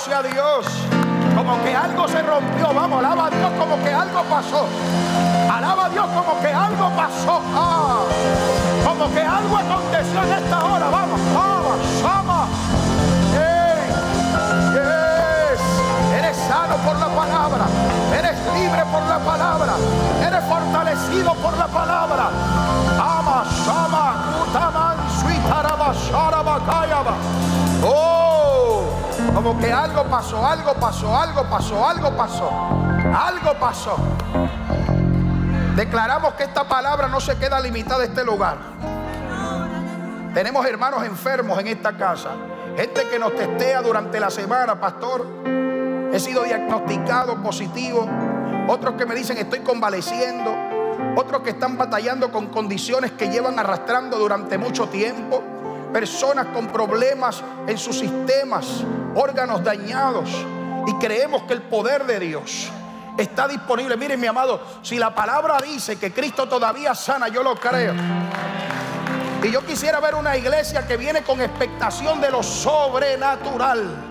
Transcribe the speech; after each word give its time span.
sea 0.00 0.22
Dios. 0.22 0.66
Como 1.36 1.62
que 1.62 1.76
algo 1.76 2.08
se 2.08 2.22
rompió. 2.22 2.72
Vamos, 2.74 2.98
alaba 3.04 3.26
a 3.26 3.30
Dios 3.30 3.52
como 3.58 3.76
que 3.82 3.92
algo 3.92 4.22
pasó. 4.24 4.66
Alaba 5.52 5.86
a 5.86 5.88
Dios 5.90 6.06
como 6.06 6.40
que 6.40 6.48
algo 6.48 6.90
pasó. 6.96 7.42
Ah, 7.54 8.00
como 8.84 9.12
que 9.12 9.20
algo 9.20 9.56
aconteció 9.56 10.22
en 10.22 10.32
esta 10.32 10.64
hora. 10.64 10.88
Vamos, 10.90 11.20
vamos, 11.34 12.02
vamos. 12.02 12.48
Eres 16.18 16.36
sano 16.48 16.76
por 16.76 16.96
la 16.98 17.08
palabra. 17.08 17.64
Eres 18.18 18.36
libre 18.54 18.82
por 18.90 19.02
la 19.02 19.18
palabra. 19.18 19.72
Eres 20.26 20.44
fortalecido 20.44 21.34
por 21.34 21.56
la 21.58 21.66
palabra. 21.66 22.30
Ama, 22.98 23.44
utaman, 24.48 24.96
suitaraba, 25.20 25.92
sharaba, 25.92 26.58
kayaba. 26.66 27.14
Oh, 27.84 28.19
como 29.34 29.58
que 29.58 29.72
algo 29.72 30.04
pasó, 30.04 30.46
algo 30.46 30.74
pasó, 30.74 31.16
algo 31.16 31.44
pasó, 31.44 31.88
algo 31.88 32.10
pasó. 32.16 32.50
Algo 33.14 33.54
pasó. 33.58 33.96
Declaramos 35.74 36.34
que 36.34 36.44
esta 36.44 36.68
palabra 36.68 37.08
no 37.08 37.20
se 37.20 37.36
queda 37.38 37.58
limitada 37.60 38.02
a 38.02 38.06
este 38.06 38.24
lugar. 38.24 38.58
Tenemos 40.34 40.64
hermanos 40.66 41.04
enfermos 41.04 41.58
en 41.58 41.68
esta 41.68 41.96
casa. 41.96 42.30
Gente 42.76 43.08
que 43.08 43.18
nos 43.18 43.34
testea 43.34 43.82
durante 43.82 44.20
la 44.20 44.30
semana, 44.30 44.78
pastor. 44.80 45.26
He 46.12 46.20
sido 46.20 46.44
diagnosticado 46.44 47.42
positivo. 47.42 48.06
Otros 48.68 48.94
que 48.94 49.06
me 49.06 49.14
dicen 49.14 49.38
estoy 49.38 49.60
convaleciendo. 49.60 50.54
Otros 51.16 51.42
que 51.42 51.50
están 51.50 51.76
batallando 51.76 52.30
con 52.30 52.46
condiciones 52.48 53.12
que 53.12 53.28
llevan 53.28 53.58
arrastrando 53.58 54.18
durante 54.18 54.56
mucho 54.58 54.88
tiempo. 54.88 55.42
Personas 55.92 56.46
con 56.46 56.68
problemas 56.68 57.42
en 57.66 57.76
sus 57.76 57.98
sistemas, 57.98 58.84
órganos 59.14 59.62
dañados. 59.64 60.30
Y 60.86 60.94
creemos 60.94 61.42
que 61.42 61.54
el 61.54 61.62
poder 61.62 62.06
de 62.06 62.20
Dios 62.20 62.70
está 63.18 63.46
disponible. 63.48 63.96
Miren 63.96 64.20
mi 64.20 64.26
amado, 64.26 64.60
si 64.82 64.98
la 64.98 65.14
palabra 65.14 65.58
dice 65.62 65.98
que 65.98 66.12
Cristo 66.12 66.48
todavía 66.48 66.94
sana, 66.94 67.28
yo 67.28 67.42
lo 67.42 67.54
creo. 67.56 67.94
Y 69.42 69.50
yo 69.50 69.64
quisiera 69.64 70.00
ver 70.00 70.14
una 70.14 70.36
iglesia 70.36 70.86
que 70.86 70.96
viene 70.96 71.22
con 71.22 71.40
expectación 71.40 72.20
de 72.20 72.30
lo 72.30 72.42
sobrenatural. 72.42 74.09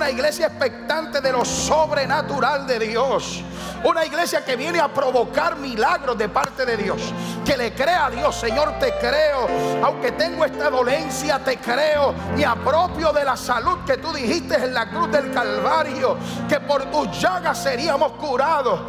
Una 0.00 0.08
iglesia 0.08 0.46
expectante 0.46 1.20
de 1.20 1.30
lo 1.30 1.44
sobrenatural 1.44 2.66
de 2.66 2.78
Dios. 2.78 3.44
Una 3.84 4.02
iglesia 4.02 4.42
que 4.42 4.56
viene 4.56 4.80
a 4.80 4.88
provocar 4.88 5.56
milagros 5.56 6.16
de 6.16 6.26
parte 6.26 6.64
de 6.64 6.78
Dios. 6.78 7.12
Que 7.44 7.54
le 7.54 7.74
crea 7.74 8.06
a 8.06 8.10
Dios, 8.10 8.34
Señor, 8.34 8.78
te 8.78 8.94
creo. 8.94 9.46
Aunque 9.84 10.12
tengo 10.12 10.46
esta 10.46 10.70
dolencia, 10.70 11.38
te 11.40 11.58
creo. 11.58 12.14
Me 12.34 12.46
apropio 12.46 13.12
de 13.12 13.26
la 13.26 13.36
salud 13.36 13.80
que 13.84 13.98
tú 13.98 14.10
dijiste 14.10 14.54
en 14.54 14.72
la 14.72 14.88
cruz 14.88 15.10
del 15.10 15.30
Calvario. 15.34 16.16
Que 16.48 16.60
por 16.60 16.86
tus 16.86 17.20
llagas 17.20 17.62
seríamos 17.62 18.12
curados. 18.12 18.80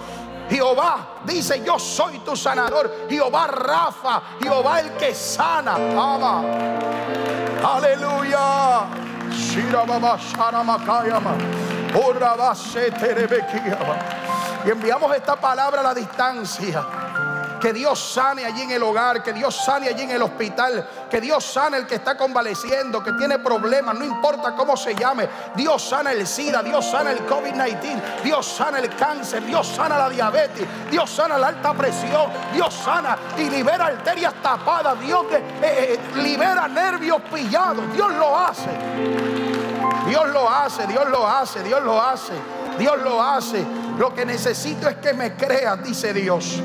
Jehová 0.50 1.20
dice, 1.26 1.62
yo 1.62 1.78
soy 1.78 2.20
tu 2.20 2.38
sanador. 2.38 2.90
Jehová 3.10 3.48
Rafa, 3.48 4.22
Jehová 4.42 4.80
el 4.80 4.92
que 4.92 5.14
sana. 5.14 5.76
Ama. 5.76 6.42
Aleluya. 7.62 9.11
Y 14.66 14.70
enviamos 14.70 15.16
esta 15.16 15.36
palabra 15.36 15.82
a 15.82 15.84
la 15.84 15.94
distancia. 15.94 17.01
Que 17.62 17.74
Dios 17.74 18.00
sane 18.00 18.44
allí 18.44 18.64
en 18.64 18.72
el 18.72 18.82
hogar, 18.82 19.22
que 19.22 19.34
Dios 19.34 19.56
sane 19.64 19.88
allí 19.88 20.04
en 20.04 20.12
el 20.12 20.22
hospital, 20.22 20.88
que 21.10 21.22
Dios 21.22 21.46
sane 21.46 21.78
el 21.78 21.86
que 21.86 21.96
está 21.96 22.18
convaleciendo, 22.18 23.04
que 23.04 23.12
tiene 23.14 23.38
problemas, 23.40 23.96
no 23.98 24.04
importa 24.04 24.56
cómo 24.56 24.76
se 24.76 24.96
llame. 24.96 25.30
Dios 25.56 25.84
sana 25.84 26.12
el 26.12 26.26
SIDA, 26.26 26.64
Dios 26.64 26.90
sana 26.90 27.12
el 27.12 27.26
COVID-19, 27.28 28.24
Dios 28.24 28.48
sana 28.48 28.80
el 28.80 28.90
cáncer, 28.96 29.46
Dios 29.46 29.68
sana 29.68 29.98
la 29.98 30.10
diabetes, 30.10 30.68
Dios 30.90 31.10
sana 31.10 31.38
la 31.38 31.50
alta 31.50 31.74
presión, 31.74 32.32
Dios 32.54 32.74
sana 32.74 33.18
y 33.38 33.50
libera 33.50 33.86
arterias 33.86 34.34
tapadas, 34.42 35.00
Dios 35.00 35.26
eh, 35.32 35.44
eh, 35.62 36.00
libera 36.16 36.68
nervios 36.68 37.22
pillados, 37.32 37.94
Dios 37.94 38.12
lo 38.14 38.38
hace. 38.38 38.70
Dios 40.08 40.30
lo 40.30 40.50
hace, 40.50 40.88
Dios 40.88 41.10
lo 41.10 41.28
hace, 41.28 41.64
Dios 41.64 41.84
lo 41.84 42.02
hace, 42.02 42.34
Dios 42.78 43.02
lo 43.02 43.22
hace. 43.22 43.66
Lo 43.98 44.14
que 44.14 44.26
necesito 44.26 44.90
es 44.90 44.96
que 44.98 45.14
me 45.14 45.36
creas, 45.36 45.84
dice 45.84 46.14
Dios. 46.14 46.62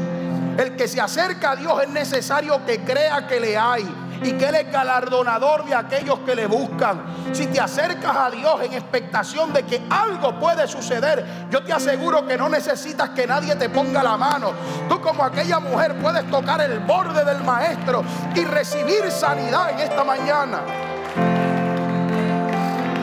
El 0.58 0.74
que 0.74 0.88
se 0.88 1.00
acerca 1.00 1.50
a 1.52 1.56
Dios 1.56 1.82
es 1.82 1.88
necesario 1.90 2.64
que 2.64 2.82
crea 2.82 3.26
que 3.26 3.40
le 3.40 3.58
hay 3.58 3.86
y 4.22 4.32
que 4.32 4.46
Él 4.46 4.54
es 4.54 4.72
galardonador 4.72 5.64
de 5.64 5.74
aquellos 5.74 6.20
que 6.20 6.34
le 6.34 6.46
buscan. 6.46 7.02
Si 7.32 7.46
te 7.46 7.60
acercas 7.60 8.16
a 8.16 8.30
Dios 8.30 8.62
en 8.62 8.72
expectación 8.72 9.52
de 9.52 9.64
que 9.64 9.82
algo 9.90 10.38
puede 10.38 10.66
suceder, 10.66 11.48
yo 11.50 11.62
te 11.62 11.72
aseguro 11.72 12.26
que 12.26 12.36
no 12.36 12.48
necesitas 12.48 13.10
que 13.10 13.26
nadie 13.26 13.54
te 13.56 13.68
ponga 13.68 14.02
la 14.02 14.16
mano. 14.16 14.52
Tú 14.88 15.00
como 15.00 15.24
aquella 15.24 15.60
mujer 15.60 15.96
puedes 16.00 16.28
tocar 16.30 16.60
el 16.62 16.80
borde 16.80 17.24
del 17.24 17.42
maestro 17.44 18.02
y 18.34 18.44
recibir 18.44 19.10
sanidad 19.10 19.70
en 19.70 19.80
esta 19.80 20.04
mañana. 20.04 20.60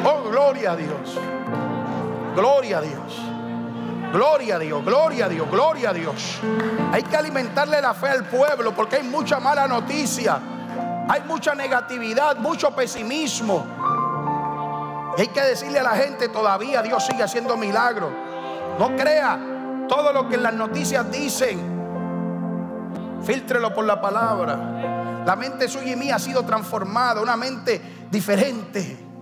Oh, 0.05 0.29
gloria 0.29 0.71
a 0.71 0.75
Dios. 0.75 1.19
Gloria 2.35 2.79
a 2.79 2.81
Dios. 2.81 3.32
Gloria 4.13 4.57
a 4.57 4.59
Dios, 4.59 4.85
gloria 4.85 5.25
a 5.25 5.29
Dios, 5.29 5.49
gloria 5.49 5.89
a 5.89 5.93
Dios. 5.93 6.39
Hay 6.91 7.01
que 7.01 7.17
alimentarle 7.17 7.81
la 7.81 7.95
fe 7.95 8.09
al 8.09 8.25
pueblo 8.25 8.75
porque 8.75 8.97
hay 8.97 9.03
mucha 9.03 9.39
mala 9.39 9.67
noticia. 9.67 10.39
Hay 11.09 11.21
mucha 11.21 11.55
negatividad, 11.55 12.37
mucho 12.37 12.75
pesimismo. 12.75 13.65
hay 15.17 15.27
que 15.29 15.41
decirle 15.41 15.79
a 15.79 15.83
la 15.83 15.95
gente 15.95 16.29
todavía 16.29 16.83
Dios 16.83 17.03
sigue 17.03 17.23
haciendo 17.23 17.57
milagros. 17.57 18.11
No 18.77 18.95
crea 18.95 19.39
todo 19.89 20.13
lo 20.13 20.29
que 20.29 20.37
las 20.37 20.53
noticias 20.53 21.09
dicen. 21.11 21.73
Fíltrelo 23.23 23.73
por 23.73 23.85
la 23.85 23.99
palabra. 23.99 25.23
La 25.25 25.35
mente 25.35 25.67
suya 25.67 25.93
y 25.93 25.95
mía 25.95 26.17
ha 26.17 26.19
sido 26.19 26.45
transformada, 26.45 27.19
una 27.19 27.35
mente 27.35 27.81
diferente. 28.11 29.12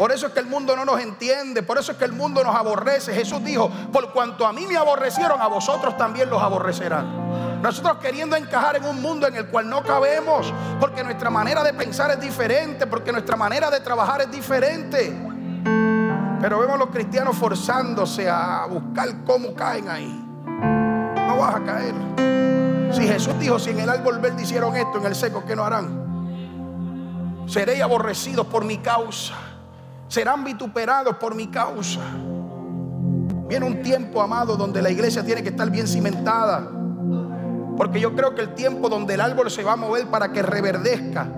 Por 0.00 0.12
eso 0.12 0.28
es 0.28 0.32
que 0.32 0.40
el 0.40 0.46
mundo 0.46 0.74
no 0.74 0.86
nos 0.86 0.98
entiende, 0.98 1.62
por 1.62 1.76
eso 1.76 1.92
es 1.92 1.98
que 1.98 2.06
el 2.06 2.14
mundo 2.14 2.42
nos 2.42 2.56
aborrece. 2.56 3.12
Jesús 3.12 3.44
dijo, 3.44 3.70
por 3.92 4.14
cuanto 4.14 4.46
a 4.46 4.52
mí 4.54 4.66
me 4.66 4.78
aborrecieron, 4.78 5.38
a 5.38 5.46
vosotros 5.46 5.94
también 5.98 6.30
los 6.30 6.40
aborrecerán. 6.40 7.60
Nosotros 7.60 7.98
queriendo 7.98 8.34
encajar 8.34 8.76
en 8.76 8.86
un 8.86 9.02
mundo 9.02 9.26
en 9.26 9.36
el 9.36 9.48
cual 9.48 9.68
no 9.68 9.82
cabemos, 9.82 10.54
porque 10.80 11.04
nuestra 11.04 11.28
manera 11.28 11.62
de 11.62 11.74
pensar 11.74 12.10
es 12.12 12.18
diferente, 12.18 12.86
porque 12.86 13.12
nuestra 13.12 13.36
manera 13.36 13.70
de 13.70 13.80
trabajar 13.80 14.22
es 14.22 14.30
diferente. 14.30 15.14
Pero 16.40 16.60
vemos 16.60 16.76
a 16.76 16.78
los 16.78 16.88
cristianos 16.88 17.36
forzándose 17.36 18.26
a 18.26 18.64
buscar 18.70 19.22
cómo 19.26 19.52
caen 19.52 19.86
ahí. 19.90 20.26
No 21.26 21.36
vas 21.36 21.56
a 21.56 21.62
caer. 21.62 21.94
Si 22.90 23.06
Jesús 23.06 23.38
dijo, 23.38 23.58
si 23.58 23.68
en 23.68 23.80
el 23.80 23.90
árbol 23.90 24.18
verde 24.18 24.44
hicieron 24.44 24.74
esto, 24.74 24.96
en 24.96 25.04
el 25.04 25.14
seco, 25.14 25.44
¿qué 25.46 25.54
no 25.54 25.62
harán? 25.62 27.44
Seréis 27.46 27.82
aborrecidos 27.82 28.46
por 28.46 28.64
mi 28.64 28.78
causa 28.78 29.49
serán 30.10 30.44
vituperados 30.44 31.16
por 31.16 31.34
mi 31.34 31.46
causa. 31.46 32.00
Viene 33.48 33.64
un 33.64 33.80
tiempo, 33.80 34.20
amado, 34.20 34.56
donde 34.56 34.82
la 34.82 34.90
iglesia 34.90 35.24
tiene 35.24 35.42
que 35.42 35.50
estar 35.50 35.70
bien 35.70 35.86
cimentada. 35.86 36.68
Porque 37.76 38.00
yo 38.00 38.14
creo 38.14 38.34
que 38.34 38.42
el 38.42 38.54
tiempo 38.54 38.88
donde 38.88 39.14
el 39.14 39.20
árbol 39.20 39.50
se 39.50 39.62
va 39.62 39.72
a 39.72 39.76
mover 39.76 40.08
para 40.08 40.32
que 40.32 40.42
reverdezca 40.42 41.28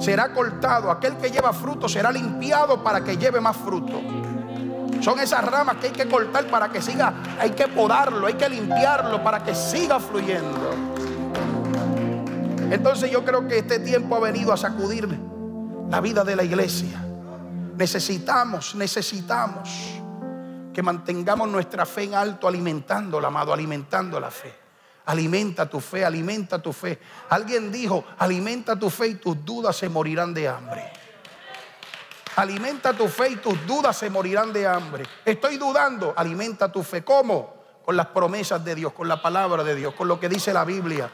será 0.00 0.32
cortado. 0.32 0.90
Aquel 0.90 1.16
que 1.16 1.30
lleva 1.30 1.52
fruto 1.52 1.88
será 1.88 2.10
limpiado 2.10 2.82
para 2.82 3.02
que 3.02 3.16
lleve 3.16 3.40
más 3.40 3.56
fruto. 3.56 4.00
Son 5.00 5.20
esas 5.20 5.44
ramas 5.44 5.76
que 5.76 5.86
hay 5.86 5.92
que 5.92 6.08
cortar 6.08 6.48
para 6.48 6.70
que 6.70 6.82
siga, 6.82 7.14
hay 7.38 7.50
que 7.50 7.68
podarlo, 7.68 8.26
hay 8.26 8.34
que 8.34 8.48
limpiarlo 8.48 9.22
para 9.22 9.44
que 9.44 9.54
siga 9.54 10.00
fluyendo. 10.00 10.70
Entonces 12.70 13.10
yo 13.10 13.24
creo 13.24 13.46
que 13.46 13.58
este 13.58 13.78
tiempo 13.78 14.16
ha 14.16 14.20
venido 14.20 14.52
a 14.52 14.56
sacudir 14.56 15.08
la 15.88 16.00
vida 16.00 16.24
de 16.24 16.34
la 16.34 16.42
iglesia. 16.42 17.07
Necesitamos, 17.78 18.74
necesitamos 18.74 19.70
que 20.74 20.82
mantengamos 20.82 21.48
nuestra 21.48 21.86
fe 21.86 22.02
en 22.02 22.14
alto, 22.14 22.48
alimentándola, 22.48 23.28
amado, 23.28 23.52
alimentando 23.52 24.18
la 24.18 24.32
fe. 24.32 24.52
Alimenta 25.04 25.70
tu 25.70 25.78
fe, 25.78 26.04
alimenta 26.04 26.60
tu 26.60 26.72
fe. 26.72 26.98
Alguien 27.30 27.70
dijo, 27.70 28.04
alimenta 28.18 28.76
tu 28.76 28.90
fe 28.90 29.06
y 29.06 29.14
tus 29.14 29.44
dudas 29.44 29.76
se 29.76 29.88
morirán 29.88 30.34
de 30.34 30.48
hambre. 30.48 30.90
Alimenta 32.34 32.92
tu 32.94 33.06
fe 33.06 33.30
y 33.30 33.36
tus 33.36 33.64
dudas 33.64 33.96
se 33.96 34.10
morirán 34.10 34.52
de 34.52 34.66
hambre. 34.66 35.04
Estoy 35.24 35.56
dudando, 35.56 36.12
alimenta 36.16 36.72
tu 36.72 36.82
fe. 36.82 37.04
¿Cómo? 37.04 37.62
Con 37.84 37.96
las 37.96 38.06
promesas 38.06 38.64
de 38.64 38.74
Dios, 38.74 38.92
con 38.92 39.06
la 39.06 39.22
palabra 39.22 39.62
de 39.62 39.76
Dios, 39.76 39.94
con 39.94 40.08
lo 40.08 40.18
que 40.18 40.28
dice 40.28 40.52
la 40.52 40.64
Biblia. 40.64 41.08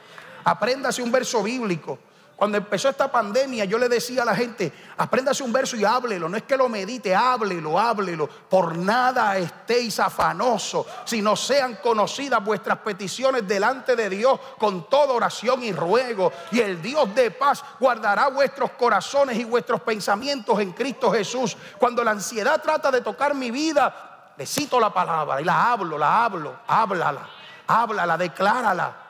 Apréndase 0.45 1.03
un 1.03 1.13
verso 1.13 1.43
bíblico. 1.43 1.99
Cuando 2.37 2.59
empezó 2.59 2.89
esta 2.89 3.11
pandemia, 3.11 3.65
yo 3.65 3.79
le 3.79 3.89
decía 3.89 4.23
a 4.23 4.25
la 4.25 4.35
gente, 4.35 4.73
apréndase 4.97 5.45
un 5.45 5.53
verso 5.53 5.77
y 5.77 5.85
háblelo. 5.85 6.29
No 6.29 6.37
es 6.37 6.43
que 6.43 6.57
lo 6.57 6.69
medite, 6.69 7.15
háblelo, 7.15 7.79
háblelo. 7.79 8.29
Por 8.29 8.77
nada 8.77 9.39
estéis 9.39 10.01
afanosos, 10.01 10.85
sino 11.05 11.37
sean 11.37 11.77
conocidas 11.77 12.45
vuestras 12.45 12.79
peticiones 12.79 13.47
delante 13.47 13.95
de 13.95 14.11
Dios 14.11 14.41
con 14.59 14.89
toda 14.89 15.15
oración 15.15 15.63
y 15.63 15.73
ruego. 15.73 16.33
Y 16.51 16.61
el 16.61 16.83
Dios 16.83 17.15
de 17.15 17.31
paz 17.31 17.63
guardará 17.79 18.29
vuestros 18.29 18.73
corazones 18.73 19.39
y 19.39 19.45
vuestros 19.45 19.81
pensamientos 19.83 20.59
en 20.59 20.73
Cristo 20.73 21.13
Jesús. 21.13 21.57
Cuando 21.79 22.03
la 22.03 22.11
ansiedad 22.11 22.61
trata 22.61 22.91
de 22.91 23.01
tocar 23.01 23.35
mi 23.35 23.53
vida, 23.53 24.33
le 24.37 24.45
cito 24.45 24.81
la 24.81 24.93
palabra 24.93 25.41
y 25.41 25.45
la 25.45 25.71
hablo, 25.71 25.97
la 25.97 26.25
hablo, 26.25 26.57
háblala, 26.67 27.29
háblala, 27.69 28.19
declárala. 28.19 29.04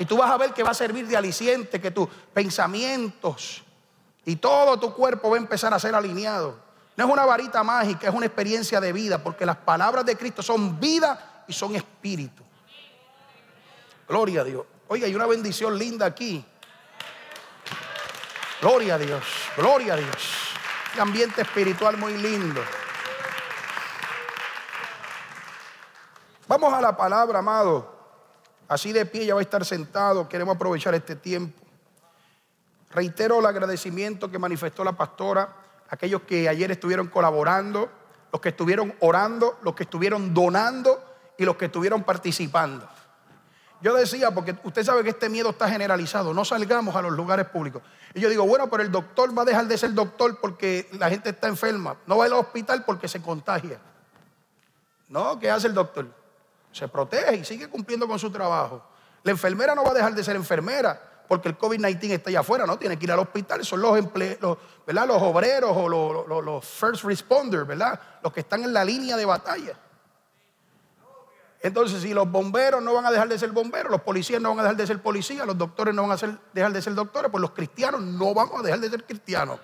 Y 0.00 0.06
tú 0.06 0.16
vas 0.16 0.30
a 0.30 0.38
ver 0.38 0.54
que 0.54 0.62
va 0.62 0.70
a 0.70 0.74
servir 0.74 1.06
de 1.06 1.14
aliciente, 1.14 1.78
que 1.78 1.90
tus 1.90 2.08
pensamientos 2.32 3.62
y 4.24 4.36
todo 4.36 4.80
tu 4.80 4.94
cuerpo 4.94 5.28
va 5.28 5.36
a 5.36 5.38
empezar 5.38 5.74
a 5.74 5.78
ser 5.78 5.94
alineado. 5.94 6.56
No 6.96 7.04
es 7.04 7.12
una 7.12 7.26
varita 7.26 7.62
mágica, 7.62 8.08
es 8.08 8.14
una 8.14 8.24
experiencia 8.24 8.80
de 8.80 8.94
vida, 8.94 9.22
porque 9.22 9.44
las 9.44 9.58
palabras 9.58 10.06
de 10.06 10.16
Cristo 10.16 10.42
son 10.42 10.80
vida 10.80 11.44
y 11.46 11.52
son 11.52 11.76
espíritu. 11.76 12.42
Gloria 14.08 14.40
a 14.40 14.44
Dios. 14.44 14.64
Oiga, 14.88 15.04
hay 15.04 15.14
una 15.14 15.26
bendición 15.26 15.78
linda 15.78 16.06
aquí. 16.06 16.42
Gloria 18.62 18.94
a 18.94 18.98
Dios, 18.98 19.22
gloria 19.54 19.92
a 19.92 19.96
Dios. 19.98 20.54
Un 20.94 21.00
ambiente 21.02 21.42
espiritual 21.42 21.98
muy 21.98 22.16
lindo. 22.16 22.62
Vamos 26.48 26.72
a 26.72 26.80
la 26.80 26.96
palabra, 26.96 27.40
amado. 27.40 27.99
Así 28.70 28.92
de 28.92 29.04
pie 29.04 29.26
ya 29.26 29.34
va 29.34 29.40
a 29.40 29.42
estar 29.42 29.64
sentado. 29.64 30.28
Queremos 30.28 30.54
aprovechar 30.54 30.94
este 30.94 31.16
tiempo. 31.16 31.60
Reitero 32.92 33.40
el 33.40 33.46
agradecimiento 33.46 34.30
que 34.30 34.38
manifestó 34.38 34.84
la 34.84 34.92
pastora, 34.92 35.56
aquellos 35.88 36.22
que 36.22 36.48
ayer 36.48 36.70
estuvieron 36.70 37.08
colaborando, 37.08 37.90
los 38.30 38.40
que 38.40 38.50
estuvieron 38.50 38.94
orando, 39.00 39.58
los 39.64 39.74
que 39.74 39.82
estuvieron 39.82 40.32
donando 40.32 41.02
y 41.36 41.44
los 41.44 41.56
que 41.56 41.64
estuvieron 41.64 42.04
participando. 42.04 42.88
Yo 43.80 43.92
decía, 43.96 44.30
porque 44.30 44.54
usted 44.62 44.84
sabe 44.84 45.02
que 45.02 45.10
este 45.10 45.28
miedo 45.28 45.50
está 45.50 45.68
generalizado, 45.68 46.32
no 46.32 46.44
salgamos 46.44 46.94
a 46.94 47.02
los 47.02 47.10
lugares 47.10 47.48
públicos. 47.48 47.82
Y 48.14 48.20
yo 48.20 48.28
digo, 48.28 48.46
bueno, 48.46 48.70
pero 48.70 48.84
el 48.84 48.92
doctor 48.92 49.36
va 49.36 49.42
a 49.42 49.46
dejar 49.46 49.66
de 49.66 49.76
ser 49.78 49.94
doctor 49.94 50.38
porque 50.40 50.88
la 50.92 51.10
gente 51.10 51.30
está 51.30 51.48
enferma. 51.48 51.96
No 52.06 52.18
va 52.18 52.26
al 52.26 52.34
hospital 52.34 52.84
porque 52.84 53.08
se 53.08 53.20
contagia. 53.20 53.80
No, 55.08 55.40
¿qué 55.40 55.50
hace 55.50 55.66
el 55.66 55.74
doctor? 55.74 56.19
Se 56.72 56.88
protege 56.88 57.36
y 57.36 57.44
sigue 57.44 57.68
cumpliendo 57.68 58.06
con 58.06 58.18
su 58.18 58.30
trabajo. 58.30 58.82
La 59.22 59.30
enfermera 59.32 59.74
no 59.74 59.84
va 59.84 59.90
a 59.90 59.94
dejar 59.94 60.14
de 60.14 60.24
ser 60.24 60.36
enfermera 60.36 61.10
porque 61.28 61.48
el 61.48 61.56
COVID-19 61.56 62.10
está 62.10 62.30
allá 62.30 62.40
afuera, 62.40 62.66
no 62.66 62.76
tiene 62.76 62.98
que 62.98 63.04
ir 63.04 63.12
al 63.12 63.20
hospital, 63.20 63.64
son 63.64 63.80
los, 63.80 63.96
empleados, 63.96 64.58
¿verdad? 64.84 65.06
los 65.06 65.22
obreros 65.22 65.76
o 65.76 65.88
los, 65.88 66.44
los, 66.44 66.64
first 66.64 67.04
responders, 67.04 67.64
¿verdad? 67.64 68.00
los 68.20 68.32
que 68.32 68.40
están 68.40 68.64
en 68.64 68.72
la 68.72 68.84
línea 68.84 69.16
de 69.16 69.24
batalla. 69.24 69.78
Entonces, 71.62 72.02
si 72.02 72.12
los 72.14 72.28
bomberos 72.28 72.82
no 72.82 72.94
van 72.94 73.06
a 73.06 73.12
dejar 73.12 73.28
de 73.28 73.38
ser 73.38 73.50
bomberos, 73.50 73.92
los 73.92 74.00
policías 74.00 74.40
no 74.40 74.48
van 74.48 74.60
a 74.60 74.62
dejar 74.62 74.76
de 74.76 74.86
ser 74.88 75.00
policías, 75.00 75.46
los 75.46 75.56
doctores 75.56 75.94
no 75.94 76.02
van 76.02 76.18
a 76.18 76.38
dejar 76.52 76.72
de 76.72 76.82
ser 76.82 76.94
doctores, 76.94 77.30
pues 77.30 77.40
los 77.40 77.52
cristianos 77.52 78.00
no 78.00 78.34
vamos 78.34 78.58
a 78.58 78.62
dejar 78.64 78.80
de 78.80 78.90
ser 78.90 79.04
cristianos. 79.04 79.60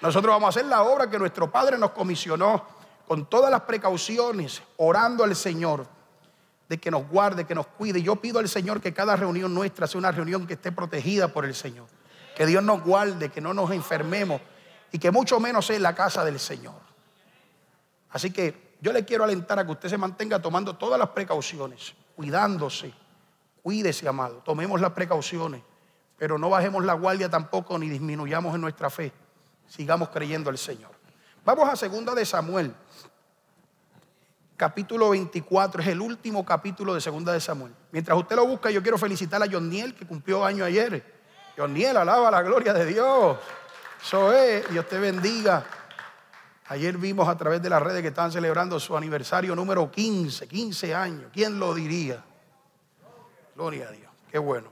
Nosotros 0.00 0.32
vamos 0.32 0.46
a 0.46 0.58
hacer 0.58 0.64
la 0.64 0.84
obra 0.84 1.10
que 1.10 1.18
nuestro 1.18 1.50
Padre 1.50 1.76
nos 1.76 1.90
comisionó 1.90 2.64
con 3.06 3.26
todas 3.26 3.50
las 3.50 3.60
precauciones, 3.62 4.62
orando 4.78 5.22
al 5.24 5.36
Señor 5.36 5.86
de 6.68 6.78
que 6.78 6.90
nos 6.90 7.08
guarde, 7.08 7.44
que 7.44 7.54
nos 7.54 7.66
cuide. 7.66 8.02
Yo 8.02 8.16
pido 8.16 8.38
al 8.38 8.48
Señor 8.48 8.80
que 8.80 8.92
cada 8.92 9.16
reunión 9.16 9.52
nuestra 9.54 9.86
sea 9.86 9.98
una 9.98 10.12
reunión 10.12 10.46
que 10.46 10.54
esté 10.54 10.72
protegida 10.72 11.28
por 11.28 11.44
el 11.44 11.54
Señor. 11.54 11.86
Que 12.36 12.46
Dios 12.46 12.62
nos 12.62 12.82
guarde, 12.82 13.30
que 13.30 13.40
no 13.40 13.52
nos 13.52 13.70
enfermemos 13.70 14.40
y 14.90 14.98
que 14.98 15.10
mucho 15.10 15.40
menos 15.40 15.66
sea 15.66 15.76
en 15.76 15.82
la 15.82 15.94
casa 15.94 16.24
del 16.24 16.38
Señor. 16.38 16.80
Así 18.10 18.30
que 18.30 18.76
yo 18.80 18.92
le 18.92 19.04
quiero 19.04 19.24
alentar 19.24 19.58
a 19.58 19.64
que 19.64 19.72
usted 19.72 19.88
se 19.88 19.98
mantenga 19.98 20.40
tomando 20.40 20.76
todas 20.76 20.98
las 20.98 21.10
precauciones, 21.10 21.94
cuidándose. 22.16 22.92
Cuídese, 23.62 24.08
amado. 24.08 24.42
Tomemos 24.44 24.80
las 24.80 24.90
precauciones, 24.90 25.62
pero 26.18 26.36
no 26.36 26.50
bajemos 26.50 26.84
la 26.84 26.94
guardia 26.94 27.30
tampoco 27.30 27.78
ni 27.78 27.88
disminuyamos 27.88 28.54
en 28.54 28.60
nuestra 28.60 28.90
fe. 28.90 29.12
Sigamos 29.68 30.08
creyendo 30.08 30.50
al 30.50 30.58
Señor. 30.58 30.90
Vamos 31.44 31.68
a 31.68 31.76
segunda 31.76 32.14
de 32.14 32.26
Samuel 32.26 32.74
capítulo 34.56 35.10
24, 35.10 35.82
es 35.82 35.88
el 35.88 36.00
último 36.00 36.44
capítulo 36.44 36.94
de 36.94 37.00
Segunda 37.00 37.32
de 37.32 37.40
Samuel. 37.40 37.72
Mientras 37.90 38.16
usted 38.16 38.36
lo 38.36 38.46
busca, 38.46 38.70
yo 38.70 38.82
quiero 38.82 38.98
felicitar 38.98 39.42
a 39.42 39.46
John 39.50 39.68
Niel, 39.68 39.94
que 39.94 40.06
cumplió 40.06 40.44
año 40.44 40.64
ayer. 40.64 41.04
John 41.56 41.74
Niel, 41.74 41.96
alaba 41.96 42.30
la 42.30 42.42
gloria 42.42 42.72
de 42.72 42.86
Dios. 42.86 43.38
Eso 44.02 44.32
es, 44.32 44.68
Dios 44.70 44.88
te 44.88 44.98
bendiga. 44.98 45.64
Ayer 46.68 46.96
vimos 46.96 47.28
a 47.28 47.36
través 47.36 47.60
de 47.60 47.68
las 47.68 47.82
redes 47.82 48.02
que 48.02 48.08
estaban 48.08 48.32
celebrando 48.32 48.80
su 48.80 48.96
aniversario 48.96 49.54
número 49.54 49.90
15, 49.90 50.48
15 50.48 50.94
años. 50.94 51.30
¿Quién 51.32 51.58
lo 51.58 51.74
diría? 51.74 52.24
Gloria 53.54 53.88
a 53.88 53.90
Dios, 53.90 54.10
qué 54.30 54.38
bueno. 54.38 54.68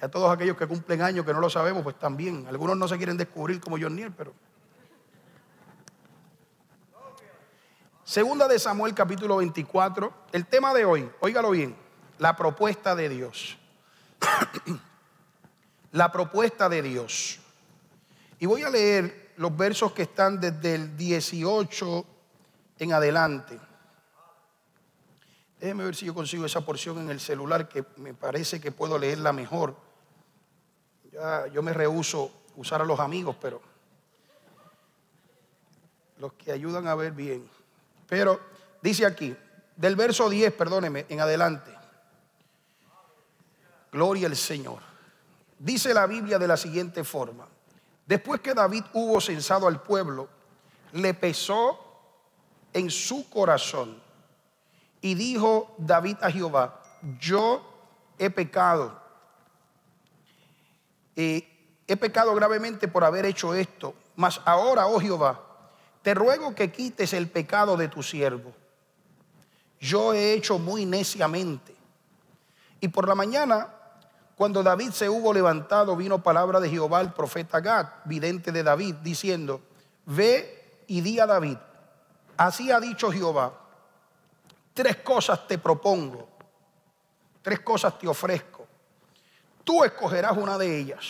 Y 0.00 0.04
a 0.04 0.08
todos 0.08 0.30
aquellos 0.30 0.56
que 0.56 0.66
cumplen 0.66 1.02
años 1.02 1.24
que 1.24 1.32
no 1.32 1.40
lo 1.40 1.48
sabemos, 1.48 1.82
pues 1.82 1.98
también. 1.98 2.46
Algunos 2.48 2.76
no 2.76 2.86
se 2.86 2.96
quieren 2.98 3.16
descubrir 3.16 3.60
como 3.60 3.78
John 3.80 3.96
Niel, 3.96 4.12
pero 4.16 4.32
Segunda 8.08 8.48
de 8.48 8.58
Samuel 8.58 8.94
capítulo 8.94 9.36
24. 9.36 10.10
El 10.32 10.46
tema 10.46 10.72
de 10.72 10.86
hoy, 10.86 11.10
óigalo 11.20 11.50
bien, 11.50 11.76
la 12.16 12.34
propuesta 12.34 12.96
de 12.96 13.10
Dios. 13.10 13.58
la 15.92 16.10
propuesta 16.10 16.70
de 16.70 16.80
Dios. 16.80 17.38
Y 18.38 18.46
voy 18.46 18.62
a 18.62 18.70
leer 18.70 19.34
los 19.36 19.54
versos 19.54 19.92
que 19.92 20.04
están 20.04 20.40
desde 20.40 20.76
el 20.76 20.96
18 20.96 22.06
en 22.78 22.92
adelante. 22.94 23.60
Déjeme 25.60 25.84
ver 25.84 25.94
si 25.94 26.06
yo 26.06 26.14
consigo 26.14 26.46
esa 26.46 26.62
porción 26.62 26.96
en 27.00 27.10
el 27.10 27.20
celular 27.20 27.68
que 27.68 27.84
me 27.98 28.14
parece 28.14 28.58
que 28.58 28.72
puedo 28.72 28.98
leerla 28.98 29.34
mejor. 29.34 29.76
Ya, 31.12 31.46
yo 31.48 31.62
me 31.62 31.74
rehuso 31.74 32.32
usar 32.56 32.80
a 32.80 32.86
los 32.86 33.00
amigos, 33.00 33.36
pero 33.38 33.60
los 36.16 36.32
que 36.32 36.52
ayudan 36.52 36.86
a 36.86 36.94
ver 36.94 37.12
bien. 37.12 37.57
Pero 38.08 38.40
dice 38.82 39.06
aquí, 39.06 39.36
del 39.76 39.94
verso 39.94 40.28
10, 40.28 40.52
perdóneme, 40.54 41.06
en 41.08 41.20
adelante. 41.20 41.72
Gloria 43.92 44.26
al 44.26 44.36
Señor. 44.36 44.80
Dice 45.58 45.94
la 45.94 46.06
Biblia 46.06 46.38
de 46.38 46.48
la 46.48 46.56
siguiente 46.56 47.04
forma. 47.04 47.46
Después 48.06 48.40
que 48.40 48.54
David 48.54 48.84
hubo 48.94 49.20
censado 49.20 49.68
al 49.68 49.82
pueblo, 49.82 50.28
le 50.92 51.14
pesó 51.14 51.78
en 52.72 52.90
su 52.90 53.28
corazón. 53.28 54.02
Y 55.00 55.14
dijo 55.14 55.74
David 55.78 56.16
a 56.22 56.30
Jehová, 56.30 56.80
yo 57.20 57.62
he 58.18 58.30
pecado. 58.30 59.00
he 61.14 61.96
pecado 62.00 62.34
gravemente 62.34 62.88
por 62.88 63.04
haber 63.04 63.26
hecho 63.26 63.54
esto. 63.54 63.94
Mas 64.16 64.40
ahora, 64.44 64.86
oh 64.86 64.98
Jehová, 64.98 65.47
te 66.02 66.14
ruego 66.14 66.54
que 66.54 66.70
quites 66.70 67.12
el 67.12 67.28
pecado 67.28 67.76
de 67.76 67.88
tu 67.88 68.02
siervo. 68.02 68.52
Yo 69.80 70.12
he 70.12 70.32
hecho 70.32 70.58
muy 70.58 70.86
neciamente. 70.86 71.74
Y 72.80 72.88
por 72.88 73.08
la 73.08 73.14
mañana, 73.14 73.68
cuando 74.36 74.62
David 74.62 74.90
se 74.90 75.08
hubo 75.08 75.32
levantado, 75.32 75.96
vino 75.96 76.22
palabra 76.22 76.60
de 76.60 76.70
Jehová 76.70 77.00
al 77.00 77.12
profeta 77.12 77.60
Gad, 77.60 77.88
vidente 78.04 78.52
de 78.52 78.62
David, 78.62 78.96
diciendo, 79.02 79.60
ve 80.06 80.82
y 80.86 81.00
di 81.00 81.18
a 81.20 81.26
David, 81.26 81.58
así 82.36 82.70
ha 82.70 82.80
dicho 82.80 83.10
Jehová, 83.10 83.52
tres 84.74 84.96
cosas 84.98 85.46
te 85.46 85.58
propongo, 85.58 86.28
tres 87.42 87.60
cosas 87.60 87.98
te 87.98 88.06
ofrezco. 88.06 88.66
Tú 89.64 89.84
escogerás 89.84 90.36
una 90.36 90.56
de 90.56 90.78
ellas 90.78 91.04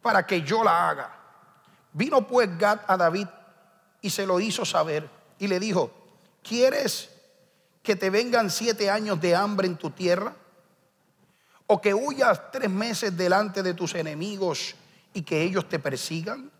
para 0.00 0.26
que 0.26 0.42
yo 0.42 0.64
la 0.64 0.88
haga. 0.88 1.14
Vino 1.92 2.26
pues 2.26 2.56
Gad 2.58 2.80
a 2.86 2.96
David 2.96 3.28
y 4.00 4.10
se 4.10 4.26
lo 4.26 4.40
hizo 4.40 4.64
saber. 4.64 5.08
Y 5.38 5.46
le 5.46 5.60
dijo, 5.60 5.90
¿quieres 6.42 7.10
que 7.82 7.96
te 7.96 8.10
vengan 8.10 8.50
siete 8.50 8.90
años 8.90 9.20
de 9.20 9.34
hambre 9.34 9.66
en 9.66 9.76
tu 9.76 9.90
tierra? 9.90 10.34
¿O 11.66 11.80
que 11.80 11.94
huyas 11.94 12.50
tres 12.50 12.70
meses 12.70 13.16
delante 13.16 13.62
de 13.62 13.74
tus 13.74 13.94
enemigos 13.94 14.74
y 15.12 15.22
que 15.22 15.42
ellos 15.42 15.68
te 15.68 15.78
persigan? 15.78 16.50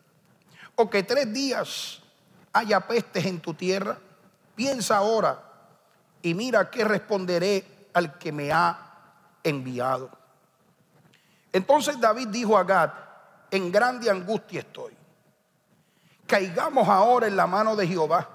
¿O 0.76 0.88
que 0.90 1.02
tres 1.02 1.32
días 1.32 2.00
haya 2.52 2.80
pestes 2.80 3.24
en 3.24 3.40
tu 3.40 3.54
tierra? 3.54 3.98
Piensa 4.54 4.96
ahora 4.96 5.42
y 6.22 6.34
mira 6.34 6.70
qué 6.70 6.84
responderé 6.84 7.88
al 7.94 8.18
que 8.18 8.32
me 8.32 8.52
ha 8.52 8.94
enviado. 9.42 10.10
Entonces 11.52 11.98
David 11.98 12.28
dijo 12.28 12.58
a 12.58 12.64
Gad, 12.64 12.90
en 13.50 13.72
grande 13.72 14.10
angustia 14.10 14.60
estoy 14.60 14.97
caigamos 16.28 16.86
ahora 16.88 17.26
en 17.26 17.36
la 17.36 17.46
mano 17.46 17.74
de 17.74 17.88
Jehová, 17.88 18.28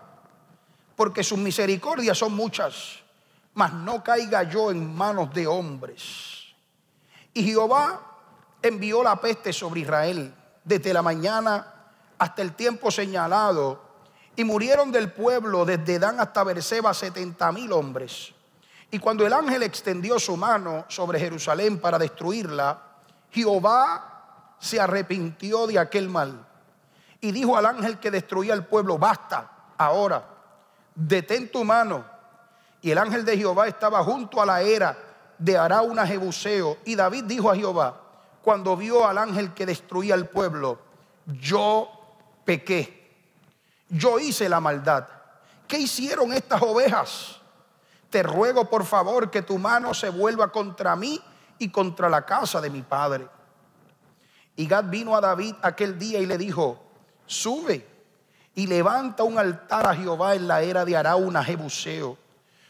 porque 0.95 1.23
sus 1.23 1.37
misericordias 1.37 2.17
son 2.17 2.33
muchas, 2.33 2.99
mas 3.53 3.71
no 3.71 4.03
caiga 4.03 4.43
yo 4.43 4.71
en 4.71 4.93
manos 4.95 5.31
de 5.33 5.45
hombres. 5.45 6.53
Y 7.33 7.43
Jehová 7.43 8.01
envió 8.61 9.03
la 9.03 9.15
peste 9.15 9.53
sobre 9.53 9.81
Israel 9.81 10.33
desde 10.63 10.91
la 10.91 11.03
mañana 11.03 11.67
hasta 12.17 12.41
el 12.41 12.53
tiempo 12.53 12.89
señalado 12.89 13.81
y 14.35 14.43
murieron 14.43 14.91
del 14.91 15.11
pueblo 15.11 15.63
desde 15.63 15.99
Dan 15.99 16.19
hasta 16.19 16.43
Berseba 16.43 16.93
setenta 16.93 17.51
mil 17.51 17.71
hombres. 17.71 18.33
Y 18.89 18.97
cuando 18.97 19.25
el 19.25 19.33
ángel 19.33 19.61
extendió 19.61 20.17
su 20.19 20.35
mano 20.35 20.85
sobre 20.87 21.19
Jerusalén 21.19 21.79
para 21.79 21.99
destruirla, 21.99 22.81
Jehová 23.29 24.55
se 24.59 24.79
arrepintió 24.79 25.67
de 25.67 25.77
aquel 25.77 26.09
mal 26.09 26.47
y 27.23 27.31
dijo 27.31 27.55
al 27.55 27.65
ángel 27.65 27.99
que 27.99 28.11
destruía 28.11 28.53
el 28.53 28.65
pueblo, 28.65 28.97
basta, 28.97 29.49
ahora, 29.77 30.25
detén 30.93 31.49
tu 31.49 31.63
mano. 31.63 32.03
Y 32.81 32.91
el 32.91 32.97
ángel 32.97 33.23
de 33.23 33.37
Jehová 33.37 33.65
estaba 33.69 34.03
junto 34.03 34.41
a 34.41 34.45
la 34.45 34.61
era 34.61 34.97
de 35.37 35.57
Arauna 35.57 36.05
Jebuseo. 36.05 36.79
Y 36.83 36.95
David 36.95 37.23
dijo 37.23 37.49
a 37.49 37.55
Jehová, 37.55 37.97
cuando 38.41 38.75
vio 38.75 39.07
al 39.07 39.17
ángel 39.17 39.53
que 39.53 39.65
destruía 39.65 40.15
el 40.15 40.27
pueblo, 40.27 40.79
yo 41.25 41.89
pequé, 42.43 43.15
yo 43.87 44.19
hice 44.19 44.49
la 44.49 44.59
maldad. 44.59 45.07
¿Qué 45.65 45.77
hicieron 45.77 46.33
estas 46.33 46.61
ovejas? 46.61 47.39
Te 48.09 48.21
ruego 48.21 48.69
por 48.69 48.83
favor 48.83 49.31
que 49.31 49.43
tu 49.43 49.57
mano 49.57 49.93
se 49.93 50.09
vuelva 50.09 50.51
contra 50.51 50.97
mí 50.97 51.23
y 51.57 51.69
contra 51.69 52.09
la 52.09 52.25
casa 52.25 52.59
de 52.59 52.69
mi 52.69 52.81
padre. 52.81 53.29
Y 54.57 54.67
Gad 54.67 54.89
vino 54.89 55.15
a 55.15 55.21
David 55.21 55.55
aquel 55.61 55.97
día 55.97 56.19
y 56.19 56.25
le 56.25 56.37
dijo, 56.37 56.83
sube 57.25 57.85
y 58.55 58.67
levanta 58.67 59.23
un 59.23 59.37
altar 59.37 59.87
a 59.87 59.95
Jehová 59.95 60.35
en 60.35 60.47
la 60.47 60.61
era 60.61 60.85
de 60.85 60.95
Arauna 60.95 61.43
Jebuseo. 61.43 62.17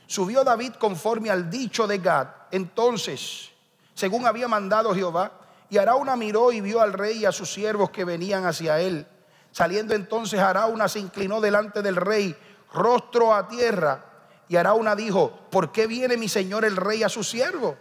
Subió 0.07 0.43
David 0.43 0.73
conforme 0.73 1.29
al 1.29 1.49
dicho 1.49 1.87
de 1.87 1.97
Gad. 1.97 2.27
Entonces, 2.51 3.49
según 3.93 4.25
había 4.25 4.47
mandado 4.47 4.93
Jehová, 4.93 5.31
y 5.69 5.77
Arauna 5.77 6.15
miró 6.15 6.51
y 6.51 6.61
vio 6.61 6.81
al 6.81 6.93
rey 6.93 7.19
y 7.19 7.25
a 7.25 7.31
sus 7.31 7.51
siervos 7.51 7.89
que 7.89 8.05
venían 8.05 8.45
hacia 8.45 8.79
él. 8.79 9.07
Saliendo 9.51 9.95
entonces 9.95 10.39
Arauna 10.39 10.87
se 10.87 10.99
inclinó 10.99 11.41
delante 11.41 11.81
del 11.81 11.95
rey, 11.95 12.35
rostro 12.73 13.33
a 13.33 13.47
tierra. 13.47 14.05
Y 14.47 14.55
Arauna 14.55 14.95
dijo, 14.95 15.31
¿por 15.49 15.71
qué 15.71 15.87
viene 15.87 16.17
mi 16.17 16.29
señor 16.29 16.65
el 16.65 16.75
rey 16.75 17.03
a 17.03 17.09
su 17.09 17.23
siervo? 17.23 17.75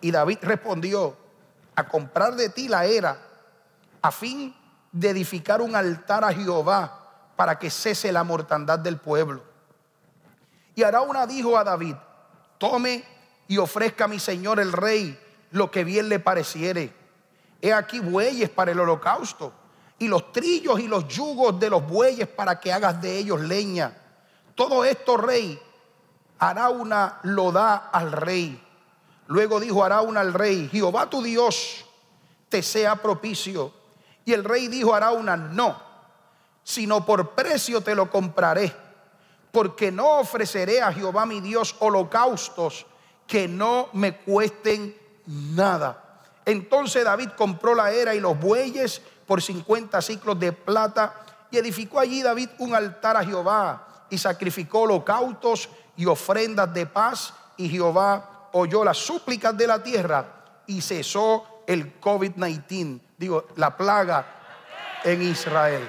Y 0.00 0.10
David 0.10 0.38
respondió, 0.42 1.16
a 1.76 1.88
comprar 1.88 2.34
de 2.36 2.50
ti 2.50 2.68
la 2.68 2.84
era, 2.84 3.18
a 4.00 4.10
fin 4.12 4.54
de 4.94 5.10
edificar 5.10 5.60
un 5.60 5.74
altar 5.74 6.22
a 6.22 6.32
Jehová 6.32 7.00
para 7.34 7.58
que 7.58 7.68
cese 7.68 8.12
la 8.12 8.22
mortandad 8.22 8.78
del 8.78 8.96
pueblo. 8.96 9.42
Y 10.76 10.84
Arauna 10.84 11.26
dijo 11.26 11.58
a 11.58 11.64
David, 11.64 11.96
tome 12.58 13.04
y 13.48 13.58
ofrezca 13.58 14.04
a 14.04 14.08
mi 14.08 14.20
señor 14.20 14.60
el 14.60 14.72
rey 14.72 15.18
lo 15.50 15.68
que 15.68 15.82
bien 15.82 16.08
le 16.08 16.20
pareciere. 16.20 16.94
He 17.60 17.72
aquí 17.72 17.98
bueyes 17.98 18.48
para 18.50 18.70
el 18.70 18.78
holocausto 18.78 19.52
y 19.98 20.06
los 20.06 20.30
trillos 20.30 20.78
y 20.78 20.86
los 20.86 21.08
yugos 21.08 21.58
de 21.58 21.70
los 21.70 21.84
bueyes 21.84 22.28
para 22.28 22.60
que 22.60 22.72
hagas 22.72 23.02
de 23.02 23.18
ellos 23.18 23.40
leña. 23.40 23.92
Todo 24.54 24.84
esto, 24.84 25.16
rey, 25.16 25.60
Arauna 26.38 27.18
lo 27.24 27.50
da 27.50 27.90
al 27.92 28.12
rey. 28.12 28.62
Luego 29.26 29.58
dijo 29.58 29.82
Arauna 29.82 30.20
al 30.20 30.34
rey, 30.34 30.68
Jehová 30.70 31.10
tu 31.10 31.20
Dios 31.20 31.84
te 32.48 32.62
sea 32.62 32.94
propicio. 32.94 33.82
Y 34.24 34.32
el 34.32 34.44
rey 34.44 34.68
dijo 34.68 34.94
a 34.94 34.98
Arauna, 34.98 35.36
no, 35.36 35.80
sino 36.62 37.04
por 37.04 37.30
precio 37.30 37.80
te 37.80 37.94
lo 37.94 38.10
compraré, 38.10 38.74
porque 39.52 39.92
no 39.92 40.18
ofreceré 40.18 40.80
a 40.80 40.92
Jehová 40.92 41.26
mi 41.26 41.40
Dios 41.40 41.76
holocaustos 41.78 42.86
que 43.26 43.48
no 43.48 43.88
me 43.92 44.16
cuesten 44.16 44.96
nada. 45.26 46.22
Entonces 46.44 47.04
David 47.04 47.30
compró 47.36 47.74
la 47.74 47.90
era 47.90 48.14
y 48.14 48.20
los 48.20 48.38
bueyes 48.38 49.00
por 49.26 49.40
50 49.40 50.00
ciclos 50.02 50.38
de 50.38 50.52
plata 50.52 51.14
y 51.50 51.58
edificó 51.58 52.00
allí 52.00 52.22
David 52.22 52.50
un 52.58 52.74
altar 52.74 53.16
a 53.16 53.24
Jehová 53.24 54.06
y 54.10 54.18
sacrificó 54.18 54.80
holocaustos 54.80 55.68
y 55.96 56.06
ofrendas 56.06 56.72
de 56.74 56.86
paz 56.86 57.32
y 57.56 57.68
Jehová 57.68 58.48
oyó 58.52 58.84
las 58.84 58.98
súplicas 58.98 59.56
de 59.56 59.66
la 59.66 59.82
tierra 59.82 60.62
y 60.66 60.80
cesó 60.80 61.62
el 61.66 62.00
COVID-19, 62.00 63.00
digo, 63.16 63.46
la 63.56 63.76
plaga 63.76 64.26
en 65.04 65.22
Israel. 65.22 65.88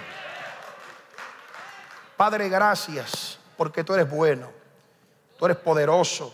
Padre, 2.17 2.49
gracias 2.49 3.39
porque 3.57 3.83
tú 3.83 3.93
eres 3.93 4.09
bueno, 4.09 4.49
tú 5.37 5.45
eres 5.45 5.57
poderoso 5.57 6.33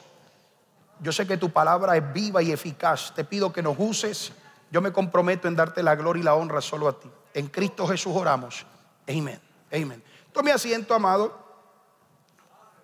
yo 1.01 1.11
sé 1.11 1.25
que 1.25 1.37
tu 1.37 1.49
palabra 1.49 1.97
es 1.97 2.13
viva 2.13 2.43
y 2.43 2.51
eficaz. 2.51 3.11
Te 3.15 3.23
pido 3.23 3.51
que 3.51 3.63
nos 3.63 3.75
uses. 3.77 4.31
Yo 4.69 4.81
me 4.81 4.93
comprometo 4.93 5.47
en 5.47 5.55
darte 5.55 5.81
la 5.81 5.95
gloria 5.95 6.21
y 6.21 6.23
la 6.23 6.35
honra 6.35 6.61
solo 6.61 6.87
a 6.87 6.99
ti. 6.99 7.09
En 7.33 7.47
Cristo 7.47 7.87
Jesús 7.87 8.15
oramos. 8.15 8.65
Amén. 9.09 9.41
Amén. 9.71 10.03
Tome 10.31 10.51
asiento, 10.51 10.93
amado. 10.93 11.35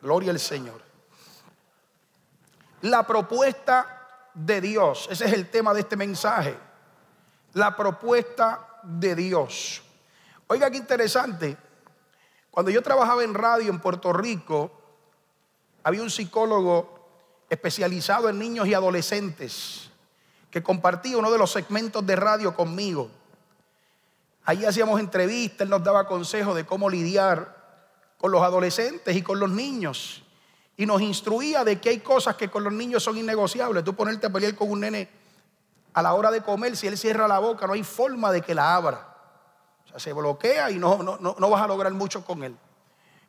Gloria 0.02 0.32
al 0.32 0.40
Señor. 0.40 0.82
La 2.82 3.06
propuesta 3.06 4.32
de 4.34 4.62
Dios. 4.62 5.08
Ese 5.12 5.26
es 5.26 5.34
el 5.34 5.50
tema 5.52 5.74
de 5.76 5.82
este 5.82 5.96
mensaje. 5.96 6.58
La 7.54 7.75
propuesta 7.75 8.80
de 8.84 9.16
Dios. 9.16 9.82
Oiga, 10.48 10.70
qué 10.72 10.77
interesante. 10.77 11.58
Cuando 12.51 12.72
yo 12.72 12.82
trabajaba 12.82 13.24
en 13.24 13.34
radio 13.34 13.70
en 13.70 13.80
Puerto 13.80 14.13
Rico, 14.13 14.72
había 15.84 16.01
un 16.01 16.10
psicólogo 16.10 16.98
especializado 17.50 18.30
en 18.30 18.39
niños 18.39 18.68
y 18.68 18.74
adolescentes, 18.74 19.89
que 20.50 20.63
compartía 20.63 21.18
uno 21.18 21.32
de 21.32 21.38
los 21.38 21.51
segmentos 21.51 22.06
de 22.06 22.16
radio 22.16 22.56
conmigo. 22.56 23.10
Ahí 24.44 24.66
hacíamos 24.66 25.00
entrevistas, 25.00 25.62
él 25.62 25.70
nos 25.70 25.84
daba 25.84 26.08
consejos 26.08 26.56
de 26.56 26.66
cómo 26.66 26.89
lidiar 26.89 27.58
con 28.18 28.32
los 28.32 28.42
adolescentes 28.42 29.16
y 29.16 29.22
con 29.22 29.39
los 29.39 29.50
niños. 29.50 30.24
Y 30.77 30.86
nos 30.86 31.01
instruía 31.01 31.63
de 31.63 31.80
que 31.80 31.89
hay 31.89 32.00
cosas 32.00 32.36
que 32.36 32.50
con 32.50 32.63
los 32.63 32.74
niños 32.74 33.04
son 33.04 33.18
innegociables. 33.18 33.84
Tú 33.84 33.96
ponerte 33.96 34.27
a 34.27 34.30
pelear 34.30 34.56
con 34.56 34.72
un 34.72 34.80
nene 34.82 35.10
a 35.98 36.04
la 36.04 36.13
hora 36.13 36.30
de 36.30 36.44
comer, 36.44 36.77
si 36.77 36.86
él 36.86 36.96
cierra 36.96 37.27
la 37.27 37.39
boca, 37.39 37.66
no 37.66 37.74
hay 37.74 37.84
forma 37.84 38.32
de 38.32 38.44
que 38.44 38.54
la 38.54 38.75
abra. 38.75 39.16
O 39.84 39.89
sea, 39.89 39.98
se 39.98 40.13
bloquea 40.13 40.70
y 40.70 40.77
no, 40.77 41.01
no, 41.01 41.18
no 41.18 41.50
vas 41.50 41.63
a 41.63 41.68
lograr 41.68 41.92
mucho 41.92 42.24
con 42.24 42.44
él. 42.44 42.56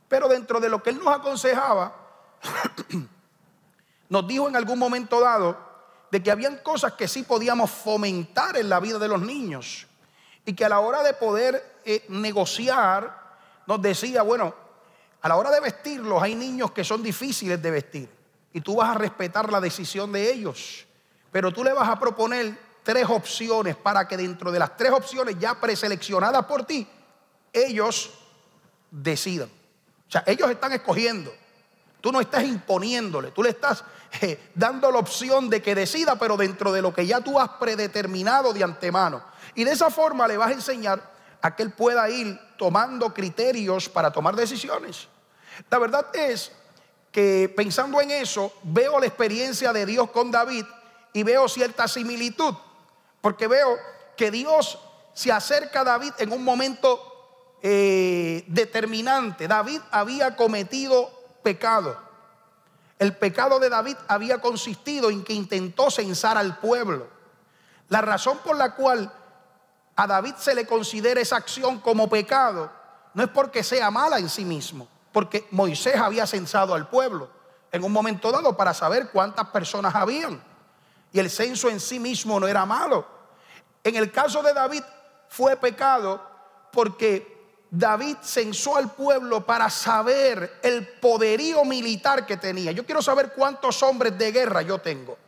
Pero 0.07 0.29
dentro 0.29 0.61
de 0.61 0.69
lo 0.69 0.83
que 0.83 0.91
él 0.91 0.99
nos 1.03 1.15
aconsejaba, 1.15 1.95
nos 4.11 4.29
dijo 4.29 4.49
en 4.49 4.55
algún 4.55 4.79
momento 4.79 5.19
dado 5.19 5.57
de 6.11 6.23
que 6.23 6.31
habían 6.31 6.59
cosas 6.59 6.93
que 6.93 7.09
sí 7.09 7.23
podíamos 7.23 7.71
fomentar 7.71 8.59
en 8.59 8.69
la 8.69 8.81
vida 8.81 8.99
de 8.99 9.09
los 9.09 9.23
niños 9.23 9.87
y 10.45 10.53
que 10.53 10.67
a 10.67 10.69
la 10.69 10.81
hora 10.81 11.03
de 11.03 11.15
poder 11.15 11.81
eh, 11.87 12.05
negociar 12.11 13.39
nos 13.67 13.81
decía, 13.81 14.21
bueno, 14.21 14.55
a 15.23 15.29
la 15.31 15.37
hora 15.37 15.51
de 15.51 15.61
vestirlos 15.61 16.23
hay 16.23 16.35
niños 16.35 16.73
que 16.73 16.85
son 16.85 17.03
difíciles 17.03 17.63
de 17.63 17.71
vestir 17.71 18.11
y 18.53 18.61
tú 18.61 18.77
vas 18.77 18.91
a 18.91 18.99
respetar 18.99 19.51
la 19.51 19.59
decisión 19.59 20.13
de 20.13 20.31
ellos, 20.31 20.87
pero 21.31 21.53
tú 21.53 21.63
le 21.63 21.73
vas 21.73 21.89
a 21.89 21.99
proponer 21.99 22.57
tres 22.83 23.07
opciones 23.09 23.77
para 23.77 24.09
que 24.09 24.17
dentro 24.17 24.51
de 24.51 24.59
las 24.59 24.77
tres 24.77 24.93
opciones 24.93 25.37
ya 25.39 25.61
preseleccionadas 25.61 26.47
por 26.47 26.65
ti, 26.65 26.89
ellos 27.53 28.11
decidan. 28.91 29.51
O 30.09 30.11
sea, 30.11 30.25
ellos 30.27 30.51
están 30.51 30.73
escogiendo. 30.73 31.33
Tú 32.01 32.13
no 32.13 32.21
estás 32.21 32.45
imponiéndole, 32.45 33.31
tú 33.33 33.43
le 33.43 33.51
estás 33.51 33.85
eh, 34.23 34.51
dando 34.55 34.91
la 34.91 34.99
opción 34.99 35.51
de 35.51 35.61
que 35.61 35.75
decida, 35.75 36.17
pero 36.19 36.37
dentro 36.37 36.73
de 36.73 36.81
lo 36.81 36.95
que 36.95 37.07
ya 37.07 37.21
tú 37.21 37.39
has 37.39 37.51
predeterminado 37.51 38.53
de 38.53 38.65
antemano. 38.65 39.23
Y 39.55 39.65
de 39.65 39.73
esa 39.73 39.91
forma 39.91 40.27
le 40.27 40.37
vas 40.37 40.49
a 40.49 40.55
enseñar 40.55 41.03
a 41.43 41.55
que 41.55 41.63
él 41.63 41.73
pueda 41.73 42.09
ir 42.09 42.39
tomando 42.57 43.13
criterios 43.13 43.89
para 43.89 44.11
tomar 44.11 44.35
decisiones. 44.35 45.09
La 45.71 45.79
verdad 45.79 46.07
es 46.15 46.53
que 47.13 47.53
pensando 47.55 48.01
en 48.01 48.11
eso, 48.11 48.53
veo 48.63 48.99
la 48.99 49.07
experiencia 49.07 49.73
de 49.73 49.87
Dios 49.87 50.11
con 50.11 50.31
David 50.31 50.65
y 51.19 51.25
veo 51.25 51.49
cierta 51.49 51.89
similitud, 51.89 52.55
porque 53.21 53.49
veo 53.49 53.77
que 54.17 54.31
Dios 54.31 54.79
se 55.15 55.33
acerca 55.33 55.81
a 55.81 55.85
David 55.85 56.13
en 56.19 56.31
un 56.31 56.45
momento 56.45 57.57
eh, 57.61 58.45
determinante. 58.47 59.49
David 59.49 59.81
había 59.91 60.37
cometido 60.37 61.11
pecado. 61.43 61.99
El 63.01 63.17
pecado 63.17 63.59
de 63.59 63.69
David 63.69 63.97
había 64.07 64.41
consistido 64.41 65.11
en 65.11 65.25
que 65.25 65.33
intentó 65.33 65.91
censar 65.91 66.39
al 66.39 66.59
pueblo. 66.59 67.09
La 67.89 68.01
razón 68.01 68.39
por 68.45 68.57
la 68.57 68.77
cual 68.77 69.13
a 69.97 70.07
David 70.07 70.35
se 70.39 70.55
le 70.55 70.69
considera 70.69 71.21
esa 71.21 71.35
acción 71.35 71.81
como 71.81 72.09
pecado 72.09 72.71
no 73.15 73.25
es 73.25 73.31
porque 73.31 73.65
sea 73.65 73.91
mala 73.91 74.21
en 74.21 74.29
sí 74.29 74.45
mismo, 74.45 74.87
porque 75.11 75.49
Moisés 75.51 75.97
había 75.97 76.29
censado 76.29 76.75
al 76.75 76.89
pueblo 76.89 77.29
en 77.73 77.83
un 77.83 77.91
momento 77.91 78.31
dado 78.31 78.57
para 78.57 78.73
saber 78.73 79.11
cuántas 79.11 79.49
personas 79.49 79.97
habían. 79.97 80.47
Y 81.13 81.19
el 81.19 81.31
censo 81.31 81.69
en 81.69 81.81
sí 81.81 81.99
mismo 81.99 82.39
no 82.39 82.47
era 82.47 82.67
malo. 82.67 83.07
En 83.83 83.97
el 83.97 84.13
caso 84.13 84.43
de 84.43 84.53
David 84.53 84.83
fue 85.29 85.57
pecado 85.57 86.21
porque 86.73 87.39
David 87.71 88.17
censó 88.23 88.77
al 88.77 88.93
pueblo 88.93 89.45
para 89.45 89.69
saber 89.69 90.61
el 90.63 90.87
poderío 90.87 91.65
militar 91.65 92.25
que 92.25 92.37
tenía. 92.37 92.73
Yo 92.73 92.85
quiero 92.85 93.03
saber 93.03 93.33
cuántos 93.35 93.83
hombres 93.83 94.17
de 94.17 94.33
guerra 94.33 94.63
yo 94.63 94.79
tengo. 94.79 95.19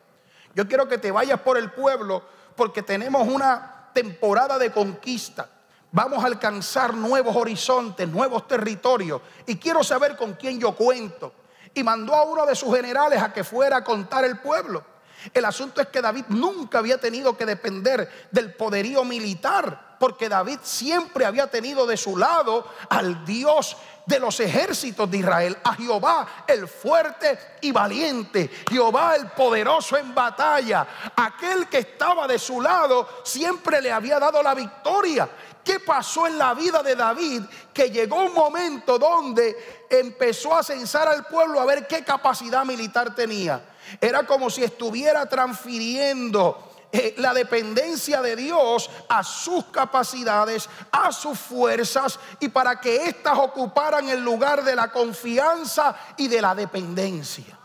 Yo 0.54 0.66
quiero 0.66 0.88
que 0.88 0.98
te 0.98 1.10
vayas 1.10 1.40
por 1.40 1.58
el 1.58 1.70
pueblo 1.70 2.22
porque 2.56 2.82
tenemos 2.82 3.26
una 3.28 3.90
temporada 3.92 4.58
de 4.58 4.70
conquista. 4.70 5.48
Vamos 5.92 6.22
a 6.22 6.26
alcanzar 6.26 6.94
nuevos 6.94 7.34
horizontes, 7.34 8.08
nuevos 8.08 8.46
territorios. 8.46 9.20
Y 9.46 9.56
quiero 9.56 9.82
saber 9.82 10.16
con 10.16 10.34
quién 10.34 10.58
yo 10.60 10.74
cuento. 10.74 11.34
Y 11.74 11.82
mandó 11.82 12.14
a 12.14 12.22
uno 12.24 12.46
de 12.46 12.54
sus 12.54 12.74
generales 12.74 13.22
a 13.22 13.32
que 13.32 13.44
fuera 13.44 13.78
a 13.78 13.84
contar 13.84 14.24
el 14.24 14.38
pueblo. 14.38 14.84
El 15.32 15.44
asunto 15.44 15.80
es 15.80 15.88
que 15.88 16.00
David 16.00 16.24
nunca 16.28 16.78
había 16.78 16.98
tenido 16.98 17.36
que 17.36 17.46
depender 17.46 18.28
del 18.30 18.54
poderío 18.54 19.04
militar, 19.04 19.96
porque 19.98 20.28
David 20.28 20.60
siempre 20.62 21.26
había 21.26 21.48
tenido 21.48 21.86
de 21.86 21.96
su 21.96 22.16
lado 22.16 22.66
al 22.88 23.24
Dios 23.24 23.76
de 24.06 24.18
los 24.18 24.40
ejércitos 24.40 25.08
de 25.10 25.18
Israel, 25.18 25.56
a 25.62 25.74
Jehová 25.74 26.44
el 26.46 26.66
fuerte 26.66 27.38
y 27.60 27.70
valiente, 27.70 28.50
Jehová 28.68 29.14
el 29.14 29.28
poderoso 29.28 29.96
en 29.96 30.14
batalla, 30.14 30.86
aquel 31.14 31.68
que 31.68 31.78
estaba 31.78 32.26
de 32.26 32.38
su 32.38 32.60
lado 32.60 33.08
siempre 33.24 33.80
le 33.80 33.92
había 33.92 34.18
dado 34.18 34.42
la 34.42 34.54
victoria. 34.54 35.28
¿Qué 35.62 35.78
pasó 35.78 36.26
en 36.26 36.38
la 36.38 36.54
vida 36.54 36.82
de 36.82 36.96
David? 36.96 37.42
Que 37.72 37.90
llegó 37.90 38.16
un 38.16 38.34
momento 38.34 38.98
donde 38.98 39.86
empezó 39.90 40.56
a 40.56 40.62
censar 40.62 41.06
al 41.06 41.26
pueblo 41.26 41.60
a 41.60 41.66
ver 41.66 41.86
qué 41.86 42.02
capacidad 42.02 42.64
militar 42.64 43.14
tenía. 43.14 43.62
Era 44.00 44.26
como 44.26 44.50
si 44.50 44.62
estuviera 44.62 45.26
transfiriendo 45.26 46.70
eh, 46.92 47.14
la 47.18 47.32
dependencia 47.32 48.20
de 48.20 48.34
Dios 48.34 48.90
a 49.08 49.22
sus 49.22 49.66
capacidades, 49.66 50.68
a 50.90 51.12
sus 51.12 51.38
fuerzas 51.38 52.18
y 52.40 52.48
para 52.48 52.80
que 52.80 53.06
éstas 53.06 53.38
ocuparan 53.38 54.08
el 54.08 54.24
lugar 54.24 54.64
de 54.64 54.74
la 54.74 54.90
confianza 54.90 55.94
y 56.16 56.26
de 56.26 56.42
la 56.42 56.52
dependencia. 56.54 57.56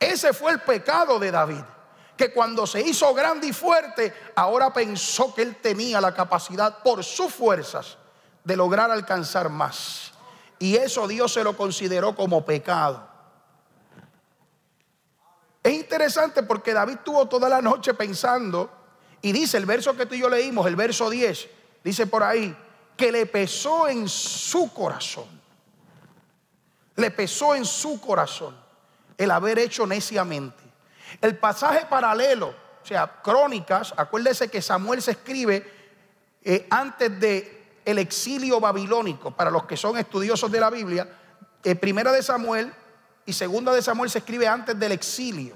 Ese 0.00 0.32
fue 0.32 0.52
el 0.52 0.60
pecado 0.60 1.18
de 1.18 1.30
David, 1.30 1.62
que 2.16 2.32
cuando 2.32 2.66
se 2.66 2.80
hizo 2.80 3.12
grande 3.12 3.48
y 3.48 3.52
fuerte, 3.52 4.14
ahora 4.34 4.72
pensó 4.72 5.34
que 5.34 5.42
él 5.42 5.56
tenía 5.60 6.00
la 6.00 6.14
capacidad 6.14 6.78
por 6.78 7.04
sus 7.04 7.32
fuerzas 7.32 7.98
de 8.44 8.56
lograr 8.56 8.90
alcanzar 8.90 9.50
más. 9.50 10.12
Y 10.58 10.76
eso 10.76 11.06
Dios 11.06 11.34
se 11.34 11.44
lo 11.44 11.54
consideró 11.54 12.14
como 12.14 12.44
pecado. 12.46 13.11
Es 15.62 15.72
interesante 15.72 16.42
porque 16.42 16.72
David 16.72 16.98
tuvo 17.04 17.26
toda 17.26 17.48
la 17.48 17.62
noche 17.62 17.94
pensando, 17.94 18.70
y 19.20 19.30
dice 19.30 19.56
el 19.56 19.66
verso 19.66 19.96
que 19.96 20.06
tú 20.06 20.14
y 20.14 20.20
yo 20.20 20.28
leímos, 20.28 20.66
el 20.66 20.74
verso 20.74 21.08
10, 21.08 21.48
dice 21.84 22.06
por 22.06 22.24
ahí, 22.24 22.56
que 22.96 23.12
le 23.12 23.26
pesó 23.26 23.88
en 23.88 24.08
su 24.08 24.72
corazón. 24.72 25.26
Le 26.96 27.10
pesó 27.10 27.54
en 27.54 27.64
su 27.64 28.00
corazón 28.00 28.56
el 29.16 29.30
haber 29.30 29.58
hecho 29.58 29.86
neciamente. 29.86 30.62
El 31.20 31.38
pasaje 31.38 31.86
paralelo, 31.86 32.48
o 32.48 32.86
sea, 32.86 33.20
crónicas, 33.22 33.94
acuérdese 33.96 34.48
que 34.48 34.60
Samuel 34.60 35.00
se 35.00 35.12
escribe 35.12 35.70
eh, 36.42 36.66
antes 36.70 37.20
de 37.20 37.62
el 37.84 37.98
exilio 37.98 38.60
babilónico, 38.60 39.30
para 39.30 39.50
los 39.50 39.64
que 39.64 39.76
son 39.76 39.96
estudiosos 39.96 40.50
de 40.50 40.60
la 40.60 40.70
Biblia, 40.70 41.08
eh, 41.62 41.74
primera 41.76 42.12
de 42.12 42.22
Samuel 42.22 42.72
y 43.26 43.32
segunda 43.32 43.72
de 43.72 43.82
Samuel 43.82 44.10
se 44.10 44.18
escribe 44.18 44.48
antes 44.48 44.78
del 44.78 44.92
exilio. 44.92 45.54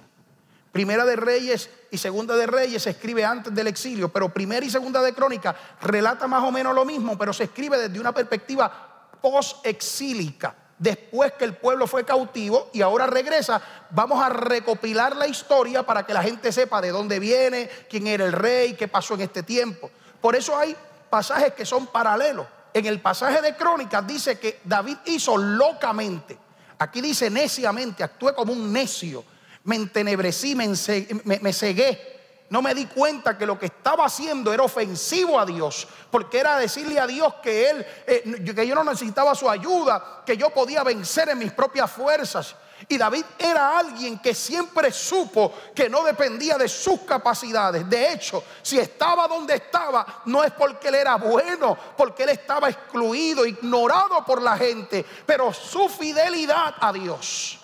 Primera 0.73 1.05
de 1.05 1.17
Reyes 1.17 1.71
y 1.91 1.99
segunda 1.99 2.37
de 2.37 2.47
Reyes 2.47 2.83
se 2.83 2.91
escribe 2.91 3.25
antes 3.25 3.55
del 3.55 3.67
exilio, 3.67 4.11
pero 4.11 4.29
primera 4.29 4.65
y 4.65 4.71
segunda 4.71 5.01
de 5.01 5.15
Crónica 5.15 5.57
relata 5.81 6.27
más 6.27 6.43
o 6.43 6.53
menos 6.53 6.75
lo 6.75 6.85
mismo, 6.85 7.17
pero 7.17 7.33
se 7.33 7.45
escribe 7.45 7.79
desde 7.79 7.99
una 7.99 8.13
perspectiva 8.13 9.09
post-exílica. 9.23 10.55
Después 10.79 11.33
que 11.33 11.47
el 11.47 11.57
pueblo 11.57 11.87
fue 11.87 12.05
cautivo 12.05 12.69
y 12.75 12.83
ahora 12.83 13.07
regresa, 13.07 13.63
vamos 13.91 14.23
a 14.23 14.29
recopilar 14.29 15.17
la 15.17 15.27
historia 15.27 15.85
para 15.85 16.05
que 16.05 16.13
la 16.13 16.23
gente 16.23 16.53
sepa 16.53 16.83
de 16.83 16.91
dónde 16.91 17.19
viene, 17.19 17.71
quién 17.89 18.07
era 18.07 18.27
el 18.27 18.33
rey, 18.33 18.75
qué 18.75 18.87
pasó 18.87 19.15
en 19.15 19.23
este 19.23 19.43
tiempo. 19.43 19.91
Por 20.21 20.37
eso 20.37 20.57
hay 20.59 20.77
pasajes 21.09 21.55
que 21.55 21.65
son 21.65 21.87
paralelos. 21.87 22.47
En 22.75 22.85
el 22.85 23.01
pasaje 23.01 23.41
de 23.41 23.57
Crónicas 23.57 24.07
dice 24.07 24.39
que 24.39 24.61
David 24.65 24.99
hizo 25.07 25.39
locamente. 25.39 26.39
Aquí 26.79 27.01
dice 27.01 27.31
neciamente, 27.31 28.03
actué 28.03 28.35
como 28.35 28.53
un 28.53 28.73
necio. 28.73 29.25
Me 29.65 29.77
entenebrecí, 29.77 30.55
me, 30.55 31.53
cegué. 31.53 32.17
No 32.51 32.63
me 32.63 32.75
di 32.75 32.87
cuenta 32.87 33.37
que 33.37 33.47
lo 33.47 33.59
que 33.59 33.67
estaba 33.67 34.05
haciendo 34.05 34.53
era 34.53 34.63
ofensivo 34.63 35.41
a 35.41 35.47
Dios, 35.47 35.89
porque 36.11 36.39
era 36.39 36.59
decirle 36.59 37.01
a 37.01 37.07
Dios 37.07 37.35
que 37.43 37.71
él, 37.71 37.87
eh, 38.07 38.53
que 38.55 38.67
yo 38.67 38.75
no 38.77 38.85
necesitaba 38.85 39.35
su 39.35 39.51
ayuda, 39.51 40.23
que 40.25 40.37
yo 40.37 40.51
podía 40.51 40.85
vencer 40.85 41.29
en 41.31 41.39
mis 41.39 41.53
propias 41.53 41.91
fuerzas. 41.91 42.55
Y 42.89 42.99
David 42.99 43.25
era 43.39 43.79
alguien 43.79 44.19
que 44.19 44.35
siempre 44.35 44.93
supo 44.93 45.53
que 45.75 45.89
no 45.89 46.05
dependía 46.05 46.59
de 46.59 46.69
sus 46.69 47.01
capacidades. 47.01 47.89
De 47.89 48.13
hecho, 48.13 48.45
si 48.61 48.79
estaba 48.79 49.27
donde 49.27 49.55
estaba, 49.55 50.23
no 50.27 50.45
es 50.45 50.53
porque 50.53 50.89
él 50.89 50.97
era 50.97 51.17
bueno, 51.17 51.77
porque 51.97 52.25
él 52.25 52.31
estaba 52.31 52.69
excluido, 52.69 53.47
ignorado 53.47 54.23
por 54.25 54.43
la 54.43 54.59
gente, 54.59 55.05
pero 55.25 55.53
su 55.55 55.89
fidelidad 55.89 56.75
a 56.79 56.93
Dios. 56.93 57.59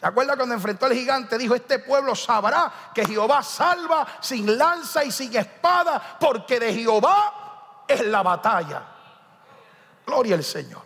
¿Se 0.00 0.06
acuerda 0.06 0.34
cuando 0.36 0.54
enfrentó 0.54 0.86
al 0.86 0.94
gigante? 0.94 1.36
Dijo, 1.36 1.54
este 1.54 1.78
pueblo 1.78 2.14
sabrá 2.14 2.90
que 2.94 3.04
Jehová 3.04 3.42
salva 3.42 4.06
sin 4.20 4.56
lanza 4.56 5.04
y 5.04 5.12
sin 5.12 5.34
espada, 5.36 6.16
porque 6.18 6.58
de 6.58 6.72
Jehová 6.72 7.84
es 7.86 8.00
la 8.06 8.22
batalla. 8.22 8.82
Gloria 10.06 10.36
al 10.36 10.44
Señor. 10.44 10.82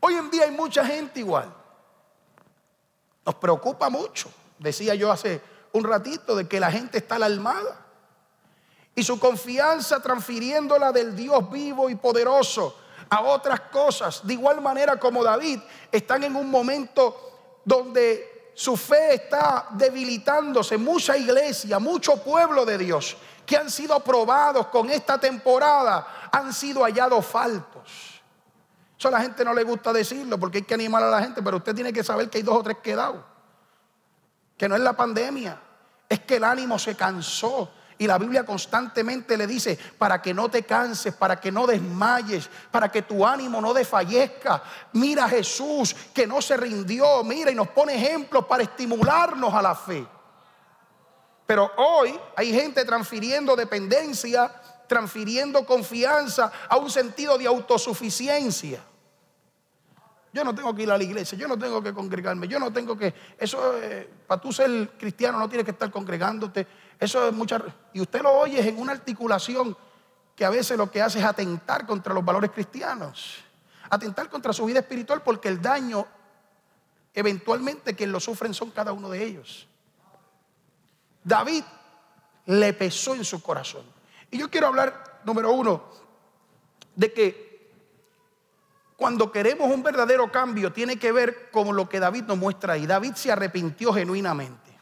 Hoy 0.00 0.14
en 0.14 0.30
día 0.30 0.44
hay 0.44 0.50
mucha 0.50 0.84
gente 0.84 1.20
igual 1.20 1.59
nos 3.24 3.34
preocupa 3.36 3.90
mucho, 3.90 4.30
decía 4.58 4.94
yo 4.94 5.10
hace 5.10 5.40
un 5.72 5.84
ratito, 5.84 6.34
de 6.34 6.48
que 6.48 6.58
la 6.58 6.70
gente 6.70 6.98
está 6.98 7.16
alarmada. 7.16 7.86
Y 8.94 9.04
su 9.04 9.20
confianza 9.20 10.00
transfiriéndola 10.00 10.90
del 10.92 11.14
Dios 11.14 11.50
vivo 11.50 11.88
y 11.88 11.94
poderoso 11.94 12.76
a 13.08 13.22
otras 13.22 13.60
cosas. 13.72 14.26
De 14.26 14.34
igual 14.34 14.60
manera 14.60 14.98
como 14.98 15.22
David, 15.22 15.60
están 15.92 16.24
en 16.24 16.34
un 16.34 16.50
momento 16.50 17.60
donde 17.64 18.52
su 18.54 18.76
fe 18.76 19.14
está 19.14 19.68
debilitándose. 19.70 20.76
Mucha 20.76 21.16
iglesia, 21.16 21.78
mucho 21.78 22.16
pueblo 22.16 22.64
de 22.64 22.78
Dios 22.78 23.16
que 23.50 23.56
han 23.56 23.68
sido 23.68 23.98
probados 23.98 24.68
con 24.68 24.88
esta 24.90 25.18
temporada 25.18 26.28
han 26.30 26.54
sido 26.54 26.84
hallados 26.84 27.26
faltos. 27.26 28.19
Eso 29.00 29.08
a 29.08 29.12
la 29.12 29.22
gente 29.22 29.46
no 29.46 29.54
le 29.54 29.64
gusta 29.64 29.94
decirlo 29.94 30.38
porque 30.38 30.58
hay 30.58 30.64
que 30.64 30.74
animar 30.74 31.02
a 31.02 31.08
la 31.08 31.22
gente, 31.22 31.40
pero 31.40 31.56
usted 31.56 31.74
tiene 31.74 31.90
que 31.90 32.04
saber 32.04 32.28
que 32.28 32.36
hay 32.36 32.44
dos 32.44 32.58
o 32.58 32.62
tres 32.62 32.76
quedados. 32.82 33.24
Que 34.58 34.68
no 34.68 34.76
es 34.76 34.82
la 34.82 34.92
pandemia, 34.92 35.58
es 36.06 36.20
que 36.20 36.36
el 36.36 36.44
ánimo 36.44 36.78
se 36.78 36.94
cansó. 36.94 37.72
Y 37.96 38.06
la 38.06 38.18
Biblia 38.18 38.44
constantemente 38.44 39.38
le 39.38 39.46
dice, 39.46 39.78
para 39.96 40.20
que 40.20 40.34
no 40.34 40.50
te 40.50 40.64
canses, 40.64 41.14
para 41.14 41.40
que 41.40 41.50
no 41.50 41.66
desmayes, 41.66 42.50
para 42.70 42.92
que 42.92 43.00
tu 43.00 43.26
ánimo 43.26 43.58
no 43.62 43.72
desfallezca. 43.72 44.62
Mira 44.92 45.24
a 45.24 45.28
Jesús 45.30 45.96
que 46.12 46.26
no 46.26 46.42
se 46.42 46.58
rindió, 46.58 47.24
mira 47.24 47.50
y 47.50 47.54
nos 47.54 47.68
pone 47.68 47.94
ejemplos 47.94 48.44
para 48.44 48.64
estimularnos 48.64 49.54
a 49.54 49.62
la 49.62 49.74
fe. 49.74 50.06
Pero 51.46 51.72
hoy 51.78 52.20
hay 52.36 52.52
gente 52.52 52.84
transfiriendo 52.84 53.56
dependencia, 53.56 54.52
transfiriendo 54.86 55.64
confianza 55.64 56.52
a 56.68 56.76
un 56.76 56.90
sentido 56.90 57.38
de 57.38 57.46
autosuficiencia. 57.46 58.89
Yo 60.32 60.44
no 60.44 60.54
tengo 60.54 60.74
que 60.74 60.82
ir 60.84 60.90
a 60.90 60.96
la 60.96 61.02
iglesia, 61.02 61.36
yo 61.36 61.48
no 61.48 61.58
tengo 61.58 61.82
que 61.82 61.92
congregarme, 61.92 62.46
yo 62.46 62.58
no 62.60 62.72
tengo 62.72 62.96
que... 62.96 63.12
Eso, 63.36 63.76
eh, 63.78 64.08
para 64.26 64.40
tú 64.40 64.52
ser 64.52 64.90
cristiano 64.90 65.38
no 65.38 65.48
tienes 65.48 65.64
que 65.64 65.72
estar 65.72 65.90
congregándote. 65.90 66.66
Eso 66.98 67.28
es 67.28 67.34
mucha... 67.34 67.60
Y 67.92 68.00
usted 68.00 68.22
lo 68.22 68.32
oye 68.32 68.68
en 68.68 68.78
una 68.78 68.92
articulación 68.92 69.76
que 70.36 70.44
a 70.44 70.50
veces 70.50 70.78
lo 70.78 70.90
que 70.90 71.02
hace 71.02 71.18
es 71.18 71.24
atentar 71.24 71.84
contra 71.84 72.14
los 72.14 72.24
valores 72.24 72.50
cristianos. 72.52 73.38
Atentar 73.90 74.30
contra 74.30 74.52
su 74.52 74.64
vida 74.66 74.78
espiritual 74.78 75.20
porque 75.22 75.48
el 75.48 75.60
daño, 75.60 76.06
eventualmente, 77.12 77.96
quien 77.96 78.12
lo 78.12 78.20
sufren 78.20 78.54
son 78.54 78.70
cada 78.70 78.92
uno 78.92 79.10
de 79.10 79.24
ellos. 79.24 79.66
David 81.24 81.64
le 82.46 82.72
pesó 82.72 83.16
en 83.16 83.24
su 83.24 83.42
corazón. 83.42 83.82
Y 84.30 84.38
yo 84.38 84.48
quiero 84.48 84.68
hablar, 84.68 85.20
número 85.24 85.52
uno, 85.52 85.82
de 86.94 87.12
que 87.12 87.49
cuando 89.00 89.32
queremos 89.32 89.72
un 89.72 89.82
verdadero 89.82 90.30
cambio, 90.30 90.74
tiene 90.74 90.98
que 90.98 91.10
ver 91.10 91.50
con 91.50 91.74
lo 91.74 91.88
que 91.88 91.98
David 91.98 92.24
nos 92.24 92.36
muestra 92.36 92.74
ahí. 92.74 92.86
David 92.86 93.14
se 93.14 93.32
arrepintió 93.32 93.94
genuinamente. 93.94 94.78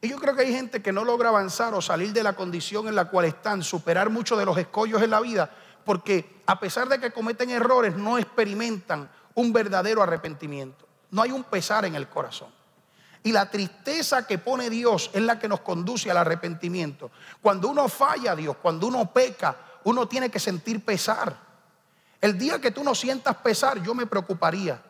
Y 0.00 0.08
yo 0.08 0.16
creo 0.16 0.34
que 0.34 0.42
hay 0.42 0.52
gente 0.52 0.82
que 0.82 0.90
no 0.90 1.04
logra 1.04 1.28
avanzar 1.28 1.72
o 1.74 1.80
salir 1.80 2.12
de 2.12 2.24
la 2.24 2.32
condición 2.32 2.88
en 2.88 2.96
la 2.96 3.04
cual 3.04 3.26
están, 3.26 3.62
superar 3.62 4.10
muchos 4.10 4.36
de 4.36 4.44
los 4.44 4.58
escollos 4.58 5.00
en 5.02 5.10
la 5.10 5.20
vida, 5.20 5.48
porque 5.84 6.42
a 6.46 6.58
pesar 6.58 6.88
de 6.88 6.98
que 6.98 7.12
cometen 7.12 7.50
errores, 7.50 7.94
no 7.94 8.18
experimentan 8.18 9.08
un 9.34 9.52
verdadero 9.52 10.02
arrepentimiento. 10.02 10.88
No 11.12 11.22
hay 11.22 11.30
un 11.30 11.44
pesar 11.44 11.84
en 11.84 11.94
el 11.94 12.08
corazón. 12.08 12.48
Y 13.22 13.30
la 13.30 13.48
tristeza 13.48 14.26
que 14.26 14.38
pone 14.38 14.68
Dios 14.68 15.12
es 15.12 15.22
la 15.22 15.38
que 15.38 15.46
nos 15.46 15.60
conduce 15.60 16.10
al 16.10 16.16
arrepentimiento. 16.16 17.12
Cuando 17.40 17.68
uno 17.68 17.88
falla 17.88 18.32
a 18.32 18.36
Dios, 18.36 18.56
cuando 18.60 18.88
uno 18.88 19.12
peca, 19.12 19.56
uno 19.84 20.08
tiene 20.08 20.28
que 20.28 20.40
sentir 20.40 20.84
pesar. 20.84 21.45
El 22.20 22.38
día 22.38 22.60
que 22.60 22.70
tú 22.70 22.82
no 22.82 22.94
sientas 22.94 23.36
pesar, 23.36 23.82
yo 23.82 23.94
me 23.94 24.06
preocuparía. 24.06 24.80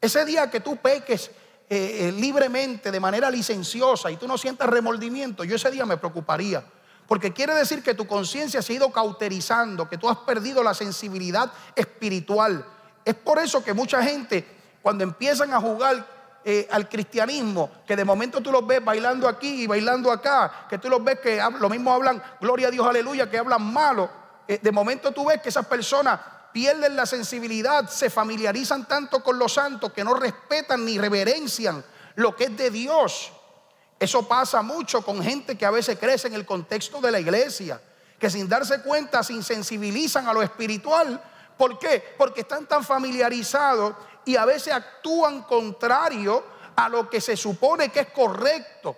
Ese 0.00 0.24
día 0.24 0.50
que 0.50 0.60
tú 0.60 0.76
peques 0.76 1.30
eh, 1.68 2.08
eh, 2.08 2.12
libremente, 2.12 2.90
de 2.90 2.98
manera 2.98 3.30
licenciosa, 3.30 4.10
y 4.10 4.16
tú 4.16 4.26
no 4.26 4.36
sientas 4.36 4.68
remordimiento, 4.68 5.44
yo 5.44 5.56
ese 5.56 5.70
día 5.70 5.86
me 5.86 5.96
preocuparía. 5.96 6.64
Porque 7.06 7.32
quiere 7.32 7.54
decir 7.54 7.82
que 7.82 7.94
tu 7.94 8.06
conciencia 8.06 8.62
se 8.62 8.72
ha 8.72 8.76
ido 8.76 8.90
cauterizando, 8.90 9.88
que 9.88 9.98
tú 9.98 10.08
has 10.08 10.18
perdido 10.18 10.62
la 10.62 10.74
sensibilidad 10.74 11.52
espiritual. 11.76 12.64
Es 13.04 13.14
por 13.14 13.38
eso 13.38 13.62
que 13.62 13.74
mucha 13.74 14.02
gente, 14.02 14.46
cuando 14.82 15.04
empiezan 15.04 15.52
a 15.52 15.60
jugar 15.60 16.06
eh, 16.44 16.66
al 16.70 16.88
cristianismo, 16.88 17.70
que 17.86 17.94
de 17.94 18.04
momento 18.04 18.40
tú 18.40 18.50
los 18.50 18.66
ves 18.66 18.82
bailando 18.84 19.28
aquí 19.28 19.62
y 19.62 19.66
bailando 19.66 20.10
acá, 20.10 20.66
que 20.68 20.78
tú 20.78 20.88
los 20.88 21.04
ves 21.04 21.20
que 21.20 21.40
lo 21.60 21.68
mismo 21.68 21.92
hablan, 21.92 22.22
gloria 22.40 22.68
a 22.68 22.70
Dios, 22.70 22.86
aleluya, 22.86 23.30
que 23.30 23.38
hablan 23.38 23.62
malo. 23.62 24.10
de 24.48 24.72
momento 24.72 25.12
tú 25.12 25.26
ves 25.26 25.40
que 25.40 25.50
esas 25.50 25.66
personas 25.66 26.18
pierden 26.52 26.96
la 26.96 27.06
sensibilidad, 27.06 27.88
se 27.88 28.10
familiarizan 28.10 28.86
tanto 28.86 29.22
con 29.22 29.38
los 29.38 29.54
santos 29.54 29.92
que 29.92 30.04
no 30.04 30.14
respetan 30.14 30.84
ni 30.84 30.98
reverencian 30.98 31.84
lo 32.16 32.34
que 32.34 32.44
es 32.44 32.56
de 32.56 32.70
Dios. 32.70 33.32
Eso 33.98 34.26
pasa 34.26 34.62
mucho 34.62 35.02
con 35.02 35.22
gente 35.22 35.56
que 35.56 35.66
a 35.66 35.70
veces 35.70 35.98
crece 35.98 36.28
en 36.28 36.34
el 36.34 36.46
contexto 36.46 37.00
de 37.00 37.10
la 37.10 37.20
iglesia, 37.20 37.80
que 38.18 38.30
sin 38.30 38.48
darse 38.48 38.82
cuenta 38.82 39.22
se 39.22 39.34
insensibilizan 39.34 40.26
a 40.26 40.32
lo 40.32 40.42
espiritual. 40.42 41.22
¿Por 41.56 41.78
qué? 41.78 42.14
Porque 42.16 42.40
están 42.40 42.66
tan 42.66 42.82
familiarizados 42.82 43.94
y 44.24 44.36
a 44.36 44.44
veces 44.44 44.72
actúan 44.72 45.42
contrario 45.42 46.42
a 46.76 46.88
lo 46.88 47.10
que 47.10 47.20
se 47.20 47.36
supone 47.36 47.90
que 47.90 48.00
es 48.00 48.08
correcto, 48.08 48.96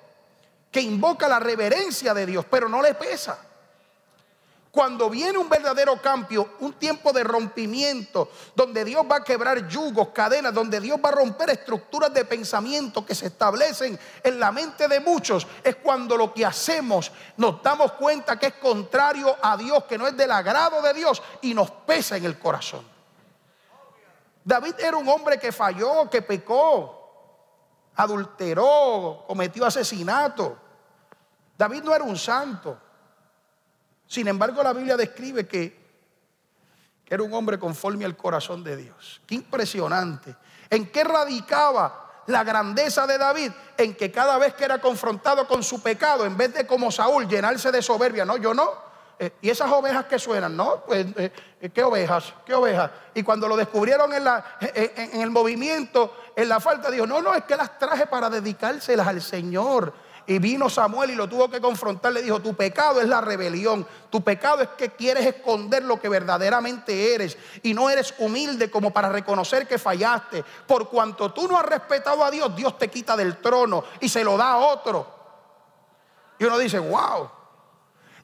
que 0.70 0.80
invoca 0.80 1.28
la 1.28 1.40
reverencia 1.40 2.14
de 2.14 2.26
Dios, 2.26 2.46
pero 2.48 2.68
no 2.68 2.80
le 2.80 2.94
pesa. 2.94 3.51
Cuando 4.72 5.10
viene 5.10 5.36
un 5.36 5.50
verdadero 5.50 6.00
cambio, 6.00 6.54
un 6.60 6.72
tiempo 6.72 7.12
de 7.12 7.22
rompimiento, 7.22 8.30
donde 8.56 8.86
Dios 8.86 9.04
va 9.04 9.16
a 9.16 9.22
quebrar 9.22 9.68
yugos, 9.68 10.08
cadenas, 10.14 10.54
donde 10.54 10.80
Dios 10.80 10.98
va 11.04 11.10
a 11.10 11.12
romper 11.12 11.50
estructuras 11.50 12.10
de 12.14 12.24
pensamiento 12.24 13.04
que 13.04 13.14
se 13.14 13.26
establecen 13.26 14.00
en 14.24 14.40
la 14.40 14.50
mente 14.50 14.88
de 14.88 14.98
muchos, 14.98 15.46
es 15.62 15.76
cuando 15.76 16.16
lo 16.16 16.32
que 16.32 16.46
hacemos 16.46 17.12
nos 17.36 17.62
damos 17.62 17.92
cuenta 17.92 18.38
que 18.38 18.46
es 18.46 18.54
contrario 18.54 19.36
a 19.42 19.58
Dios, 19.58 19.84
que 19.84 19.98
no 19.98 20.06
es 20.06 20.16
del 20.16 20.32
agrado 20.32 20.80
de 20.80 20.94
Dios 20.94 21.22
y 21.42 21.52
nos 21.52 21.70
pesa 21.70 22.16
en 22.16 22.24
el 22.24 22.38
corazón. 22.38 22.82
David 24.42 24.76
era 24.78 24.96
un 24.96 25.06
hombre 25.06 25.38
que 25.38 25.52
falló, 25.52 26.08
que 26.08 26.22
pecó, 26.22 27.92
adulteró, 27.96 29.24
cometió 29.28 29.66
asesinato. 29.66 30.56
David 31.58 31.82
no 31.82 31.94
era 31.94 32.04
un 32.04 32.16
santo. 32.16 32.78
Sin 34.12 34.28
embargo, 34.28 34.62
la 34.62 34.74
Biblia 34.74 34.94
describe 34.94 35.46
que, 35.46 35.74
era 37.08 37.22
un 37.22 37.32
hombre 37.32 37.58
conforme 37.58 38.04
al 38.04 38.14
corazón 38.14 38.62
de 38.62 38.76
Dios. 38.76 39.22
Qué 39.26 39.36
impresionante. 39.36 40.36
¿En 40.68 40.90
qué 40.90 41.02
radicaba 41.02 42.22
la 42.26 42.44
grandeza 42.44 43.06
de 43.06 43.16
David? 43.16 43.52
En 43.78 43.94
que 43.94 44.12
cada 44.12 44.36
vez 44.36 44.52
que 44.52 44.66
era 44.66 44.82
confrontado 44.82 45.48
con 45.48 45.62
su 45.62 45.80
pecado, 45.80 46.26
en 46.26 46.36
vez 46.36 46.52
de 46.52 46.66
como 46.66 46.92
Saúl 46.92 47.26
llenarse 47.26 47.72
de 47.72 47.80
soberbia, 47.80 48.26
no, 48.26 48.36
yo 48.36 48.52
no. 48.52 48.70
Eh, 49.18 49.32
y 49.40 49.48
esas 49.48 49.72
ovejas 49.72 50.04
que 50.04 50.18
suenan, 50.18 50.58
¿no? 50.58 50.82
Pues, 50.84 51.06
eh, 51.16 51.70
¿qué 51.72 51.82
ovejas? 51.82 52.34
¿Qué 52.44 52.52
ovejas? 52.52 52.90
Y 53.14 53.22
cuando 53.22 53.48
lo 53.48 53.56
descubrieron 53.56 54.12
en, 54.12 54.26
en 54.74 55.22
el 55.22 55.30
movimiento, 55.30 56.14
en 56.36 56.50
la 56.50 56.60
falta, 56.60 56.90
dijo, 56.90 57.06
no, 57.06 57.22
no, 57.22 57.32
es 57.32 57.44
que 57.44 57.56
las 57.56 57.78
traje 57.78 58.06
para 58.06 58.28
dedicárselas 58.28 59.06
al 59.06 59.22
Señor. 59.22 59.94
Y 60.26 60.38
vino 60.38 60.70
Samuel 60.70 61.10
y 61.10 61.14
lo 61.14 61.28
tuvo 61.28 61.50
que 61.50 61.60
confrontar. 61.60 62.12
Le 62.12 62.22
dijo, 62.22 62.40
tu 62.40 62.54
pecado 62.54 63.00
es 63.00 63.08
la 63.08 63.20
rebelión. 63.20 63.86
Tu 64.10 64.22
pecado 64.22 64.62
es 64.62 64.68
que 64.70 64.90
quieres 64.90 65.26
esconder 65.26 65.82
lo 65.82 66.00
que 66.00 66.08
verdaderamente 66.08 67.14
eres. 67.14 67.36
Y 67.62 67.74
no 67.74 67.90
eres 67.90 68.14
humilde 68.18 68.70
como 68.70 68.92
para 68.92 69.08
reconocer 69.08 69.66
que 69.66 69.78
fallaste. 69.78 70.44
Por 70.66 70.88
cuanto 70.88 71.32
tú 71.32 71.48
no 71.48 71.58
has 71.58 71.66
respetado 71.66 72.24
a 72.24 72.30
Dios, 72.30 72.54
Dios 72.54 72.78
te 72.78 72.88
quita 72.88 73.16
del 73.16 73.38
trono 73.38 73.84
y 74.00 74.08
se 74.08 74.22
lo 74.22 74.36
da 74.36 74.52
a 74.52 74.58
otro. 74.58 75.06
Y 76.38 76.44
uno 76.44 76.58
dice, 76.58 76.78
wow. 76.78 77.28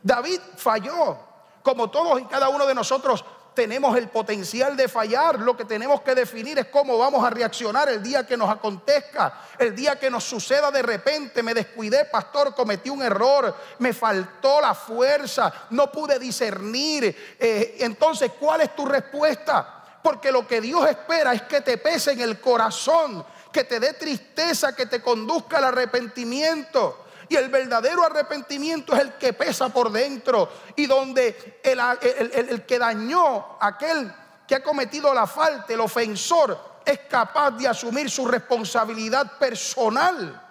David 0.02 0.40
falló. 0.56 1.18
Como 1.62 1.90
todos 1.90 2.20
y 2.20 2.24
cada 2.24 2.48
uno 2.48 2.64
de 2.64 2.74
nosotros 2.74 3.24
tenemos 3.54 3.96
el 3.96 4.08
potencial 4.08 4.76
de 4.76 4.88
fallar. 4.88 5.40
Lo 5.40 5.56
que 5.56 5.64
tenemos 5.64 6.00
que 6.02 6.14
definir 6.14 6.58
es 6.58 6.66
cómo 6.66 6.96
vamos 6.96 7.24
a 7.24 7.30
reaccionar 7.30 7.88
el 7.88 8.02
día 8.02 8.26
que 8.26 8.36
nos 8.36 8.48
acontezca, 8.48 9.40
el 9.58 9.74
día 9.74 9.98
que 9.98 10.10
nos 10.10 10.24
suceda 10.24 10.70
de 10.70 10.82
repente. 10.82 11.42
Me 11.42 11.54
descuidé, 11.54 12.04
pastor, 12.04 12.54
cometí 12.54 12.90
un 12.90 13.02
error, 13.02 13.54
me 13.80 13.92
faltó 13.92 14.60
la 14.60 14.74
fuerza, 14.74 15.52
no 15.70 15.90
pude 15.90 16.18
discernir. 16.18 17.36
Eh, 17.38 17.76
entonces, 17.80 18.32
¿cuál 18.38 18.60
es 18.60 18.76
tu 18.76 18.86
respuesta? 18.86 19.98
Porque 20.02 20.30
lo 20.30 20.46
que 20.46 20.60
Dios 20.60 20.88
espera 20.88 21.34
es 21.34 21.42
que 21.42 21.60
te 21.60 21.78
pese 21.78 22.12
en 22.12 22.20
el 22.20 22.40
corazón, 22.40 23.24
que 23.52 23.64
te 23.64 23.80
dé 23.80 23.94
tristeza, 23.94 24.74
que 24.74 24.86
te 24.86 25.02
conduzca 25.02 25.58
al 25.58 25.64
arrepentimiento. 25.64 27.07
Y 27.28 27.36
el 27.36 27.50
verdadero 27.50 28.04
arrepentimiento 28.04 28.94
es 28.94 29.02
el 29.02 29.12
que 29.14 29.34
pesa 29.34 29.68
por 29.68 29.92
dentro 29.92 30.50
y 30.76 30.86
donde 30.86 31.60
el, 31.62 32.64
que 32.64 32.78
dañó, 32.78 33.58
aquel 33.60 34.12
que 34.46 34.54
ha 34.54 34.62
cometido 34.62 35.12
la 35.12 35.26
falta, 35.26 35.74
el 35.74 35.80
ofensor, 35.80 36.58
es 36.86 37.00
capaz 37.00 37.50
de 37.50 37.68
asumir 37.68 38.10
su 38.10 38.26
responsabilidad 38.26 39.38
personal. 39.38 40.42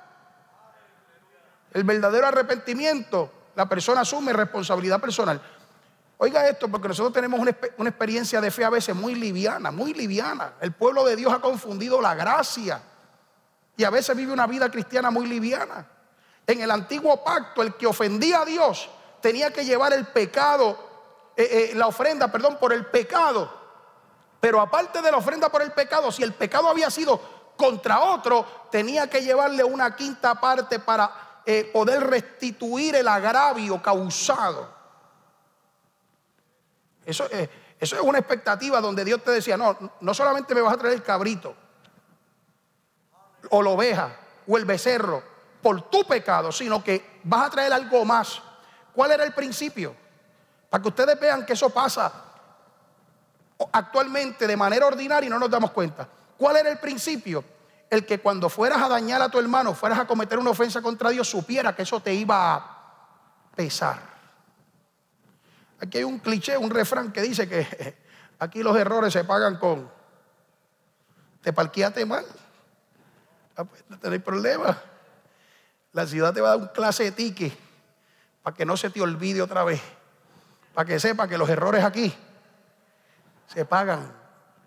El 1.73 1.83
verdadero 1.83 2.27
arrepentimiento, 2.27 3.31
la 3.55 3.67
persona 3.67 4.01
asume 4.01 4.31
responsabilidad 4.33 5.01
personal. 5.01 5.41
Oiga 6.19 6.47
esto, 6.47 6.67
porque 6.67 6.87
nosotros 6.89 7.13
tenemos 7.13 7.39
una, 7.39 7.55
una, 7.77 7.89
experiencia 7.89 8.39
de 8.39 8.51
fe 8.51 8.63
a 8.63 8.69
veces 8.69 8.95
muy 8.95 9.15
liviana, 9.15 9.71
muy 9.71 9.93
liviana. 9.93 10.53
El 10.61 10.73
pueblo 10.73 11.03
de 11.05 11.15
Dios 11.15 11.33
ha 11.33 11.39
confundido 11.39 12.01
la 12.01 12.13
gracia 12.13 12.81
y 13.75 13.83
a 13.83 13.89
veces 13.89 14.15
vive 14.15 14.31
una 14.31 14.47
vida 14.47 14.69
cristiana 14.69 15.09
muy 15.09 15.27
liviana. 15.27 15.87
En 16.47 16.61
el 16.61 16.71
antiguo 16.71 17.21
pacto, 17.25 17.61
el 17.61 17.75
que 17.75 17.85
ofendía 17.85 18.41
a 18.41 18.45
Dios 18.45 18.89
tenía 19.19 19.51
que 19.51 19.65
llevar 19.65 19.91
el 19.91 20.07
pecado, 20.07 20.77
eh, 21.35 21.71
eh, 21.71 21.75
la 21.75 21.87
ofrenda, 21.87 22.31
perdón, 22.31 22.57
por 22.57 22.71
el 22.71 22.85
pecado. 22.85 23.51
Pero 24.39 24.61
aparte 24.61 25.01
de 25.01 25.11
la 25.11 25.17
ofrenda 25.17 25.49
por 25.49 25.61
el 25.61 25.73
pecado, 25.73 26.09
si 26.09 26.23
el 26.23 26.33
pecado 26.33 26.69
había 26.69 26.89
sido 26.89 27.19
contra 27.57 27.99
otro, 27.99 28.45
tenía 28.71 29.09
que 29.09 29.21
llevarle 29.21 29.61
una 29.61 29.93
quinta 29.93 30.39
parte 30.39 30.79
para 30.79 31.41
eh, 31.45 31.69
poder 31.73 32.07
restituir 32.07 32.95
el 32.95 33.09
agravio 33.09 33.81
causado. 33.81 34.73
Eso, 37.05 37.27
eso 37.79 37.95
es 37.95 38.01
una 38.01 38.19
expectativa 38.19 38.79
donde 38.79 39.03
Dios 39.03 39.21
te 39.21 39.31
decía, 39.31 39.57
no, 39.57 39.77
no 39.99 40.13
solamente 40.13 40.55
me 40.55 40.61
vas 40.61 40.73
a 40.73 40.77
traer 40.77 40.93
el 40.93 41.03
cabrito, 41.03 41.55
o 43.49 43.61
la 43.61 43.69
oveja, 43.69 44.15
o 44.47 44.57
el 44.57 44.65
becerro, 44.65 45.36
por 45.61 45.89
tu 45.89 46.03
pecado, 46.05 46.51
sino 46.51 46.83
que 46.83 47.19
vas 47.23 47.47
a 47.47 47.49
traer 47.49 47.73
algo 47.73 48.05
más. 48.05 48.41
¿Cuál 48.93 49.11
era 49.11 49.23
el 49.23 49.33
principio? 49.33 49.95
Para 50.69 50.81
que 50.81 50.89
ustedes 50.89 51.19
vean 51.19 51.45
que 51.45 51.53
eso 51.53 51.69
pasa 51.69 52.11
actualmente 53.71 54.45
de 54.45 54.57
manera 54.57 54.85
ordinaria 54.85 55.27
y 55.27 55.29
no 55.29 55.39
nos 55.39 55.49
damos 55.49 55.71
cuenta. 55.71 56.07
¿Cuál 56.37 56.57
era 56.57 56.69
el 56.69 56.77
principio? 56.77 57.43
El 57.89 58.05
que 58.05 58.19
cuando 58.19 58.49
fueras 58.49 58.81
a 58.81 58.87
dañar 58.87 59.21
a 59.21 59.29
tu 59.29 59.39
hermano, 59.39 59.73
fueras 59.73 59.99
a 59.99 60.05
cometer 60.05 60.37
una 60.37 60.51
ofensa 60.51 60.81
contra 60.81 61.09
Dios, 61.09 61.29
supiera 61.29 61.75
que 61.75 61.83
eso 61.83 61.99
te 61.99 62.13
iba 62.13 62.55
a 62.55 62.77
pesar. 63.55 63.99
Aquí 65.79 65.99
hay 65.99 66.03
un 66.03 66.19
cliché, 66.19 66.57
un 66.57 66.69
refrán 66.69 67.11
que 67.11 67.21
dice 67.21 67.47
que 67.47 67.97
aquí 68.39 68.61
los 68.61 68.75
errores 68.77 69.13
se 69.13 69.23
pagan 69.23 69.57
con 69.57 69.97
te 71.41 71.53
parqueaste 71.53 72.05
mal. 72.05 72.25
Ah, 73.55 73.63
pues, 73.63 73.83
no 73.87 73.97
tenéis 73.97 74.21
problema. 74.21 74.77
La 75.93 76.05
ciudad 76.05 76.33
te 76.33 76.41
va 76.41 76.49
a 76.49 76.51
dar 76.51 76.59
un 76.59 76.67
clase 76.67 77.05
de 77.05 77.11
tique 77.11 77.57
para 78.43 78.55
que 78.55 78.65
no 78.65 78.77
se 78.77 78.89
te 78.89 79.01
olvide 79.01 79.41
otra 79.41 79.63
vez. 79.63 79.81
Para 80.73 80.85
que 80.85 80.99
sepa 80.99 81.27
que 81.27 81.37
los 81.37 81.49
errores 81.49 81.83
aquí 81.83 82.13
se 83.47 83.65
pagan 83.65 84.11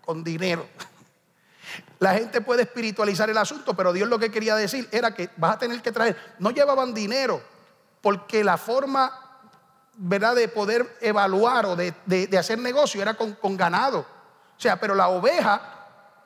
con 0.03 0.23
dinero. 0.23 0.67
La 1.99 2.13
gente 2.15 2.41
puede 2.41 2.63
espiritualizar 2.63 3.29
el 3.29 3.37
asunto, 3.37 3.75
pero 3.75 3.93
Dios 3.93 4.09
lo 4.09 4.19
que 4.19 4.31
quería 4.31 4.55
decir 4.55 4.89
era 4.91 5.13
que 5.13 5.29
vas 5.37 5.55
a 5.55 5.59
tener 5.59 5.81
que 5.81 5.91
traer. 5.91 6.35
No 6.39 6.49
llevaban 6.49 6.93
dinero, 6.93 7.41
porque 8.01 8.43
la 8.43 8.57
forma, 8.57 9.39
¿verdad?, 9.95 10.35
de 10.35 10.47
poder 10.47 10.97
evaluar 10.99 11.67
o 11.67 11.75
de, 11.75 12.37
hacer 12.37 12.57
negocio 12.57 13.01
era 13.01 13.13
con, 13.13 13.33
con 13.35 13.55
ganado. 13.55 13.99
O 13.99 14.59
sea, 14.59 14.79
pero 14.79 14.95
la 14.95 15.09
oveja, 15.09 15.61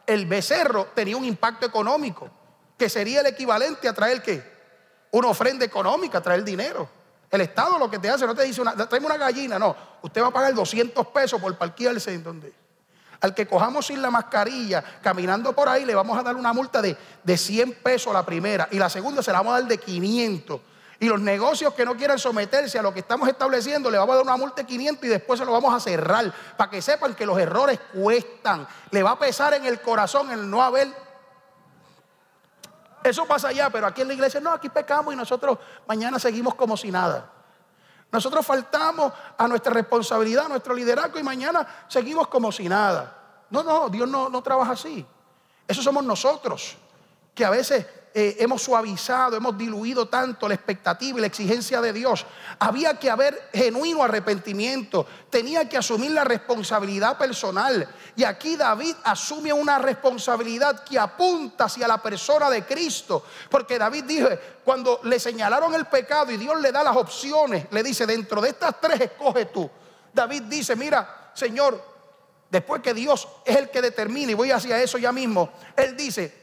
el 0.07 0.25
becerro, 0.25 0.87
tenía 0.95 1.17
un 1.17 1.25
impacto 1.25 1.65
económico, 1.65 2.29
que 2.77 2.89
sería 2.89 3.19
el 3.19 3.27
equivalente 3.27 3.87
a 3.87 3.93
traer 3.93 4.21
qué? 4.23 4.54
Una 5.19 5.29
ofrenda 5.29 5.63
económica, 5.65 6.21
traer 6.21 6.43
dinero. 6.43 6.89
El 7.31 7.41
Estado 7.41 7.79
lo 7.79 7.89
que 7.89 7.99
te 7.99 8.09
hace, 8.09 8.25
no 8.25 8.35
te 8.35 8.43
dice, 8.43 8.61
una, 8.61 8.75
tráeme 8.75 9.07
una 9.07 9.17
gallina, 9.17 9.57
no. 9.57 9.75
Usted 10.01 10.21
va 10.21 10.27
a 10.27 10.31
pagar 10.31 10.53
200 10.53 11.07
pesos 11.07 11.41
por 11.41 11.55
parquearse 11.57 12.13
en 12.13 12.23
donde. 12.23 12.53
Al 13.21 13.33
que 13.33 13.47
cojamos 13.47 13.87
sin 13.87 14.01
la 14.01 14.11
mascarilla, 14.11 14.83
caminando 15.01 15.53
por 15.53 15.69
ahí, 15.69 15.85
le 15.85 15.95
vamos 15.95 16.17
a 16.17 16.23
dar 16.23 16.35
una 16.35 16.53
multa 16.53 16.81
de, 16.81 16.95
de 17.23 17.37
100 17.37 17.75
pesos 17.75 18.13
la 18.13 18.25
primera 18.25 18.67
y 18.71 18.77
la 18.77 18.89
segunda 18.89 19.23
se 19.23 19.31
la 19.31 19.39
vamos 19.39 19.53
a 19.53 19.59
dar 19.61 19.69
de 19.69 19.77
500. 19.77 20.61
Y 20.99 21.07
los 21.07 21.19
negocios 21.19 21.73
que 21.73 21.85
no 21.85 21.95
quieran 21.95 22.19
someterse 22.19 22.79
a 22.79 22.81
lo 22.81 22.93
que 22.93 22.99
estamos 22.99 23.27
estableciendo, 23.27 23.89
le 23.89 23.97
vamos 23.97 24.13
a 24.13 24.17
dar 24.17 24.25
una 24.25 24.37
multa 24.37 24.61
de 24.61 24.67
500 24.67 25.03
y 25.05 25.07
después 25.07 25.39
se 25.39 25.45
lo 25.45 25.51
vamos 25.51 25.73
a 25.73 25.79
cerrar. 25.79 26.33
Para 26.57 26.69
que 26.69 26.81
sepan 26.81 27.15
que 27.15 27.25
los 27.25 27.37
errores 27.37 27.79
cuestan. 27.93 28.67
Le 28.91 29.03
va 29.03 29.11
a 29.11 29.19
pesar 29.19 29.53
en 29.53 29.65
el 29.65 29.81
corazón 29.81 30.31
el 30.31 30.49
no 30.49 30.61
haber 30.61 31.04
Eso 33.05 33.27
pasa 33.27 33.49
allá, 33.49 33.69
pero 33.69 33.85
aquí 33.85 34.01
en 34.01 34.07
la 34.07 34.15
iglesia 34.15 34.39
no, 34.39 34.49
aquí 34.49 34.67
pecamos 34.67 35.13
y 35.13 35.17
nosotros 35.17 35.59
mañana 35.87 36.17
seguimos 36.17 36.55
como 36.55 36.75
si 36.75 36.89
nada. 36.89 37.29
Nosotros 38.11 38.43
faltamos 38.43 39.13
a 39.37 39.47
nuestra 39.47 39.71
responsabilidad, 39.71 40.47
a 40.47 40.49
nuestro 40.49 40.73
liderazgo 40.73 41.19
y 41.19 41.23
mañana 41.23 41.85
seguimos 41.87 42.27
como 42.29 42.51
si 42.51 42.67
nada. 42.67 43.45
No, 43.51 43.61
no, 43.61 43.89
Dios 43.89 44.09
no, 44.09 44.27
no 44.27 44.41
trabaja 44.41 44.71
así. 44.71 45.05
Eso 45.67 45.83
somos 45.83 46.03
nosotros, 46.03 46.77
que 47.35 47.45
a 47.45 47.51
veces 47.51 47.85
eh, 48.17 48.37
hemos 48.39 48.61
suavizado, 48.61 49.35
hemos 49.35 49.57
diluido 49.57 50.07
tanto 50.07 50.47
la 50.47 50.53
expectativa 50.53 51.17
y 51.17 51.21
la 51.21 51.27
exigencia 51.27 51.81
de 51.81 51.91
Dios. 51.91 52.25
Había 52.59 52.97
que 52.97 53.09
haber 53.09 53.49
genuino 53.53 54.01
arrepentimiento, 54.01 55.05
tenía 55.29 55.67
que 55.67 55.77
asumir 55.77 56.11
la 56.11 56.23
responsabilidad 56.23 57.17
personal. 57.17 57.85
Y 58.15 58.23
aquí 58.23 58.55
David 58.55 58.95
asume 59.03 59.51
una 59.51 59.79
responsabilidad 59.79 60.85
que 60.85 60.97
apunta 60.97 61.65
hacia 61.65 61.89
la 61.89 62.01
persona 62.01 62.49
de 62.49 62.63
Cristo. 62.63 63.25
Porque 63.49 63.77
David 63.77 64.05
dijo, 64.05 64.29
cuando 64.63 65.01
le 65.03 65.19
señalaron 65.19 65.73
el 65.73 65.87
pecado 65.87 66.31
y 66.31 66.37
Dios 66.37 66.61
le 66.61 66.71
da 66.71 66.83
las 66.85 66.95
opciones, 66.95 67.67
le 67.69 67.83
dice, 67.83 68.05
dentro 68.05 68.39
de 68.39 68.47
estas 68.47 68.79
tres 68.79 69.01
escoge 69.01 69.47
tú. 69.47 69.69
David 70.13 70.43
dice, 70.43 70.77
mira, 70.77 71.31
Señor, 71.33 71.83
después 72.49 72.81
que 72.81 72.93
Dios 72.93 73.27
es 73.43 73.57
el 73.57 73.69
que 73.69 73.81
determina, 73.81 74.31
y 74.31 74.35
voy 74.35 74.51
hacia 74.51 74.81
eso 74.81 74.97
ya 74.97 75.11
mismo, 75.11 75.51
Él 75.75 75.97
dice, 75.97 76.33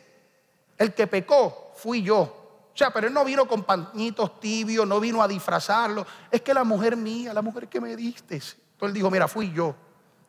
el 0.77 0.93
que 0.93 1.07
pecó 1.07 1.62
fui 1.75 2.03
yo. 2.03 2.43
O 2.75 2.77
sea, 2.77 2.91
pero 2.91 3.07
él 3.07 3.13
no 3.13 3.25
vino 3.25 3.47
con 3.47 3.65
pañitos 3.65 4.41
tibios, 4.41 4.87
no 4.87 4.99
vino 4.99 5.23
a 5.23 5.29
disfrazarlo. 5.29 6.07
Es 6.31 6.41
que 6.41 6.55
la 6.55 6.65
mujer 6.65 6.97
mía, 6.97 7.35
la 7.35 7.43
mujer 7.43 7.69
que 7.69 7.81
me 7.81 7.95
diste. 7.95 8.37
Entonces 8.37 8.57
él 8.81 8.93
dijo, 8.95 9.11
mira, 9.11 9.29
fui 9.29 9.53
yo. 9.53 9.75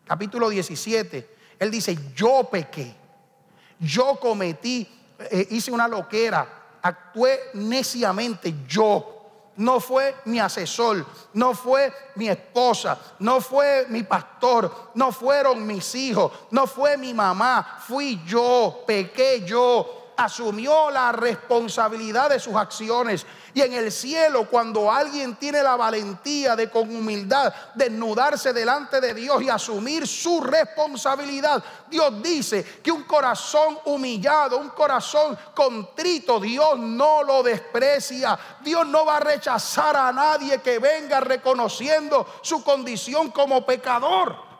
Capítulo 0.05 0.49
17. 0.49 1.35
Él 1.57 1.71
dice, 1.71 1.97
yo 2.13 2.49
pequé. 2.51 2.93
Yo 3.79 4.19
cometí, 4.19 4.87
eh, 5.19 5.47
hice 5.51 5.71
una 5.71 5.87
loquera, 5.87 6.77
actué 6.81 7.39
neciamente 7.53 8.53
yo. 8.67 9.09
No 9.55 9.79
fue 9.79 10.15
mi 10.25 10.39
asesor, 10.39 11.05
no 11.33 11.53
fue 11.53 11.93
mi 12.15 12.27
esposa, 12.27 12.97
no 13.19 13.39
fue 13.39 13.85
mi 13.89 14.01
pastor, 14.03 14.89
no 14.95 15.11
fueron 15.11 15.65
mis 15.65 15.93
hijos, 15.93 16.31
no 16.49 16.65
fue 16.65 16.97
mi 16.97 17.13
mamá, 17.13 17.77
fui 17.87 18.19
yo, 18.25 18.83
pequé 18.87 19.43
yo, 19.45 20.02
asumió 20.17 20.89
la 20.91 21.11
responsabilidad 21.11 22.29
de 22.29 22.39
sus 22.39 22.55
acciones. 22.55 23.25
Y 23.53 23.61
en 23.61 23.73
el 23.73 23.91
cielo, 23.91 24.47
cuando 24.49 24.91
alguien 24.91 25.35
tiene 25.35 25.61
la 25.61 25.75
valentía 25.75 26.55
de 26.55 26.69
con 26.69 26.93
humildad 26.95 27.53
desnudarse 27.75 28.53
delante 28.53 28.99
de 28.99 29.13
Dios 29.13 29.41
y 29.41 29.49
asumir 29.49 30.07
su 30.07 30.41
responsabilidad, 30.41 31.63
Dios 31.89 32.21
dice 32.21 32.63
que 32.83 32.91
un 32.91 33.03
corazón 33.03 33.77
humillado, 33.85 34.57
un 34.57 34.69
corazón 34.69 35.37
contrito, 35.53 36.39
Dios 36.39 36.77
no 36.79 37.23
lo 37.23 37.43
desprecia. 37.43 38.37
Dios 38.61 38.87
no 38.87 39.05
va 39.05 39.17
a 39.17 39.21
rechazar 39.21 39.95
a 39.95 40.11
nadie 40.11 40.61
que 40.61 40.79
venga 40.79 41.19
reconociendo 41.19 42.25
su 42.41 42.63
condición 42.63 43.31
como 43.31 43.65
pecador. 43.65 44.52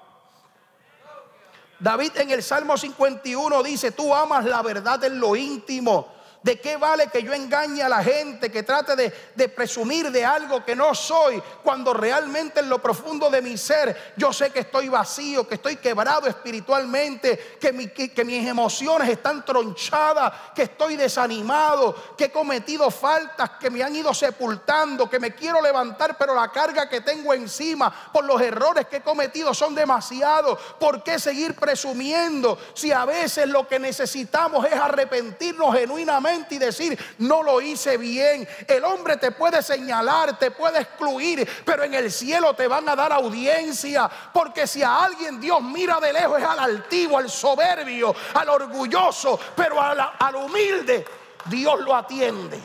David 1.83 2.13
en 2.15 2.31
el 2.31 2.41
Salmo 2.41 2.77
51 2.77 3.61
dice, 3.61 3.91
tú 3.91 4.15
amas 4.15 4.45
la 4.45 4.61
verdad 4.61 5.03
en 5.03 5.19
lo 5.19 5.35
íntimo 5.35 6.12
¿De 6.43 6.59
qué 6.59 6.75
vale 6.75 7.07
que 7.07 7.23
yo 7.23 7.33
engañe 7.33 7.81
a 7.81 7.87
la 7.87 8.03
gente, 8.03 8.51
que 8.51 8.63
trate 8.63 8.97
de, 8.97 9.47
presumir 9.47 10.11
de 10.11 10.25
algo 10.25 10.65
que 10.65 10.75
no 10.75 10.93
soy, 10.93 11.41
cuando 11.63 11.93
realmente 11.93 12.59
en 12.59 12.67
lo 12.67 12.81
profundo 12.81 13.29
de 13.29 13.41
mi 13.41 13.57
ser 13.57 14.13
yo 14.17 14.33
sé 14.33 14.49
que 14.49 14.59
estoy 14.59 14.89
vacío, 14.89 15.47
que 15.47 15.55
estoy 15.55 15.77
quebrado 15.77 16.27
espiritualmente, 16.27 17.57
que, 17.61 17.71
mis 17.71 18.47
emociones 18.47 19.07
están 19.07 19.45
tronchadas, 19.45 20.33
que 20.53 20.63
estoy 20.63 20.97
desanimado, 20.97 21.95
que 22.17 22.25
he 22.25 22.31
cometido 22.31 22.91
faltas 22.91 23.51
que 23.51 23.69
me 23.69 23.81
han 23.81 23.95
ido 23.95 24.13
sepultando, 24.13 25.09
que 25.09 25.21
me 25.21 25.33
quiero 25.33 25.61
levantar, 25.61 26.17
pero 26.17 26.35
la 26.35 26.51
carga 26.51 26.89
que 26.89 26.99
tengo 26.99 27.33
encima 27.33 27.89
por 28.11 28.25
los 28.25 28.41
errores 28.41 28.87
que 28.87 28.97
he 28.97 29.01
cometido 29.01 29.53
son 29.53 29.73
demasiados. 29.73 30.59
¿Por 30.77 31.03
qué 31.03 31.19
seguir 31.19 31.55
presumiendo 31.55 32.57
si 32.73 32.91
a 32.91 33.05
veces 33.05 33.47
lo 33.47 33.65
que 33.65 33.79
necesitamos 33.79 34.65
es 34.65 34.73
arrepentirnos 34.73 35.73
genuinamente? 35.73 36.32
Y 36.49 36.57
decir, 36.57 36.97
no 37.19 37.43
lo 37.43 37.61
hice 37.61 37.97
bien. 37.97 38.47
El 38.67 38.83
hombre 38.83 39.17
te 39.17 39.31
puede 39.31 39.61
señalar, 39.61 40.37
te 40.37 40.51
puede 40.51 40.81
excluir, 40.81 41.47
pero 41.65 41.83
en 41.83 41.93
el 41.93 42.11
cielo 42.11 42.53
te 42.53 42.67
van 42.67 42.87
a 42.89 42.95
dar 42.95 43.13
audiencia. 43.13 44.09
Porque 44.33 44.67
si 44.67 44.83
a 44.83 45.03
alguien 45.03 45.39
Dios 45.39 45.61
mira 45.61 45.99
de 45.99 46.13
lejos 46.13 46.39
es 46.39 46.45
al 46.45 46.59
altivo, 46.59 47.17
al 47.17 47.29
soberbio, 47.29 48.15
al 48.33 48.49
orgulloso, 48.49 49.39
pero 49.55 49.81
al, 49.81 50.35
humilde 50.35 51.05
Dios 51.45 51.79
lo 51.81 51.95
atiende. 51.95 52.59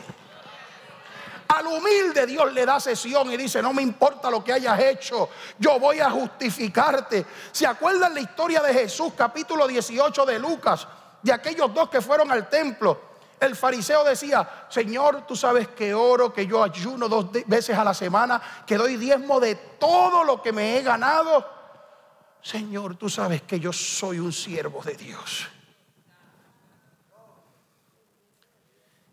Al 1.47 1.65
humilde 1.65 2.27
Dios 2.27 2.53
le 2.53 2.65
da 2.65 2.79
sesión 2.79 3.31
y 3.31 3.37
dice, 3.37 3.61
no 3.61 3.73
me 3.73 3.81
importa 3.81 4.29
lo 4.29 4.43
que 4.43 4.53
hayas 4.53 4.79
hecho, 4.79 5.29
yo 5.57 5.79
voy 5.79 5.99
a 5.99 6.09
justificarte. 6.09 7.25
¿Se 7.51 7.65
acuerdan 7.65 8.13
la 8.13 8.19
historia 8.19 8.61
de 8.61 8.71
Jesús, 8.71 9.13
capítulo 9.17 9.67
18 9.67 10.25
de 10.25 10.37
Lucas? 10.37 10.87
De 11.23 11.33
aquellos 11.33 11.73
dos 11.73 11.89
que 11.89 12.01
fueron 12.01 12.31
al 12.31 12.47
templo 12.47 13.08
el 13.39 13.55
fariseo 13.55 14.03
decía, 14.03 14.67
Señor, 14.69 15.25
tú 15.25 15.35
sabes 15.35 15.69
que 15.69 15.93
oro, 15.93 16.33
que 16.33 16.45
yo 16.45 16.63
ayuno 16.63 17.07
dos 17.07 17.27
veces 17.45 17.77
a 17.77 17.83
la 17.83 17.93
semana, 17.93 18.41
que 18.65 18.77
doy 18.77 18.97
diezmo 18.97 19.39
de 19.39 19.55
todo 19.55 20.23
lo 20.23 20.41
que 20.41 20.51
me 20.51 20.77
he 20.77 20.83
ganado. 20.83 21.45
Señor, 22.41 22.95
tú 22.97 23.09
sabes 23.09 23.41
que 23.43 23.59
yo 23.59 23.71
soy 23.71 24.19
un 24.19 24.31
siervo 24.31 24.81
de 24.83 24.95
Dios. 24.95 25.47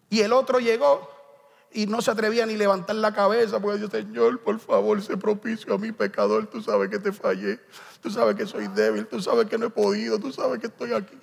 Y 0.09 0.21
el 0.21 0.33
otro 0.33 0.59
llegó 0.59 1.11
y 1.73 1.87
no 1.87 2.01
se 2.01 2.11
atrevía 2.11 2.47
ni 2.47 2.57
levantar 2.57 2.97
la 2.97 3.13
cabeza 3.13 3.61
porque 3.61 3.79
dijo, 3.79 3.91
Señor, 3.91 4.41
por 4.41 4.59
favor, 4.59 5.03
se 5.03 5.17
propicio 5.17 5.75
a 5.75 5.79
mi 5.79 5.93
pecador. 5.93 6.47
Tú 6.47 6.63
sabes 6.63 6.89
que 6.89 6.99
te 6.99 7.13
fallé, 7.13 7.61
tú 8.01 8.11
sabes 8.11 8.35
que 8.35 8.47
soy 8.47 8.69
débil, 8.69 9.07
tú 9.07 9.21
sabes 9.21 9.47
que 9.47 9.59
no 9.59 9.67
he 9.67 9.71
podido, 9.71 10.19
tú 10.19 10.33
sabes 10.33 10.61
que 10.61 10.69
estoy 10.69 10.93
aquí. 10.93 11.19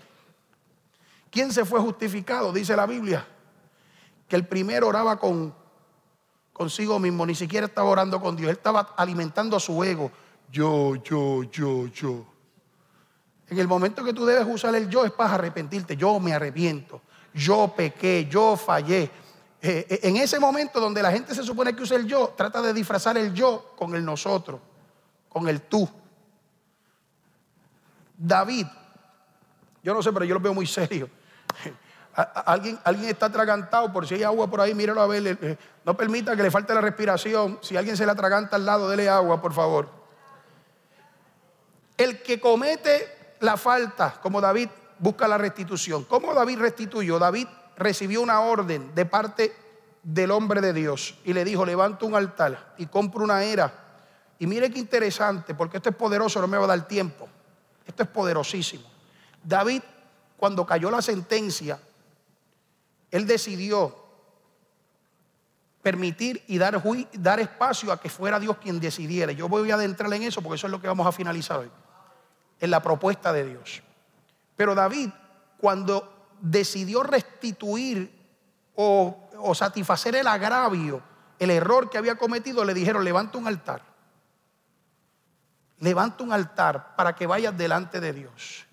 ¿Quién 1.33 1.51
se 1.51 1.65
fue 1.65 1.79
justificado? 1.79 2.53
Dice 2.53 2.75
la 2.75 2.85
Biblia. 2.85 3.25
Que 4.27 4.35
el 4.35 4.45
primero 4.45 4.87
oraba 4.87 5.17
con, 5.17 5.51
consigo 6.53 6.99
mismo, 6.99 7.25
ni 7.25 7.33
siquiera 7.33 7.65
estaba 7.65 7.89
orando 7.89 8.21
con 8.21 8.35
Dios. 8.35 8.51
Él 8.51 8.57
estaba 8.57 8.93
alimentando 8.95 9.59
su 9.59 9.83
ego. 9.83 10.11
Yo, 10.51 10.93
yo, 10.97 11.41
yo, 11.45 11.87
yo. 11.87 12.23
En 13.49 13.57
el 13.57 13.67
momento 13.67 14.03
que 14.03 14.13
tú 14.13 14.27
debes 14.27 14.45
usar 14.47 14.75
el 14.75 14.87
yo 14.87 15.05
es 15.05 15.11
para 15.11 15.33
arrepentirte. 15.33 15.97
Yo 15.97 16.19
me 16.19 16.35
arrepiento. 16.35 17.01
Yo 17.33 17.73
pequé, 17.75 18.27
yo 18.29 18.55
fallé. 18.55 19.09
Eh, 19.59 19.87
eh, 19.89 19.99
en 20.03 20.17
ese 20.17 20.39
momento 20.39 20.79
donde 20.79 21.01
la 21.01 21.11
gente 21.11 21.33
se 21.33 21.41
supone 21.41 21.75
que 21.75 21.81
usa 21.81 21.97
el 21.97 22.05
yo, 22.05 22.35
trata 22.37 22.61
de 22.61 22.75
disfrazar 22.75 23.17
el 23.17 23.33
yo 23.33 23.73
con 23.75 23.95
el 23.95 24.05
nosotros, 24.05 24.61
con 25.29 25.47
el 25.47 25.61
tú. 25.63 25.89
David, 28.15 28.67
yo 29.81 29.95
no 29.95 30.03
sé, 30.03 30.13
pero 30.13 30.25
yo 30.25 30.35
lo 30.35 30.39
veo 30.39 30.53
muy 30.53 30.67
serio. 30.67 31.09
Alguien, 32.15 32.79
está 33.05 33.25
atragantado, 33.27 33.91
por 33.91 34.07
si 34.07 34.15
hay 34.15 34.23
agua 34.23 34.47
por 34.47 34.61
ahí, 34.61 34.75
míralo 34.75 35.01
a 35.01 35.07
ver. 35.07 35.57
No 35.83 35.97
permita 35.97 36.35
que 36.35 36.43
le 36.43 36.51
falte 36.51 36.73
la 36.73 36.81
respiración. 36.81 37.59
Si 37.61 37.75
alguien 37.75 37.97
se 37.97 38.05
le 38.05 38.11
atraganta 38.11 38.55
al 38.55 38.65
lado, 38.65 38.87
dele 38.89 39.09
agua, 39.09 39.41
por 39.41 39.53
favor. 39.53 39.89
El 41.97 42.21
que 42.21 42.39
comete 42.39 43.35
la 43.39 43.57
falta, 43.57 44.19
como 44.21 44.39
David, 44.41 44.69
busca 44.99 45.27
la 45.27 45.37
restitución. 45.37 46.05
¿Cómo 46.05 46.33
David 46.33 46.59
restituyó? 46.59 47.17
David 47.17 47.47
recibió 47.77 48.21
una 48.21 48.41
orden 48.41 48.93
de 48.93 49.05
parte 49.05 49.55
del 50.03 50.31
hombre 50.31 50.61
de 50.61 50.73
Dios 50.73 51.15
y 51.23 51.33
le 51.33 51.43
dijo, 51.43 51.65
levanta 51.65 52.05
un 52.05 52.15
altar 52.15 52.73
y 52.77 52.85
compra 52.85 53.23
una 53.23 53.43
era. 53.43 53.73
Y 54.37 54.47
mire 54.47 54.69
qué 54.69 54.79
interesante, 54.79 55.55
porque 55.55 55.77
esto 55.77 55.89
es 55.89 55.95
poderoso, 55.95 56.41
no 56.41 56.47
me 56.47 56.57
va 56.57 56.65
a 56.65 56.67
dar 56.67 56.87
tiempo. 56.87 57.27
Esto 57.85 58.03
es 58.03 58.09
poderosísimo. 58.09 58.83
David 59.43 59.81
cuando 60.37 60.65
cayó 60.65 60.91
la 60.91 61.01
sentencia, 61.01 61.79
él 63.13 63.27
decidió 63.27 63.95
permitir 65.83 66.43
y 66.47 66.57
dar, 66.57 66.81
dar 67.13 67.39
espacio 67.39 67.91
a 67.91 68.01
que 68.01 68.09
fuera 68.09 68.39
Dios 68.39 68.57
quien 68.57 68.79
decidiera. 68.79 69.31
Yo 69.31 69.47
voy 69.47 69.69
a 69.69 69.75
adentrar 69.75 70.11
en 70.13 70.23
eso 70.23 70.41
porque 70.41 70.55
eso 70.55 70.65
es 70.65 70.71
lo 70.71 70.81
que 70.81 70.87
vamos 70.87 71.05
a 71.05 71.11
finalizar 71.11 71.59
hoy, 71.59 71.69
en 72.59 72.71
la 72.71 72.81
propuesta 72.81 73.31
de 73.31 73.45
Dios. 73.45 73.83
Pero 74.55 74.73
David, 74.73 75.11
cuando 75.59 76.31
decidió 76.41 77.03
restituir 77.03 78.11
o, 78.73 79.29
o 79.37 79.53
satisfacer 79.53 80.15
el 80.15 80.25
agravio, 80.25 81.03
el 81.37 81.51
error 81.51 81.91
que 81.91 81.99
había 81.99 82.15
cometido, 82.15 82.65
le 82.65 82.73
dijeron, 82.73 83.03
levanta 83.03 83.37
un 83.37 83.45
altar. 83.45 83.83
Levanta 85.77 86.23
un 86.23 86.33
altar 86.33 86.95
para 86.95 87.13
que 87.13 87.27
vayas 87.27 87.55
delante 87.55 87.99
de 87.99 88.11
Dios. 88.11 88.65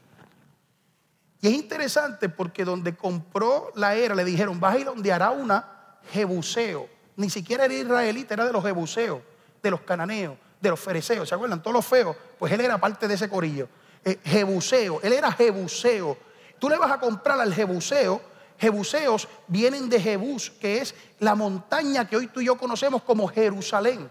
Y 1.40 1.48
es 1.48 1.54
interesante 1.54 2.28
porque 2.28 2.64
donde 2.64 2.96
compró 2.96 3.72
la 3.74 3.94
era 3.94 4.14
le 4.14 4.24
dijeron, 4.24 4.60
vas 4.60 4.74
a 4.74 4.78
ir 4.78 4.86
donde 4.86 5.12
hará 5.12 5.30
una 5.30 5.98
jebuseo. 6.12 6.88
Ni 7.16 7.30
siquiera 7.30 7.64
era 7.64 7.74
israelita, 7.74 8.34
era 8.34 8.44
de 8.44 8.52
los 8.52 8.64
jebuseos, 8.64 9.20
de 9.62 9.70
los 9.70 9.80
cananeos, 9.80 10.36
de 10.60 10.70
los 10.70 10.80
fereceos. 10.80 11.28
¿Se 11.28 11.34
acuerdan? 11.34 11.62
Todos 11.62 11.74
los 11.74 11.86
feos. 11.86 12.16
Pues 12.38 12.52
él 12.52 12.60
era 12.60 12.78
parte 12.78 13.08
de 13.08 13.14
ese 13.14 13.28
corillo. 13.28 13.68
Eh, 14.04 14.18
jebuseo, 14.24 15.00
él 15.02 15.12
era 15.12 15.32
jebuseo. 15.32 16.16
Tú 16.58 16.68
le 16.68 16.76
vas 16.76 16.90
a 16.90 17.00
comprar 17.00 17.40
al 17.40 17.54
jebuseo 17.54 18.20
jebuseos 18.60 19.26
vienen 19.48 19.88
de 19.88 19.98
Jebús, 19.98 20.50
que 20.60 20.78
es 20.78 20.94
la 21.18 21.34
montaña 21.34 22.06
que 22.06 22.16
hoy 22.16 22.26
tú 22.26 22.40
y 22.40 22.46
yo 22.46 22.58
conocemos 22.58 23.02
como 23.02 23.26
Jerusalén. 23.26 24.08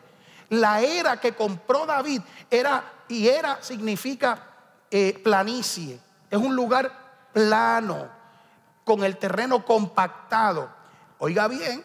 La 0.49 0.81
era 0.81 1.19
que 1.19 1.33
compró 1.33 1.85
David 1.85 2.21
era, 2.49 2.83
y 3.07 3.27
era 3.27 3.61
significa 3.61 4.43
eh, 4.89 5.21
planicie, 5.23 5.99
es 6.31 6.39
un 6.39 6.55
lugar 6.55 7.08
plano, 7.33 8.07
con 8.83 9.03
el 9.03 9.17
terreno 9.17 9.65
compactado. 9.65 10.69
Oiga 11.19 11.47
bien, 11.47 11.83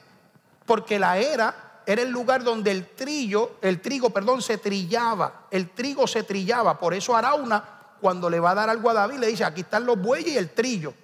porque 0.65 0.99
la 0.99 1.19
era 1.19 1.65
era 1.87 2.03
el 2.03 2.11
lugar 2.11 2.43
donde 2.43 2.71
el 2.71 2.95
trillo, 2.95 3.57
el 3.61 3.81
trigo, 3.81 4.11
perdón, 4.11 4.41
se 4.41 4.59
trillaba, 4.59 5.47
el 5.51 5.71
trigo 5.71 6.07
se 6.07 6.23
trillaba, 6.23 6.79
por 6.79 6.95
eso 6.95 7.15
Arauna 7.15 7.63
cuando 8.01 8.29
le 8.29 8.41
va 8.41 8.51
a 8.51 8.55
dar 8.55 8.71
algo 8.71 8.91
a 8.91 8.95
David 8.95 9.19
le 9.19 9.27
dice, 9.29 9.45
aquí 9.45 9.63
están 9.63 9.87
los 9.87 10.01
bueyes 10.01 10.35
y 10.35 10.39
el 10.39 10.51
trillo, 10.51 10.95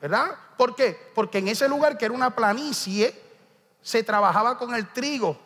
¿verdad? 0.00 0.30
¿Por 0.56 0.74
qué? 0.74 1.10
Porque 1.14 1.38
en 1.38 1.48
ese 1.48 1.68
lugar 1.68 1.96
que 1.96 2.04
era 2.04 2.14
una 2.14 2.34
planicie 2.34 3.20
se 3.80 4.02
trabajaba 4.02 4.58
con 4.58 4.74
el 4.74 4.88
trigo, 4.92 5.36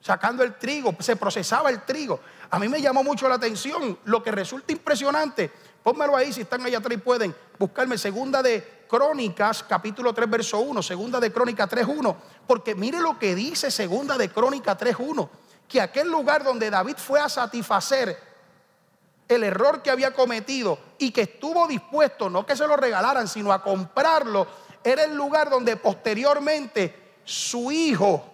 sacando 0.00 0.42
el 0.42 0.56
trigo, 0.56 0.94
se 0.98 1.16
procesaba 1.16 1.70
el 1.70 1.82
trigo. 1.82 2.20
A 2.52 2.58
mí 2.58 2.68
me 2.68 2.82
llamó 2.82 3.02
mucho 3.02 3.30
la 3.30 3.36
atención, 3.36 3.98
lo 4.04 4.22
que 4.22 4.30
resulta 4.30 4.72
impresionante, 4.72 5.50
pónmelo 5.82 6.14
ahí 6.14 6.34
si 6.34 6.42
están 6.42 6.60
allá 6.66 6.78
atrás 6.78 6.98
y 6.98 7.00
pueden 7.00 7.34
buscarme. 7.58 7.96
Segunda 7.96 8.42
de 8.42 8.84
Crónicas, 8.86 9.62
capítulo 9.62 10.12
3, 10.12 10.28
verso 10.28 10.60
1, 10.60 10.82
segunda 10.82 11.18
de 11.18 11.32
Crónicas 11.32 11.66
3, 11.70 11.86
1, 11.86 12.16
porque 12.46 12.74
mire 12.74 13.00
lo 13.00 13.18
que 13.18 13.34
dice 13.34 13.70
segunda 13.70 14.18
de 14.18 14.28
Crónicas 14.28 14.76
3, 14.76 14.96
1, 14.98 15.30
que 15.66 15.80
aquel 15.80 16.10
lugar 16.10 16.44
donde 16.44 16.68
David 16.68 16.96
fue 16.98 17.20
a 17.20 17.30
satisfacer 17.30 18.18
el 19.28 19.44
error 19.44 19.80
que 19.80 19.90
había 19.90 20.12
cometido 20.12 20.78
y 20.98 21.10
que 21.10 21.22
estuvo 21.22 21.66
dispuesto, 21.66 22.28
no 22.28 22.44
que 22.44 22.54
se 22.54 22.66
lo 22.66 22.76
regalaran, 22.76 23.28
sino 23.28 23.50
a 23.50 23.62
comprarlo, 23.62 24.46
era 24.84 25.04
el 25.04 25.14
lugar 25.14 25.48
donde 25.48 25.78
posteriormente 25.78 27.14
su 27.24 27.72
hijo, 27.72 28.31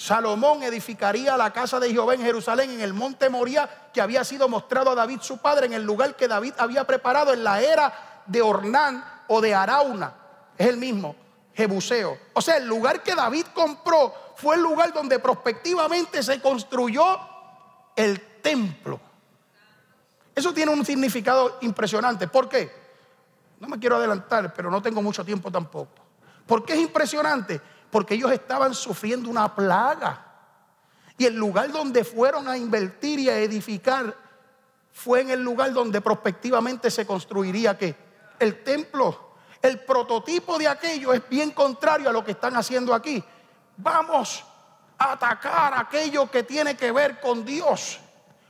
Salomón 0.00 0.62
edificaría 0.62 1.36
la 1.36 1.52
casa 1.52 1.78
de 1.78 1.90
Jehová 1.90 2.14
en 2.14 2.22
Jerusalén, 2.22 2.70
en 2.70 2.80
el 2.80 2.94
monte 2.94 3.28
Moría, 3.28 3.90
que 3.92 4.00
había 4.00 4.24
sido 4.24 4.48
mostrado 4.48 4.90
a 4.90 4.94
David 4.94 5.20
su 5.20 5.36
padre, 5.36 5.66
en 5.66 5.74
el 5.74 5.82
lugar 5.82 6.16
que 6.16 6.26
David 6.26 6.54
había 6.56 6.86
preparado 6.86 7.34
en 7.34 7.44
la 7.44 7.60
era 7.60 8.22
de 8.24 8.40
Ornán 8.40 9.04
o 9.28 9.42
de 9.42 9.54
Arauna. 9.54 10.14
Es 10.56 10.68
el 10.68 10.78
mismo, 10.78 11.14
Jebuseo. 11.52 12.16
O 12.32 12.40
sea, 12.40 12.56
el 12.56 12.66
lugar 12.66 13.02
que 13.02 13.14
David 13.14 13.44
compró 13.52 14.14
fue 14.36 14.56
el 14.56 14.62
lugar 14.62 14.94
donde 14.94 15.18
prospectivamente 15.18 16.22
se 16.22 16.40
construyó 16.40 17.04
el 17.94 18.40
templo. 18.40 18.98
Eso 20.34 20.54
tiene 20.54 20.72
un 20.72 20.82
significado 20.82 21.58
impresionante. 21.60 22.26
¿Por 22.26 22.48
qué? 22.48 22.72
No 23.58 23.68
me 23.68 23.78
quiero 23.78 23.96
adelantar, 23.96 24.54
pero 24.54 24.70
no 24.70 24.80
tengo 24.80 25.02
mucho 25.02 25.26
tiempo 25.26 25.50
tampoco. 25.50 25.92
¿Por 26.46 26.64
qué 26.64 26.72
es 26.72 26.78
impresionante? 26.78 27.60
Porque 27.90 28.14
ellos 28.14 28.30
estaban 28.32 28.74
sufriendo 28.74 29.28
una 29.28 29.54
plaga. 29.54 30.26
Y 31.18 31.26
el 31.26 31.34
lugar 31.34 31.70
donde 31.70 32.04
fueron 32.04 32.48
a 32.48 32.56
invertir 32.56 33.18
y 33.18 33.28
a 33.28 33.38
edificar 33.38 34.16
fue 34.92 35.20
en 35.20 35.30
el 35.30 35.42
lugar 35.42 35.72
donde 35.72 36.00
prospectivamente 36.00 36.90
se 36.90 37.06
construiría 37.06 37.76
¿qué? 37.76 37.94
el 38.38 38.62
templo. 38.62 39.28
El 39.60 39.80
prototipo 39.80 40.58
de 40.58 40.66
aquello 40.66 41.12
es 41.12 41.28
bien 41.28 41.50
contrario 41.50 42.08
a 42.08 42.12
lo 42.12 42.24
que 42.24 42.30
están 42.30 42.56
haciendo 42.56 42.94
aquí. 42.94 43.22
Vamos 43.76 44.42
a 44.96 45.12
atacar 45.12 45.74
aquello 45.76 46.30
que 46.30 46.42
tiene 46.42 46.76
que 46.76 46.92
ver 46.92 47.20
con 47.20 47.44
Dios. 47.44 48.00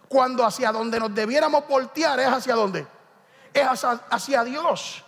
Cuando 0.09 0.45
hacia 0.45 0.71
donde 0.71 1.01
nos 1.01 1.15
debiéramos 1.15 1.67
voltear 1.67 2.21
es 2.21 2.29
hacia 2.29 2.55
dónde? 2.55 2.87
Es 3.53 3.67
hacia 4.11 4.45
Dios. 4.45 5.05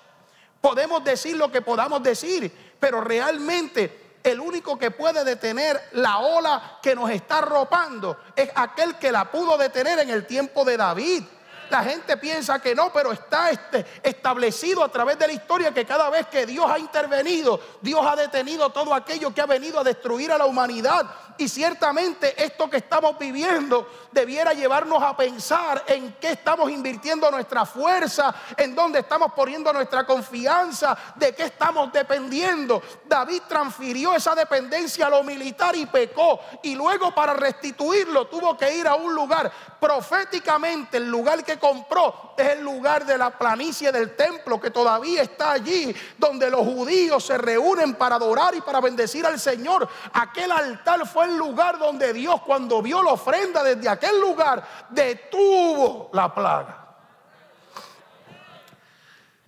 Podemos 0.61 1.05
decir 1.05 1.37
lo 1.37 1.51
que 1.51 1.61
podamos 1.61 2.03
decir, 2.03 2.77
pero 2.79 3.01
realmente 3.01 4.02
el 4.23 4.41
único 4.41 4.79
que 4.79 4.91
puede 4.91 5.25
detener 5.25 5.89
la 5.93 6.19
ola 6.19 6.79
que 6.83 6.95
nos 6.95 7.11
está 7.11 7.39
arropando 7.39 8.17
es 8.37 8.51
aquel 8.55 8.97
que 8.97 9.13
la 9.13 9.31
pudo 9.31 9.57
detener 9.57 9.99
en 9.99 10.11
el 10.11 10.27
tiempo 10.27 10.65
de 10.65 10.77
David. 10.77 11.25
La 11.71 11.83
gente 11.83 12.19
piensa 12.19 12.61
que 12.61 12.75
no, 12.75 12.93
pero 12.93 13.13
está 13.13 13.51
este, 13.51 13.87
establecido 14.03 14.85
a 14.85 14.91
través 14.91 15.19
de 15.19 15.27
la 15.27 15.33
historia 15.33 15.73
que 15.73 15.87
cada 15.87 16.11
vez 16.11 16.27
que 16.27 16.45
Dios 16.45 16.71
ha 16.71 16.79
intervenido, 16.79 17.59
Dios 17.81 18.05
ha 18.07 18.15
detenido 18.15 18.69
todo 18.71 18.93
aquello 18.93 19.33
que 19.33 19.41
ha 19.41 19.47
venido 19.47 19.81
a 19.81 19.85
destruir 19.85 20.31
a 20.31 20.37
la 20.37 20.45
humanidad. 20.45 21.07
Y 21.39 21.49
ciertamente 21.49 22.43
esto 22.43 22.69
que 22.69 22.79
estamos 22.79 23.19
viviendo 23.19 23.89
debiera 24.11 24.53
llevarnos 24.53 25.03
a 25.03 25.17
pensar 25.17 25.85
en 25.87 26.17
qué 26.21 26.33
estamos 26.33 26.71
invirtiendo 26.71 27.31
nuestra 27.31 27.65
fuerza, 27.65 28.35
en 28.57 28.75
dónde 28.75 29.01
estamos 29.01 29.33
poniendo 29.33 29.73
nuestra 29.73 30.05
confianza, 30.05 30.97
de 31.17 31.35
qué 31.35 31.45
estamos 31.45 31.93
dependiendo. 31.93 32.83
David 33.05 33.43
transfirió 33.49 34.15
esa 34.15 34.35
dependencia 34.35 35.07
a 35.07 35.11
lo 35.11 35.23
militar 35.23 35.75
y 35.77 35.87
pecó. 35.87 36.41
Y 36.63 36.75
luego 36.75 37.15
para 37.15 37.35
restituirlo 37.35 38.27
tuvo 38.27 38.57
que 38.57 38.75
ir 38.75 38.87
a 38.87 38.95
un 38.95 39.15
lugar. 39.15 39.51
Proféticamente 39.81 40.99
el 40.99 41.09
lugar 41.09 41.43
que 41.45 41.59
compró 41.59 42.35
es 42.37 42.49
el 42.51 42.63
lugar 42.63 43.05
de 43.05 43.19
la 43.19 43.31
planicie 43.31 43.91
del 43.91 44.15
templo 44.15 44.61
que 44.61 44.71
todavía 44.71 45.23
está 45.23 45.53
allí, 45.53 45.95
donde 46.19 46.51
los 46.51 46.61
judíos 46.61 47.25
se 47.25 47.39
reúnen 47.39 47.95
para 47.95 48.17
adorar 48.17 48.55
y 48.55 48.61
para 48.61 48.81
bendecir 48.81 49.27
al 49.27 49.41
Señor. 49.41 49.89
Aquel 50.13 50.53
altar 50.53 51.07
fue 51.07 51.22
el 51.25 51.37
lugar 51.37 51.79
donde 51.79 52.13
Dios 52.13 52.41
cuando 52.43 52.83
vio 52.83 53.03
la 53.03 53.13
ofrenda 53.13 53.63
desde 53.63 53.89
aquel 53.89 54.21
lugar 54.21 54.67
detuvo 54.91 56.11
la 56.13 56.35
plaga. 56.35 56.79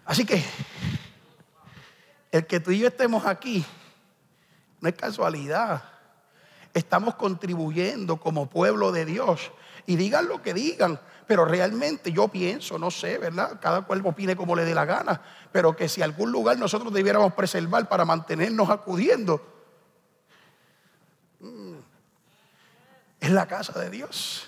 Así 0.04 0.24
que 0.24 0.44
el 2.30 2.46
que 2.46 2.60
tú 2.60 2.70
y 2.70 2.80
yo 2.80 2.88
estemos 2.88 3.24
aquí 3.26 3.64
no 4.80 4.88
es 4.88 4.94
casualidad. 4.94 5.82
Estamos 6.74 7.14
contribuyendo 7.14 8.16
como 8.18 8.50
pueblo 8.50 8.90
de 8.90 9.04
Dios. 9.04 9.52
Y 9.86 9.96
digan 9.96 10.28
lo 10.28 10.42
que 10.42 10.52
digan, 10.52 10.98
pero 11.26 11.44
realmente 11.44 12.10
yo 12.10 12.28
pienso, 12.28 12.78
no 12.78 12.90
sé, 12.90 13.18
¿verdad? 13.18 13.60
Cada 13.60 13.82
cual 13.82 14.02
opine 14.04 14.34
como 14.34 14.56
le 14.56 14.64
dé 14.64 14.74
la 14.74 14.84
gana, 14.84 15.20
pero 15.52 15.76
que 15.76 15.88
si 15.88 16.02
algún 16.02 16.32
lugar 16.32 16.58
nosotros 16.58 16.92
debiéramos 16.92 17.34
preservar 17.34 17.88
para 17.88 18.04
mantenernos 18.04 18.70
acudiendo, 18.70 19.53
es 23.24 23.30
la 23.30 23.46
casa 23.46 23.78
de 23.78 23.88
Dios. 23.88 24.46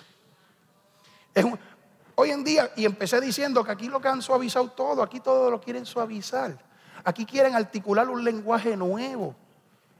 hoy 2.15 2.31
en 2.31 2.45
día, 2.45 2.71
y 2.77 2.85
empecé 2.85 3.21
diciendo 3.21 3.65
que 3.65 3.71
aquí 3.71 3.89
lo 3.89 4.01
que 4.01 4.09
han 4.09 4.21
suavizado 4.21 4.69
todo, 4.69 5.03
aquí 5.03 5.21
todo 5.21 5.51
lo 5.51 5.61
quieren 5.61 5.87
suavizar. 5.87 6.59
Aquí 7.05 7.25
quieren 7.25 7.55
articular 7.55 8.09
un 8.11 8.23
lenguaje 8.23 8.77
nuevo. 8.77 9.35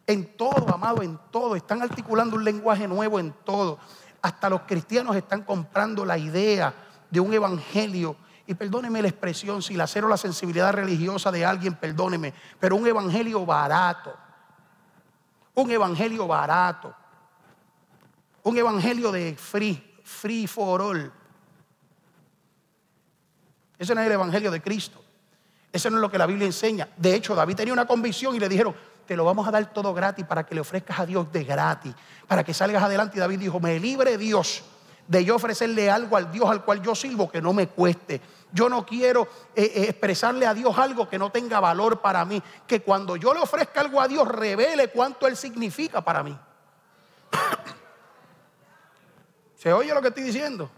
En 0.07 0.37
todo, 0.37 0.75
amado, 0.75 1.03
en 1.03 1.19
todo. 1.31 1.57
Están 1.57 1.81
articulando 1.81 2.37
un 2.37 2.45
lenguaje 2.45 2.87
nuevo 2.87 3.19
en 3.19 3.33
todo. 3.45 3.79
Hasta 4.21 4.51
los 4.51 4.63
cristianos 4.63 5.17
están 5.17 5.43
comprando 5.43 6.05
la 6.05 6.19
idea 6.19 6.75
de 7.11 7.21
un 7.21 7.33
evangelio. 7.33 8.17
Y 8.47 8.55
perdóneme 8.55 9.01
la 9.01 9.09
expresión, 9.09 9.63
si 9.63 9.75
la 9.75 9.87
cero 9.87 10.07
la 10.09 10.19
sensibilidad 10.19 10.73
religiosa 10.73 11.33
de 11.33 11.47
alguien, 11.47 11.75
perdóneme, 11.75 12.35
pero 12.61 12.77
un 12.77 12.87
evangelio 12.87 13.47
barato. 13.47 14.15
Un 15.55 15.71
evangelio 15.71 16.27
barato 16.27 16.95
un 18.47 18.57
evangelio 18.57 19.11
de 19.11 19.35
free, 19.37 19.83
free 20.05 20.47
for 20.47 20.81
all. 20.81 21.13
Ese 23.77 23.93
no 23.93 24.01
es 24.01 24.07
el 24.07 24.13
evangelio 24.13 24.53
de 24.53 24.63
Cristo. 24.63 25.03
Ese 25.73 25.91
no 25.91 25.97
es 25.97 26.01
lo 26.01 26.09
que 26.09 26.17
la 26.17 26.27
Biblia 26.27 26.47
enseña. 26.47 26.89
De 26.97 27.13
hecho, 27.13 27.35
David 27.35 27.57
tenía 27.57 27.73
una 27.73 27.89
convicción 27.89 28.37
y 28.37 28.39
le 28.39 28.49
dijeron, 28.49 28.75
te 29.05 29.17
lo 29.17 29.25
vamos 29.25 29.49
a 29.49 29.51
dar 29.51 29.73
todo 29.73 29.93
gratis 29.93 30.25
para 30.25 30.47
que 30.47 30.55
le 30.55 30.61
ofrezcas 30.61 31.01
a 31.01 31.07
Dios 31.07 31.31
de 31.33 31.43
gratis, 31.43 31.93
para 32.29 32.45
que 32.45 32.55
salgas 32.55 32.85
adelante. 32.85 33.17
Y 33.17 33.21
David 33.21 33.41
dijo, 33.41 33.59
me 33.59 33.81
libre 33.81 34.17
Dios 34.17 34.63
de 35.09 35.25
yo 35.25 35.35
ofrecerle 35.35 35.91
algo 35.91 36.17
al 36.17 36.31
Dios 36.31 36.49
al 36.49 36.65
cual 36.65 36.81
yo 36.81 36.95
sirvo 36.95 37.29
que 37.29 37.43
no 37.43 37.53
me 37.53 37.67
cueste. 37.67 38.21
Yo 38.53 38.69
no 38.69 38.87
quiero 38.87 39.23
eh, 39.57 39.73
eh, 39.75 39.87
expresarle 39.89 40.47
a 40.47 40.55
Dios 40.55 40.79
algo 40.79 41.09
que 41.09 41.19
no 41.19 41.33
tenga 41.33 41.59
valor 41.59 42.01
para 42.01 42.25
mí. 42.25 42.41
Que 42.65 42.81
cuando 42.81 43.17
yo 43.17 43.35
le 43.35 43.41
ofrezca 43.41 43.81
algo 43.81 44.01
a 44.01 44.07
Dios, 44.07 44.29
revele 44.29 44.87
cuánto 44.87 45.27
Él 45.27 45.37
significa 45.37 46.01
para 46.01 46.23
mí. 46.23 46.39
¿Se 49.67 49.73
oye 49.73 49.93
lo 49.93 50.01
que 50.01 50.07
estoy 50.07 50.23
diciendo? 50.23 50.71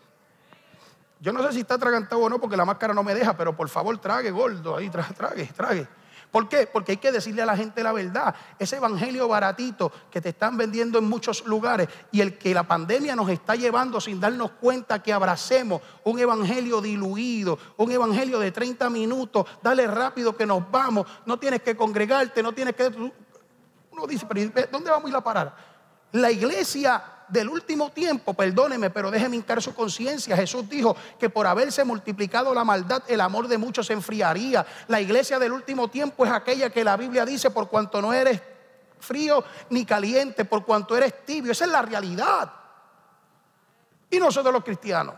Yo 1.20 1.30
no 1.30 1.42
sé 1.42 1.52
si 1.52 1.60
está 1.60 1.74
atragantado 1.74 2.22
o 2.22 2.28
no 2.30 2.40
porque 2.40 2.56
la 2.56 2.64
máscara 2.64 2.94
no 2.94 3.02
me 3.02 3.14
deja, 3.14 3.36
pero 3.36 3.54
por 3.54 3.68
favor 3.68 3.98
trague 3.98 4.30
gordo, 4.30 4.76
ahí 4.76 4.88
trague, 4.88 5.44
trague. 5.54 5.86
¿Por 6.32 6.48
qué? 6.48 6.66
Porque 6.66 6.92
hay 6.92 6.96
que 6.96 7.12
decirle 7.12 7.42
a 7.42 7.44
la 7.44 7.54
gente 7.54 7.82
la 7.82 7.92
verdad. 7.92 8.34
Ese 8.58 8.76
evangelio 8.76 9.28
baratito 9.28 9.92
que 10.10 10.22
te 10.22 10.30
están 10.30 10.56
vendiendo 10.56 10.98
en 10.98 11.04
muchos 11.04 11.44
lugares 11.44 11.86
y 12.12 12.22
el 12.22 12.38
que 12.38 12.54
la 12.54 12.62
pandemia 12.62 13.14
nos 13.14 13.28
está 13.28 13.56
llevando 13.56 14.00
sin 14.00 14.20
darnos 14.20 14.52
cuenta 14.52 15.02
que 15.02 15.12
abracemos 15.12 15.82
un 16.04 16.18
evangelio 16.18 16.80
diluido, 16.80 17.58
un 17.76 17.92
evangelio 17.92 18.38
de 18.38 18.52
30 18.52 18.88
minutos, 18.88 19.44
dale 19.62 19.86
rápido 19.86 20.34
que 20.34 20.46
nos 20.46 20.70
vamos, 20.70 21.06
no 21.26 21.38
tienes 21.38 21.60
que 21.60 21.76
congregarte, 21.76 22.42
no 22.42 22.52
tienes 22.54 22.74
que... 22.74 22.86
Uno 23.90 24.06
dice, 24.06 24.24
pero 24.24 24.50
¿dónde 24.72 24.90
vamos 24.90 25.04
a 25.04 25.10
ir 25.10 25.16
a 25.16 25.20
parar? 25.20 25.54
La 26.12 26.30
iglesia 26.30 27.17
del 27.28 27.48
último 27.48 27.90
tiempo, 27.90 28.34
perdóneme, 28.34 28.90
pero 28.90 29.10
déjeme 29.10 29.36
hincar 29.36 29.62
su 29.62 29.74
conciencia. 29.74 30.36
Jesús 30.36 30.68
dijo 30.68 30.96
que 31.18 31.30
por 31.30 31.46
haberse 31.46 31.84
multiplicado 31.84 32.54
la 32.54 32.64
maldad, 32.64 33.02
el 33.08 33.20
amor 33.20 33.48
de 33.48 33.58
muchos 33.58 33.86
se 33.86 33.92
enfriaría. 33.92 34.66
La 34.88 35.00
iglesia 35.00 35.38
del 35.38 35.52
último 35.52 35.88
tiempo 35.88 36.24
es 36.24 36.32
aquella 36.32 36.70
que 36.70 36.84
la 36.84 36.96
Biblia 36.96 37.24
dice, 37.24 37.50
por 37.50 37.68
cuanto 37.68 38.00
no 38.00 38.12
eres 38.12 38.40
frío 39.00 39.44
ni 39.70 39.84
caliente, 39.84 40.44
por 40.44 40.64
cuanto 40.64 40.96
eres 40.96 41.24
tibio. 41.24 41.52
Esa 41.52 41.64
es 41.64 41.70
la 41.70 41.82
realidad. 41.82 42.52
Y 44.10 44.18
nosotros 44.18 44.52
los 44.52 44.64
cristianos. 44.64 45.14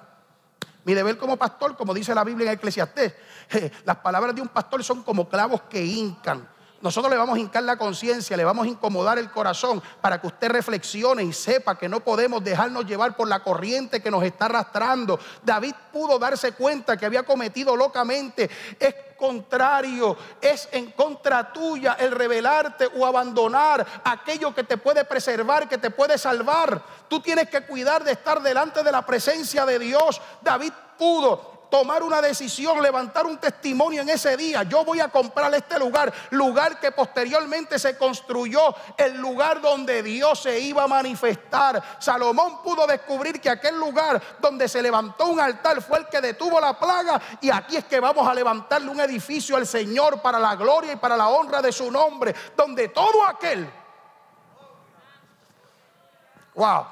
Mi 0.85 0.95
deber 0.95 1.19
como 1.19 1.37
pastor, 1.37 1.77
como 1.77 1.93
dice 1.93 2.15
la 2.15 2.25
Biblia 2.25 2.51
en 2.51 2.59
Eclesiastés, 2.59 3.15
las 3.85 3.97
palabras 3.97 4.35
de 4.35 4.43
un 4.43 4.49
pastor 4.49 4.83
son 4.83 5.03
como 5.03 5.29
clavos 5.29 5.63
que 5.63 5.85
hincan. 5.85 6.49
Nosotros 6.81 7.11
le 7.11 7.19
vamos 7.19 7.37
a 7.37 7.41
hincar 7.41 7.63
la 7.63 7.77
conciencia, 7.77 8.37
le 8.37 8.45
vamos 8.45 8.65
a 8.67 8.71
incomodar 8.71 9.19
el 9.19 9.31
corazón 9.31 9.83
para 10.01 10.19
que 10.19 10.29
usted 10.29 10.49
reflexione 10.49 11.23
y 11.23 11.33
sepa 11.33 11.77
que 11.77 11.91
no 11.91 12.01
podemos 12.01 12.43
dejarnos 12.43 12.87
llevar 12.87 13.17
por 13.17 13.29
la 13.29 13.43
corriente 13.43 14.01
que 14.01 14.11
nos 14.11 14.23
está 14.25 14.47
arrastrando. 14.47 15.21
David 15.43 15.75
pudo 15.93 16.19
darse 16.19 16.53
cuenta 16.53 16.97
que 16.97 17.05
había 17.05 17.23
cometido 17.23 17.77
locamente. 17.77 18.49
Es 18.79 18.95
contrario, 19.19 20.17
es 20.41 20.71
en 20.73 20.93
contra 20.93 21.53
tuya 21.53 21.99
el 22.01 22.13
revelarte 22.13 22.89
o 22.97 23.05
abandonar 23.05 23.87
aquello 24.03 24.55
que 24.55 24.65
te 24.65 24.79
puede 24.79 25.05
preservar, 25.05 25.69
que 25.69 25.77
te 25.77 25.91
puede 25.91 26.17
salvar. 26.17 26.83
Tú 27.09 27.21
tienes 27.21 27.51
que 27.51 27.67
cuidar 27.67 28.03
de 28.03 28.13
estar 28.13 28.41
delante 28.41 28.83
de 28.83 28.91
la 28.91 29.05
presencia 29.05 29.67
de 29.67 29.79
Dios. 29.79 30.19
David 30.41 30.73
pudo 30.97 31.60
tomar 31.71 32.03
una 32.03 32.21
decisión, 32.21 32.83
levantar 32.83 33.27
un 33.27 33.39
testimonio 33.39 34.03
en 34.03 34.09
ese 34.09 34.37
día. 34.37 34.65
Yo 34.65 34.85
voy 34.85 35.01
a 35.01 35.09
comprar 35.09 35.55
este 35.55 35.79
lugar, 35.79 36.13
lugar 36.31 36.81
que 36.81 36.93
posteriormente 36.93 37.79
se 37.79 37.97
construyó, 37.97 38.75
el 38.97 39.17
lugar 39.17 39.61
donde 39.61 40.03
Dios 40.03 40.43
se 40.43 40.59
iba 40.59 40.85
a 40.85 40.89
manifestar. 40.89 41.83
Salomón 41.99 42.63
pudo 42.63 42.87
descubrir 42.87 43.41
que 43.41 43.49
aquel 43.49 43.79
lugar 43.79 44.21
donde 44.41 44.69
se 44.69 44.83
levantó 44.83 45.27
un 45.27 45.41
altar 45.41 45.81
fue 45.81 46.01
el 46.01 46.09
que 46.09 46.21
detuvo 46.21 46.61
la 46.61 46.79
plaga 46.79 47.21
y 47.41 47.51
aquí 47.51 47.77
es 47.77 47.85
que 47.85 48.01
vamos 48.01 48.27
a 48.27 48.35
levantarle 48.35 48.91
un 48.91 49.01
edificio 49.01 49.57
al 49.57 49.67
Señor 49.67 50.21
para 50.21 50.39
la 50.39 50.57
gloria 50.57 50.93
y 50.93 50.97
para 50.97 51.17
la 51.17 51.29
honra 51.29 51.63
de 51.63 51.73
su 51.73 51.91
nombre, 51.91 52.35
donde 52.57 52.89
todo 52.89 53.25
aquel... 53.25 53.71
Wow. 56.55 56.85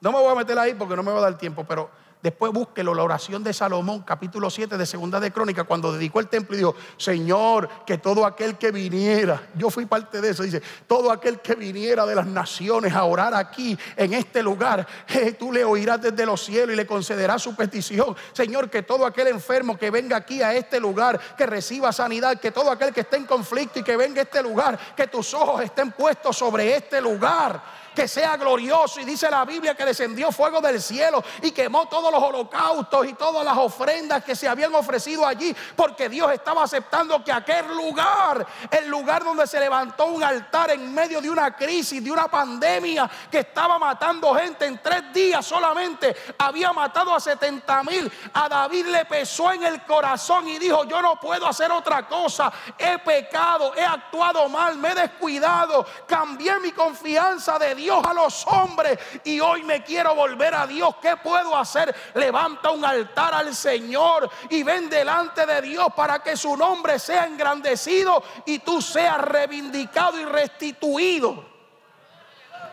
No 0.00 0.12
me 0.12 0.18
voy 0.18 0.32
a 0.32 0.34
meter 0.34 0.58
ahí 0.58 0.74
porque 0.74 0.96
no 0.96 1.02
me 1.02 1.12
va 1.12 1.18
a 1.18 1.22
dar 1.22 1.38
tiempo, 1.38 1.64
pero 1.64 1.90
Después 2.22 2.52
búsquelo, 2.52 2.94
la 2.94 3.04
oración 3.04 3.44
de 3.44 3.52
Salomón, 3.52 4.02
capítulo 4.02 4.50
7 4.50 4.76
de 4.76 4.86
Segunda 4.86 5.20
de 5.20 5.30
Crónica, 5.30 5.62
cuando 5.62 5.92
dedicó 5.92 6.18
el 6.18 6.26
templo 6.26 6.56
y 6.56 6.58
dijo, 6.58 6.74
Señor, 6.96 7.68
que 7.86 7.98
todo 7.98 8.26
aquel 8.26 8.58
que 8.58 8.72
viniera, 8.72 9.48
yo 9.54 9.70
fui 9.70 9.86
parte 9.86 10.20
de 10.20 10.30
eso, 10.30 10.42
dice, 10.42 10.60
todo 10.88 11.12
aquel 11.12 11.38
que 11.38 11.54
viniera 11.54 12.04
de 12.06 12.16
las 12.16 12.26
naciones 12.26 12.92
a 12.92 13.04
orar 13.04 13.34
aquí, 13.34 13.78
en 13.96 14.14
este 14.14 14.42
lugar, 14.42 14.84
eh, 15.08 15.32
tú 15.38 15.52
le 15.52 15.64
oirás 15.64 16.02
desde 16.02 16.26
los 16.26 16.44
cielos 16.44 16.72
y 16.72 16.76
le 16.76 16.86
concederás 16.88 17.40
su 17.40 17.54
petición. 17.54 18.16
Señor, 18.32 18.68
que 18.68 18.82
todo 18.82 19.06
aquel 19.06 19.28
enfermo 19.28 19.78
que 19.78 19.92
venga 19.92 20.16
aquí 20.16 20.42
a 20.42 20.52
este 20.54 20.80
lugar, 20.80 21.20
que 21.36 21.46
reciba 21.46 21.92
sanidad, 21.92 22.40
que 22.40 22.50
todo 22.50 22.72
aquel 22.72 22.92
que 22.92 23.02
esté 23.02 23.16
en 23.16 23.26
conflicto 23.26 23.78
y 23.78 23.84
que 23.84 23.96
venga 23.96 24.22
a 24.22 24.24
este 24.24 24.42
lugar, 24.42 24.76
que 24.96 25.06
tus 25.06 25.34
ojos 25.34 25.62
estén 25.62 25.92
puestos 25.92 26.36
sobre 26.36 26.74
este 26.74 27.00
lugar 27.00 27.77
que 27.98 28.06
sea 28.06 28.36
glorioso. 28.36 29.00
Y 29.00 29.04
dice 29.04 29.28
la 29.28 29.44
Biblia 29.44 29.74
que 29.74 29.84
descendió 29.84 30.30
fuego 30.30 30.60
del 30.60 30.80
cielo 30.80 31.20
y 31.42 31.50
quemó 31.50 31.88
todos 31.88 32.12
los 32.12 32.22
holocaustos 32.22 33.08
y 33.08 33.14
todas 33.14 33.44
las 33.44 33.56
ofrendas 33.56 34.22
que 34.22 34.36
se 34.36 34.46
habían 34.46 34.72
ofrecido 34.72 35.26
allí, 35.26 35.52
porque 35.74 36.08
Dios 36.08 36.30
estaba 36.30 36.62
aceptando 36.62 37.24
que 37.24 37.32
aquel 37.32 37.66
lugar, 37.66 38.46
el 38.70 38.86
lugar 38.86 39.24
donde 39.24 39.48
se 39.48 39.58
levantó 39.58 40.06
un 40.06 40.22
altar 40.22 40.70
en 40.70 40.94
medio 40.94 41.20
de 41.20 41.28
una 41.28 41.56
crisis, 41.56 42.04
de 42.04 42.12
una 42.12 42.28
pandemia 42.28 43.10
que 43.28 43.40
estaba 43.40 43.80
matando 43.80 44.32
gente 44.32 44.66
en 44.66 44.80
tres 44.80 45.12
días 45.12 45.44
solamente, 45.44 46.14
había 46.38 46.72
matado 46.72 47.12
a 47.12 47.18
70 47.18 47.82
mil. 47.82 48.12
A 48.32 48.48
David 48.48 48.86
le 48.86 49.06
pesó 49.06 49.50
en 49.50 49.64
el 49.64 49.82
corazón 49.82 50.46
y 50.46 50.56
dijo, 50.60 50.84
yo 50.84 51.02
no 51.02 51.18
puedo 51.18 51.48
hacer 51.48 51.72
otra 51.72 52.06
cosa, 52.06 52.52
he 52.78 52.96
pecado, 53.00 53.74
he 53.74 53.84
actuado 53.84 54.48
mal, 54.48 54.78
me 54.78 54.90
he 54.90 54.94
descuidado, 54.94 55.84
cambié 56.06 56.60
mi 56.60 56.70
confianza 56.70 57.58
de 57.58 57.74
Dios 57.74 57.87
Dios 57.88 58.04
a 58.04 58.12
los 58.12 58.46
hombres 58.48 58.98
y 59.24 59.40
hoy 59.40 59.62
me 59.62 59.82
quiero 59.82 60.14
volver 60.14 60.54
a 60.54 60.66
Dios. 60.66 60.96
¿Qué 61.00 61.16
puedo 61.16 61.56
hacer? 61.56 61.94
Levanta 62.12 62.70
un 62.70 62.84
altar 62.84 63.32
al 63.32 63.54
Señor 63.54 64.28
y 64.50 64.62
ven 64.62 64.90
delante 64.90 65.46
de 65.46 65.62
Dios 65.62 65.88
para 65.96 66.18
que 66.18 66.36
su 66.36 66.54
nombre 66.54 66.98
sea 66.98 67.24
engrandecido 67.24 68.22
y 68.44 68.58
tú 68.58 68.82
seas 68.82 69.18
reivindicado 69.22 70.20
y 70.20 70.26
restituido. 70.26 71.42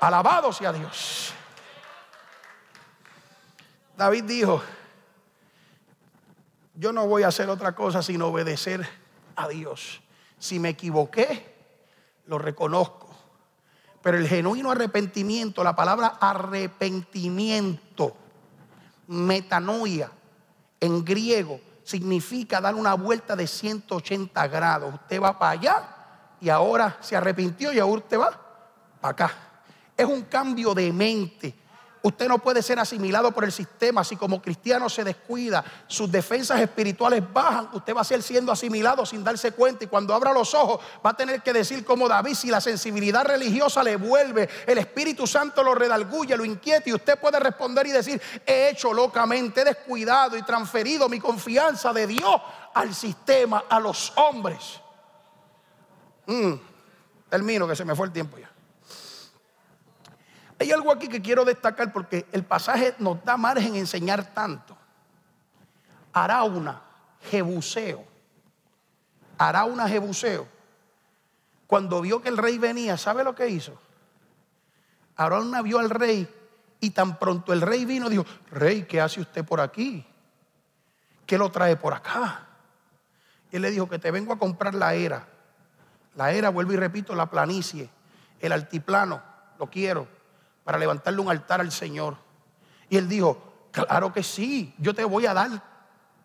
Alabado 0.02 0.52
sea 0.52 0.74
Dios. 0.74 1.34
David 3.96 4.26
dijo, 4.26 4.62
yo 6.74 6.92
no 6.92 7.08
voy 7.08 7.24
a 7.24 7.28
hacer 7.28 7.50
otra 7.50 7.74
cosa 7.74 8.04
sino 8.04 8.28
obedecer 8.28 8.86
a 9.38 9.48
Dios. 9.48 10.02
Si 10.38 10.60
me 10.60 10.68
equivoqué, 10.68 11.56
lo 12.26 12.38
reconozco 12.38 13.05
pero 14.06 14.20
el 14.20 14.28
genuino 14.28 14.70
arrepentimiento, 14.70 15.64
la 15.64 15.76
palabra 15.76 16.18
arrepentimiento, 16.22 18.16
metanoia, 19.08 20.12
en 20.80 21.04
griego, 21.04 21.60
significa 21.84 22.62
dar 22.62 22.76
una 22.76 22.94
vuelta 22.94 23.36
de 23.36 23.48
180 23.48 24.48
grados. 24.48 24.94
Usted 24.94 25.20
va 25.20 25.40
para 25.40 25.52
allá 25.54 25.96
y 26.40 26.50
ahora 26.50 26.98
se 27.02 27.16
arrepintió 27.16 27.74
y 27.74 27.80
ahora 27.80 28.04
usted 28.04 28.20
va 28.20 28.40
para 29.02 29.12
acá. 29.12 29.32
Es 29.98 30.06
un 30.06 30.22
cambio 30.26 30.76
de 30.76 30.94
mente 30.94 31.56
Usted 32.06 32.28
no 32.28 32.38
puede 32.38 32.62
ser 32.62 32.78
asimilado 32.78 33.32
por 33.32 33.46
el 33.46 33.52
sistema. 33.52 34.04
Si 34.04 34.16
como 34.16 34.40
cristiano 34.40 34.90
se 34.90 35.04
descuida, 35.04 35.66
sus 35.88 36.12
defensas 36.12 36.62
espirituales 36.62 37.24
bajan, 37.34 37.70
usted 37.74 37.96
va 37.96 38.02
a 38.02 38.04
ser 38.04 38.22
siendo 38.22 38.52
asimilado 38.52 39.08
sin 39.08 39.24
darse 39.24 39.54
cuenta. 39.54 39.86
Y 39.86 39.88
cuando 39.88 40.14
abra 40.14 40.32
los 40.32 40.54
ojos, 40.54 40.86
va 41.04 41.10
a 41.10 41.18
tener 41.18 41.42
que 41.42 41.52
decir 41.52 41.84
como 41.84 42.08
David, 42.08 42.36
si 42.36 42.52
la 42.52 42.62
sensibilidad 42.62 43.26
religiosa 43.26 43.82
le 43.82 43.96
vuelve, 43.96 44.48
el 44.68 44.78
Espíritu 44.78 45.26
Santo 45.26 45.64
lo 45.64 45.74
redalguye, 45.74 46.38
lo 46.38 46.46
inquieta. 46.46 46.88
Y 46.92 46.94
usted 46.94 47.18
puede 47.18 47.40
responder 47.40 47.88
y 47.88 47.92
decir, 47.92 48.22
he 48.46 48.70
hecho 48.70 48.94
locamente, 48.94 49.62
he 49.62 49.66
descuidado 49.66 50.38
y 50.38 50.44
transferido 50.44 51.10
mi 51.10 51.20
confianza 51.20 51.92
de 51.92 52.06
Dios 52.06 52.40
al 52.76 52.94
sistema, 52.94 53.64
a 53.68 53.80
los 53.80 54.14
hombres. 54.18 54.80
Mm, 56.28 56.54
termino, 57.32 57.68
que 57.68 57.76
se 57.76 57.84
me 57.84 57.96
fue 57.96 58.06
el 58.06 58.14
tiempo 58.14 58.38
ya. 58.38 58.55
Hay 60.60 60.72
algo 60.72 60.92
aquí 60.92 61.08
que 61.08 61.22
quiero 61.22 61.44
destacar 61.44 61.92
porque 61.92 62.26
el 62.32 62.44
pasaje 62.44 62.96
nos 63.00 63.24
da 63.24 63.36
margen 63.36 63.76
enseñar 63.76 64.34
tanto. 64.34 64.78
Arauna, 66.14 66.82
Jebuseo. 67.30 68.06
Arauna, 69.38 69.90
Jebuseo. 69.90 70.48
Cuando 71.68 72.00
vio 72.02 72.22
que 72.22 72.30
el 72.30 72.38
rey 72.38 72.58
venía, 72.58 72.96
¿sabe 72.98 73.24
lo 73.24 73.36
que 73.36 73.50
hizo? 73.50 73.78
Arauna 75.18 75.62
vio 75.62 75.80
al 75.80 75.90
rey 75.90 76.28
y 76.80 76.92
tan 76.92 77.20
pronto 77.20 77.52
el 77.52 77.62
rey 77.62 77.84
vino, 77.84 78.10
dijo, 78.10 78.26
rey, 78.52 78.84
¿qué 78.84 79.02
hace 79.02 79.20
usted 79.20 79.44
por 79.44 79.60
aquí? 79.60 80.06
¿Qué 81.26 81.38
lo 81.38 81.52
trae 81.52 81.76
por 81.76 81.94
acá? 81.94 82.48
Él 83.52 83.62
le 83.62 83.72
dijo 83.72 83.90
que 83.90 84.00
te 84.00 84.12
vengo 84.12 84.32
a 84.32 84.40
comprar 84.40 84.74
la 84.76 84.94
era. 84.94 85.28
La 86.16 86.32
era, 86.32 86.50
vuelvo 86.50 86.72
y 86.72 86.78
repito, 86.78 87.14
la 87.14 87.30
planicie, 87.30 87.90
el 88.40 88.52
altiplano, 88.54 89.22
lo 89.60 89.70
quiero 89.70 90.15
para 90.66 90.78
levantarle 90.80 91.22
un 91.22 91.30
altar 91.30 91.62
al 91.62 91.72
Señor. 91.72 92.18
Y 92.90 92.98
él 92.98 93.08
dijo, 93.08 93.70
claro 93.72 94.12
que 94.12 94.24
sí, 94.24 94.74
yo 94.78 94.94
te 94.94 95.06
voy 95.06 95.26
a 95.28 95.34
dar 95.34 95.50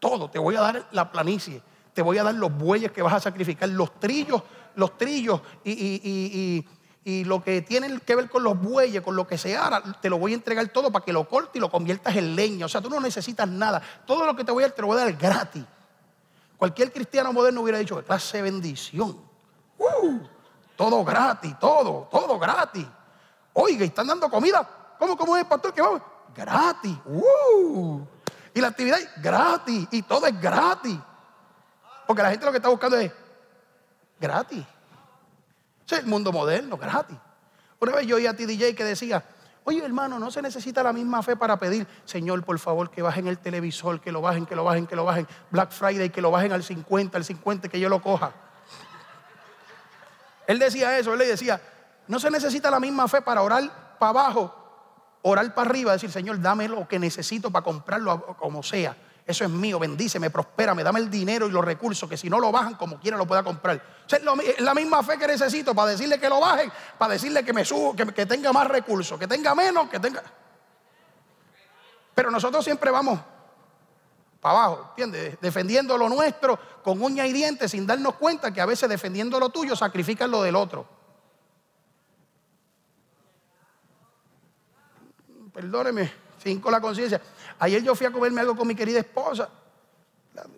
todo, 0.00 0.30
te 0.30 0.38
voy 0.38 0.56
a 0.56 0.62
dar 0.62 0.88
la 0.90 1.12
planicie, 1.12 1.62
te 1.92 2.02
voy 2.02 2.18
a 2.18 2.24
dar 2.24 2.34
los 2.34 2.52
bueyes 2.52 2.90
que 2.90 3.02
vas 3.02 3.12
a 3.12 3.20
sacrificar, 3.20 3.68
los 3.68 4.00
trillos, 4.00 4.42
los 4.74 4.96
trillos 4.96 5.40
y, 5.62 6.66
lo 7.24 7.42
que 7.42 7.62
tiene 7.62 7.98
que 8.00 8.14
ver 8.14 8.30
con 8.30 8.44
los 8.44 8.58
bueyes, 8.58 9.02
con 9.02 9.16
lo 9.16 9.26
que 9.26 9.36
se 9.36 9.56
hará, 9.56 9.82
te 10.00 10.08
lo 10.08 10.18
voy 10.18 10.32
a 10.32 10.36
entregar 10.36 10.68
todo 10.68 10.92
para 10.92 11.04
que 11.04 11.12
lo 11.12 11.28
corte 11.28 11.58
y 11.58 11.60
lo 11.60 11.68
conviertas 11.70 12.14
en 12.14 12.36
leña. 12.36 12.66
O 12.66 12.68
sea, 12.68 12.80
tú 12.80 12.88
no 12.88 13.00
necesitas 13.00 13.48
nada. 13.48 13.82
Todo 14.06 14.24
lo 14.24 14.36
que 14.36 14.44
te 14.44 14.52
voy 14.52 14.62
a 14.62 14.68
dar 14.68 14.76
te 14.76 14.82
lo 14.82 14.88
voy 14.88 14.98
a 14.98 15.04
dar 15.04 15.12
gratis. 15.14 15.64
Cualquier 16.56 16.92
cristiano 16.92 17.32
moderno 17.32 17.62
hubiera 17.62 17.78
dicho, 17.78 18.00
clase 18.04 18.40
bendición. 18.42 19.16
Uh, 19.76 20.20
todo 20.76 21.04
gratis, 21.04 21.58
todo, 21.58 22.06
todo 22.10 22.38
gratis. 22.38 22.86
Oiga, 23.52 23.84
están 23.84 24.06
dando 24.06 24.30
comida. 24.30 24.68
¿Cómo, 24.98 25.16
cómo 25.16 25.36
es, 25.36 25.44
pastor? 25.44 25.72
Que 25.72 25.82
vamos? 25.82 26.02
Gratis. 26.34 26.96
Uh. 27.04 28.00
Y 28.54 28.60
la 28.60 28.68
actividad 28.68 29.00
es 29.00 29.08
gratis. 29.22 29.88
Y 29.90 30.02
todo 30.02 30.26
es 30.26 30.40
gratis. 30.40 30.98
Porque 32.06 32.22
la 32.22 32.30
gente 32.30 32.44
lo 32.44 32.52
que 32.52 32.58
está 32.58 32.68
buscando 32.68 32.96
es 32.96 33.10
gratis. 34.20 34.64
El 35.90 36.06
mundo 36.06 36.32
moderno, 36.32 36.76
gratis. 36.76 37.16
Una 37.80 37.92
vez 37.92 38.06
yo 38.06 38.16
oí 38.16 38.26
a 38.26 38.36
ti, 38.36 38.46
DJ, 38.46 38.74
que 38.74 38.84
decía, 38.84 39.24
oye 39.64 39.84
hermano, 39.84 40.18
no 40.18 40.30
se 40.30 40.42
necesita 40.42 40.82
la 40.82 40.92
misma 40.92 41.22
fe 41.22 41.34
para 41.34 41.58
pedir, 41.58 41.86
Señor, 42.04 42.44
por 42.44 42.58
favor, 42.58 42.90
que 42.90 43.02
bajen 43.02 43.26
el 43.26 43.38
televisor, 43.38 44.00
que 44.00 44.12
lo 44.12 44.20
bajen, 44.20 44.46
que 44.46 44.54
lo 44.54 44.64
bajen, 44.64 44.86
que 44.86 44.94
lo 44.94 45.04
bajen, 45.04 45.26
Black 45.50 45.72
Friday, 45.72 46.10
que 46.10 46.20
lo 46.20 46.30
bajen 46.30 46.52
al 46.52 46.62
50, 46.62 47.16
al 47.16 47.24
50, 47.24 47.68
que 47.68 47.80
yo 47.80 47.88
lo 47.88 48.00
coja. 48.02 48.32
Él 50.46 50.58
decía 50.58 50.98
eso, 50.98 51.12
él 51.12 51.18
le 51.18 51.26
decía, 51.26 51.60
no 52.10 52.18
se 52.18 52.30
necesita 52.30 52.70
la 52.70 52.80
misma 52.80 53.08
fe 53.08 53.22
para 53.22 53.40
orar 53.42 53.96
para 53.98 54.10
abajo 54.10 54.60
orar 55.22 55.54
para 55.54 55.68
arriba, 55.68 55.92
decir, 55.92 56.10
Señor, 56.10 56.40
dame 56.40 56.68
lo 56.68 56.88
que 56.88 56.98
necesito 56.98 57.50
para 57.50 57.64
comprarlo 57.64 58.36
como 58.38 58.62
sea. 58.62 58.96
Eso 59.26 59.44
es 59.44 59.50
mío, 59.50 59.78
bendíceme, 59.78 60.30
me 60.74 60.82
dame 60.82 60.98
el 60.98 61.10
dinero 61.10 61.46
y 61.46 61.50
los 61.50 61.64
recursos, 61.64 62.08
que 62.08 62.16
si 62.16 62.28
no 62.28 62.40
lo 62.40 62.50
bajan, 62.50 62.74
como 62.74 62.98
quiera 62.98 63.16
lo 63.16 63.26
pueda 63.26 63.42
comprar. 63.42 63.80
es 64.10 64.60
la 64.60 64.74
misma 64.74 65.02
fe 65.02 65.18
que 65.18 65.26
necesito 65.26 65.74
para 65.74 65.90
decirle 65.90 66.18
que 66.18 66.28
lo 66.28 66.40
bajen, 66.40 66.72
para 66.98 67.12
decirle 67.12 67.44
que 67.44 67.52
me 67.52 67.64
subo, 67.64 67.94
que, 67.94 68.06
que 68.06 68.26
tenga 68.26 68.52
más 68.52 68.66
recursos, 68.66 69.18
que 69.18 69.28
tenga 69.28 69.54
menos, 69.54 69.88
que 69.88 70.00
tenga. 70.00 70.22
Pero 72.14 72.30
nosotros 72.30 72.64
siempre 72.64 72.90
vamos 72.90 73.20
para 74.40 74.64
abajo, 74.64 74.86
¿entiendes? 74.90 75.38
Defendiendo 75.40 75.96
lo 75.96 76.08
nuestro 76.08 76.58
con 76.82 77.00
uña 77.00 77.26
y 77.26 77.32
dientes 77.32 77.70
sin 77.70 77.86
darnos 77.86 78.14
cuenta 78.14 78.52
que 78.52 78.60
a 78.60 78.66
veces 78.66 78.88
defendiendo 78.88 79.38
lo 79.38 79.50
tuyo 79.50 79.76
sacrifican 79.76 80.30
lo 80.30 80.42
del 80.42 80.56
otro. 80.56 80.99
Perdóneme, 85.60 86.10
cinco 86.42 86.70
la 86.70 86.80
conciencia. 86.80 87.20
Ayer 87.58 87.82
yo 87.82 87.94
fui 87.94 88.06
a 88.06 88.10
comerme 88.10 88.40
algo 88.40 88.56
con 88.56 88.66
mi 88.66 88.74
querida 88.74 88.98
esposa, 88.98 89.46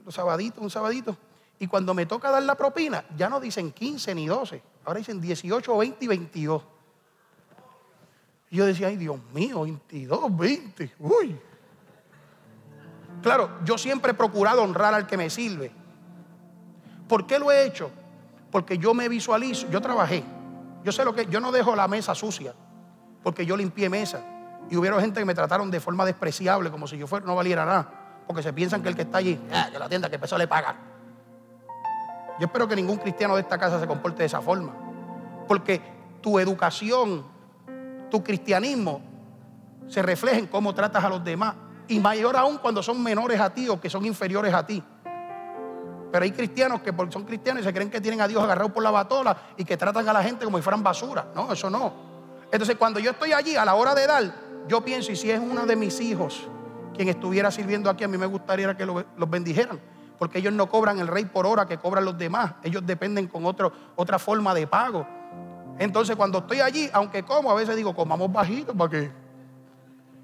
un 0.06 0.12
sabadito, 0.12 0.60
un 0.60 0.70
sabadito. 0.70 1.16
Y 1.58 1.66
cuando 1.66 1.92
me 1.92 2.06
toca 2.06 2.30
dar 2.30 2.44
la 2.44 2.54
propina, 2.54 3.04
ya 3.16 3.28
no 3.28 3.40
dicen 3.40 3.72
15 3.72 4.14
ni 4.14 4.28
12, 4.28 4.62
ahora 4.84 4.98
dicen 4.98 5.20
18, 5.20 5.76
20 5.76 6.04
y 6.04 6.06
22. 6.06 6.62
Y 8.50 8.56
yo 8.56 8.64
decía, 8.64 8.86
ay 8.86 8.96
Dios 8.96 9.18
mío, 9.34 9.62
22, 9.62 10.36
20, 10.36 10.94
uy. 11.00 11.36
Claro, 13.22 13.50
yo 13.64 13.76
siempre 13.76 14.12
he 14.12 14.14
procurado 14.14 14.62
honrar 14.62 14.94
al 14.94 15.08
que 15.08 15.16
me 15.16 15.30
sirve. 15.30 15.72
¿Por 17.08 17.26
qué 17.26 17.40
lo 17.40 17.50
he 17.50 17.66
hecho? 17.66 17.90
Porque 18.52 18.78
yo 18.78 18.94
me 18.94 19.08
visualizo, 19.08 19.68
yo 19.68 19.80
trabajé. 19.80 20.22
Yo 20.84 20.92
sé 20.92 21.04
lo 21.04 21.12
que, 21.12 21.26
yo 21.26 21.40
no 21.40 21.50
dejo 21.50 21.74
la 21.74 21.88
mesa 21.88 22.14
sucia, 22.14 22.54
porque 23.24 23.44
yo 23.44 23.56
limpié 23.56 23.88
mesa. 23.88 24.28
Y 24.72 24.76
hubo 24.78 24.98
gente 24.98 25.20
que 25.20 25.26
me 25.26 25.34
trataron 25.34 25.70
de 25.70 25.80
forma 25.80 26.02
despreciable, 26.06 26.70
como 26.70 26.86
si 26.86 26.96
yo 26.96 27.06
fuera, 27.06 27.26
no 27.26 27.36
valiera 27.36 27.66
nada. 27.66 27.86
Porque 28.26 28.42
se 28.42 28.54
piensan 28.54 28.82
que 28.82 28.88
el 28.88 28.96
que 28.96 29.02
está 29.02 29.18
allí, 29.18 29.38
ah, 29.52 29.68
que 29.70 29.78
la 29.78 29.86
tienda, 29.86 30.08
que 30.08 30.18
peso 30.18 30.38
le 30.38 30.48
paga. 30.48 30.74
Yo 32.40 32.46
espero 32.46 32.66
que 32.66 32.74
ningún 32.74 32.96
cristiano 32.96 33.34
de 33.34 33.42
esta 33.42 33.58
casa 33.58 33.78
se 33.78 33.86
comporte 33.86 34.20
de 34.20 34.24
esa 34.28 34.40
forma. 34.40 34.72
Porque 35.46 35.82
tu 36.22 36.38
educación, 36.38 37.22
tu 38.10 38.24
cristianismo, 38.24 39.02
se 39.88 40.00
refleja 40.00 40.38
en 40.38 40.46
cómo 40.46 40.74
tratas 40.74 41.04
a 41.04 41.10
los 41.10 41.22
demás. 41.22 41.54
Y 41.88 42.00
mayor 42.00 42.34
aún 42.38 42.56
cuando 42.56 42.82
son 42.82 43.02
menores 43.02 43.38
a 43.42 43.52
ti 43.52 43.68
o 43.68 43.78
que 43.78 43.90
son 43.90 44.06
inferiores 44.06 44.54
a 44.54 44.64
ti. 44.64 44.82
Pero 46.10 46.24
hay 46.24 46.32
cristianos 46.32 46.80
que 46.80 46.94
son 47.10 47.24
cristianos 47.24 47.60
y 47.60 47.66
se 47.66 47.74
creen 47.74 47.90
que 47.90 48.00
tienen 48.00 48.22
a 48.22 48.26
Dios 48.26 48.42
agarrado 48.42 48.72
por 48.72 48.82
la 48.82 48.90
batola 48.90 49.36
y 49.54 49.66
que 49.66 49.76
tratan 49.76 50.08
a 50.08 50.14
la 50.14 50.22
gente 50.22 50.46
como 50.46 50.56
si 50.56 50.62
fueran 50.62 50.82
basura. 50.82 51.26
No, 51.34 51.52
eso 51.52 51.68
no. 51.68 51.92
Entonces 52.50 52.76
cuando 52.76 53.00
yo 53.00 53.10
estoy 53.10 53.34
allí 53.34 53.54
a 53.54 53.66
la 53.66 53.74
hora 53.74 53.94
de 53.94 54.06
dar, 54.06 54.41
yo 54.68 54.84
pienso, 54.84 55.12
y 55.12 55.16
si 55.16 55.30
es 55.30 55.40
uno 55.40 55.66
de 55.66 55.76
mis 55.76 56.00
hijos 56.00 56.48
quien 56.94 57.08
estuviera 57.08 57.50
sirviendo 57.50 57.88
aquí, 57.90 58.04
a 58.04 58.08
mí 58.08 58.18
me 58.18 58.26
gustaría 58.26 58.76
que 58.76 58.86
los 58.86 59.30
bendijeran. 59.30 59.80
Porque 60.18 60.38
ellos 60.38 60.52
no 60.52 60.68
cobran 60.68 60.98
el 61.00 61.08
rey 61.08 61.24
por 61.24 61.46
hora 61.46 61.66
que 61.66 61.78
cobran 61.78 62.04
los 62.04 62.16
demás. 62.16 62.54
Ellos 62.62 62.86
dependen 62.86 63.26
con 63.26 63.44
otro, 63.44 63.72
otra 63.96 64.18
forma 64.18 64.54
de 64.54 64.66
pago. 64.66 65.06
Entonces 65.78 66.14
cuando 66.14 66.38
estoy 66.38 66.60
allí, 66.60 66.88
aunque 66.92 67.24
como, 67.24 67.50
a 67.50 67.54
veces 67.54 67.74
digo, 67.74 67.94
comamos 67.94 68.30
bajito 68.30 68.74
para 68.74 68.90
que 68.90 69.22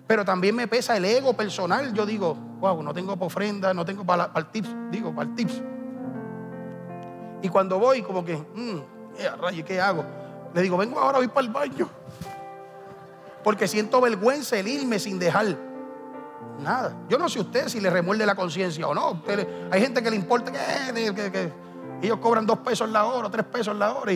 pero 0.08 0.24
también 0.24 0.56
me 0.56 0.66
pesa 0.66 0.96
el 0.96 1.04
ego 1.04 1.34
personal. 1.34 1.92
Yo 1.92 2.06
digo, 2.06 2.34
wow, 2.34 2.82
no 2.82 2.94
tengo 2.94 3.14
para 3.14 3.26
ofrenda, 3.26 3.74
no 3.74 3.84
tengo 3.84 4.04
para, 4.04 4.30
el 4.34 4.46
tips, 4.46 4.70
digo, 4.90 5.14
para 5.14 5.28
el 5.28 5.34
tips. 5.36 5.62
Y 7.42 7.48
cuando 7.50 7.78
voy, 7.78 8.02
como 8.02 8.24
que, 8.24 8.34
mmm, 8.34 8.78
¿qué 9.66 9.78
hago? 9.78 10.02
Le 10.54 10.62
digo, 10.62 10.78
vengo 10.78 10.98
ahora, 10.98 11.18
voy 11.18 11.28
para 11.28 11.46
el 11.46 11.52
baño. 11.52 11.90
Porque 13.48 13.66
siento 13.66 13.98
vergüenza 14.02 14.58
el 14.58 14.68
irme 14.68 14.98
sin 14.98 15.18
dejar 15.18 15.56
nada. 16.62 16.94
Yo 17.08 17.16
no 17.16 17.30
sé 17.30 17.40
usted 17.40 17.68
si 17.68 17.80
le 17.80 17.88
remuerde 17.88 18.26
la 18.26 18.34
conciencia 18.34 18.86
o 18.86 18.94
no. 18.94 19.22
hay 19.70 19.80
gente 19.80 20.02
que 20.02 20.10
le 20.10 20.16
importa 20.16 20.52
que, 20.52 21.50
ellos 22.02 22.18
cobran 22.18 22.44
dos 22.44 22.58
pesos 22.58 22.90
la 22.90 23.06
hora, 23.06 23.30
tres 23.30 23.46
pesos 23.46 23.74
la 23.74 23.94
hora, 23.94 24.12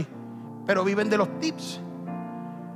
pero 0.66 0.84
viven 0.84 1.08
de 1.08 1.16
los 1.16 1.40
tips. 1.40 1.80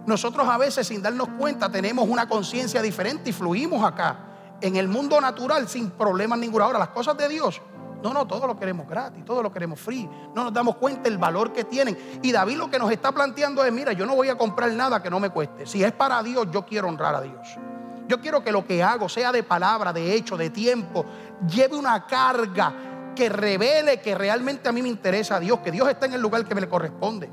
Nosotros 0.06 0.48
a 0.48 0.56
veces 0.56 0.86
sin 0.86 1.02
darnos 1.02 1.28
cuenta 1.38 1.70
tenemos 1.70 2.08
una 2.08 2.26
conciencia 2.26 2.80
diferente 2.80 3.28
y 3.28 3.32
fluimos 3.34 3.84
acá 3.84 4.56
en 4.62 4.76
el 4.76 4.88
mundo 4.88 5.20
natural 5.20 5.68
sin 5.68 5.90
problemas 5.90 6.38
ninguno. 6.38 6.64
Ahora, 6.64 6.78
las 6.78 6.88
cosas 6.88 7.18
de 7.18 7.28
Dios, 7.28 7.60
no, 8.02 8.12
no, 8.12 8.26
todo 8.26 8.46
lo 8.46 8.58
queremos 8.58 8.88
gratis, 8.88 9.24
todo 9.24 9.42
lo 9.42 9.52
queremos 9.52 9.80
free. 9.80 10.08
No 10.34 10.44
nos 10.44 10.52
damos 10.52 10.76
cuenta 10.76 11.08
el 11.08 11.18
valor 11.18 11.52
que 11.52 11.64
tienen. 11.64 11.96
Y 12.22 12.32
David 12.32 12.56
lo 12.56 12.70
que 12.70 12.78
nos 12.78 12.90
está 12.90 13.12
planteando 13.12 13.64
es, 13.64 13.72
mira, 13.72 13.92
yo 13.92 14.06
no 14.06 14.14
voy 14.14 14.28
a 14.28 14.36
comprar 14.36 14.70
nada 14.72 15.02
que 15.02 15.10
no 15.10 15.20
me 15.20 15.30
cueste. 15.30 15.66
Si 15.66 15.82
es 15.82 15.92
para 15.92 16.22
Dios, 16.22 16.46
yo 16.50 16.64
quiero 16.64 16.88
honrar 16.88 17.14
a 17.14 17.20
Dios. 17.20 17.58
Yo 18.08 18.20
quiero 18.20 18.42
que 18.42 18.52
lo 18.52 18.64
que 18.64 18.82
hago, 18.82 19.08
sea 19.08 19.32
de 19.32 19.42
palabra, 19.42 19.92
de 19.92 20.14
hecho, 20.14 20.36
de 20.36 20.50
tiempo, 20.50 21.04
lleve 21.48 21.76
una 21.76 22.06
carga 22.06 22.72
que 23.16 23.28
revele 23.28 24.00
que 24.00 24.14
realmente 24.14 24.68
a 24.68 24.72
mí 24.72 24.82
me 24.82 24.88
interesa 24.88 25.36
a 25.36 25.40
Dios, 25.40 25.58
que 25.60 25.72
Dios 25.72 25.88
está 25.88 26.06
en 26.06 26.14
el 26.14 26.20
lugar 26.20 26.44
que 26.44 26.54
me 26.54 26.60
le 26.60 26.68
corresponde. 26.68 27.28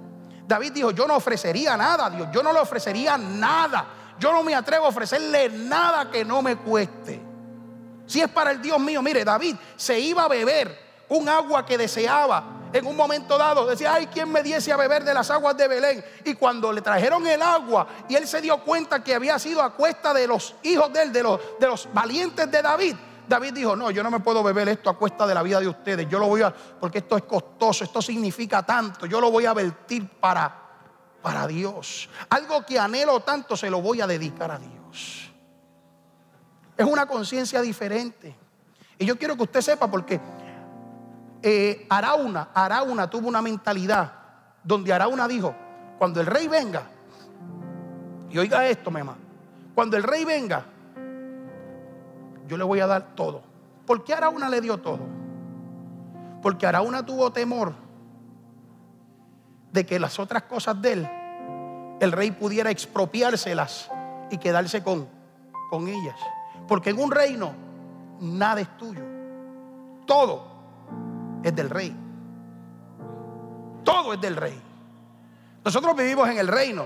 David 0.47 0.72
dijo, 0.72 0.91
yo 0.91 1.05
no 1.07 1.16
ofrecería 1.16 1.78
nada 1.78 2.07
a 2.07 2.09
Dios, 2.09 2.30
yo 2.32 2.41
no 2.41 2.51
le 2.51 2.59
ofrecería 2.59 3.18
nada. 3.18 3.86
Yo 4.20 4.32
no 4.32 4.43
me 4.43 4.55
atrevo 4.55 4.86
a 4.86 4.89
ofrecerle 4.89 5.49
nada 5.49 6.09
que 6.09 6.24
no 6.24 6.41
me 6.41 6.55
cueste. 6.55 7.33
Si 8.14 8.22
es 8.22 8.30
para 8.30 8.51
el 8.51 8.61
Dios 8.61 8.80
mío, 8.80 9.01
mire, 9.01 9.26
David 9.26 9.55
se 9.76 9.99
iba 9.99 10.26
a 10.26 10.28
beber 10.28 10.78
un 11.09 11.28
agua 11.28 11.66
que 11.66 11.80
deseaba. 11.80 12.70
En 12.72 12.86
un 12.86 12.95
momento 12.95 13.39
dado 13.39 13.66
decía, 13.66 13.95
ay, 13.95 14.05
¿quién 14.05 14.32
me 14.32 14.43
diese 14.43 14.72
a 14.72 14.78
beber 14.78 15.03
de 15.03 15.16
las 15.16 15.32
aguas 15.32 15.57
de 15.57 15.68
Belén? 15.68 16.05
Y 16.24 16.36
cuando 16.36 16.72
le 16.72 16.82
trajeron 16.82 17.26
el 17.26 17.41
agua 17.41 17.88
y 18.07 18.14
él 18.14 18.28
se 18.28 18.39
dio 18.39 18.64
cuenta 18.64 19.03
que 19.03 19.16
había 19.16 19.39
sido 19.39 19.64
a 19.64 19.74
cuesta 19.74 20.14
de 20.14 20.28
los 20.28 20.53
hijos 20.61 20.93
de 20.93 21.01
él, 21.01 21.11
de 21.11 21.24
los, 21.24 21.89
valientes 21.91 22.51
de 22.51 22.61
David, 22.61 22.95
David 23.28 23.51
dijo, 23.51 23.76
no, 23.76 23.89
yo 23.89 24.03
no 24.03 24.11
me 24.11 24.20
puedo 24.20 24.43
beber 24.43 24.70
esto 24.70 24.91
a 24.91 24.95
cuesta 24.95 25.26
de 25.26 25.34
la 25.34 25.41
vida 25.41 25.59
de 25.59 25.70
ustedes. 25.70 26.07
Yo 26.07 26.20
lo 26.20 26.28
voy 26.28 26.43
a, 26.43 26.53
porque 26.53 26.99
esto 26.99 27.18
es 27.18 27.24
costoso, 27.24 27.84
esto 27.84 27.99
significa 27.99 28.61
tanto. 28.61 29.07
Yo 29.07 29.20
lo 29.20 29.32
voy 29.32 29.47
a 29.47 29.55
vertir 29.55 30.07
para, 30.07 30.55
para 31.20 31.47
Dios. 31.47 32.07
Algo 32.30 32.64
que 32.64 32.78
anhelo 32.78 33.22
tanto 33.22 33.57
se 33.57 33.72
lo 33.72 33.82
voy 33.82 34.01
a 34.01 34.05
dedicar 34.05 34.51
a 34.51 34.59
Dios. 34.59 35.33
Es 36.78 36.86
una 36.86 37.05
conciencia 37.05 37.61
diferente. 37.61 38.36
Y 38.97 39.05
yo 39.05 39.17
quiero 39.17 39.36
que 39.36 39.43
usted 39.43 39.61
sepa 39.61 39.89
porque 39.89 40.19
eh, 41.41 41.86
Arauna, 41.89 42.49
Arauna 42.53 43.09
tuvo 43.09 43.28
una 43.28 43.41
mentalidad 43.41 44.11
donde 44.63 44.93
Arauna 44.93 45.28
dijo, 45.28 45.53
cuando 45.97 46.21
el 46.21 46.26
rey 46.26 46.47
venga, 46.47 46.84
y 48.30 48.38
oiga 48.38 48.67
esto, 48.67 48.89
mamá, 48.89 49.15
cuando 49.76 49.97
el 49.97 50.03
rey 50.03 50.26
venga, 50.26 50.65
yo 52.47 52.57
le 52.57 52.63
voy 52.63 52.80
a 52.80 52.88
dar 52.88 53.15
todo. 53.15 53.41
¿Por 53.86 54.03
qué 54.03 54.13
Araúna 54.13 54.49
le 54.49 54.61
dio 54.61 54.78
todo? 54.78 55.01
Porque 56.41 56.65
Araúna 56.65 57.05
tuvo 57.05 57.32
temor 57.32 57.74
de 59.71 59.86
que 59.86 59.99
las 59.99 60.19
otras 60.19 60.43
cosas 60.43 60.82
de 60.82 60.93
él, 60.93 61.09
el 61.99 62.11
rey 62.11 62.32
pudiera 62.32 62.69
expropiárselas 62.69 63.89
y 64.30 64.38
quedarse 64.38 64.84
con, 64.84 65.07
con 65.69 65.88
ellas. 65.88 66.15
Porque 66.74 66.89
en 66.89 66.99
un 66.99 67.11
reino 67.11 67.53
nada 68.19 68.59
es 68.59 68.78
tuyo. 68.80 69.03
Todo 70.07 70.43
es 71.43 71.55
del 71.55 71.69
rey. 71.69 71.95
Todo 73.84 74.13
es 74.13 74.19
del 74.19 74.36
rey. 74.36 74.59
Nosotros 75.63 75.95
vivimos 75.95 76.28
en 76.30 76.39
el 76.39 76.47
reino, 76.47 76.84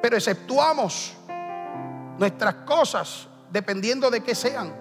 pero 0.00 0.16
exceptuamos 0.16 1.12
nuestras 2.16 2.54
cosas 2.64 3.28
dependiendo 3.52 4.10
de 4.10 4.22
qué 4.22 4.34
sean. 4.34 4.72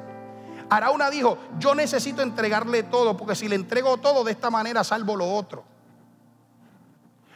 Arauna 0.70 1.10
dijo, 1.10 1.38
yo 1.60 1.76
necesito 1.76 2.22
entregarle 2.22 2.84
todo, 2.84 3.18
porque 3.18 3.36
si 3.36 3.50
le 3.50 3.56
entrego 3.56 3.98
todo 3.98 4.24
de 4.24 4.32
esta 4.32 4.50
manera 4.50 4.86
salvo 4.86 5.18
lo 5.18 5.30
otro. 5.30 5.66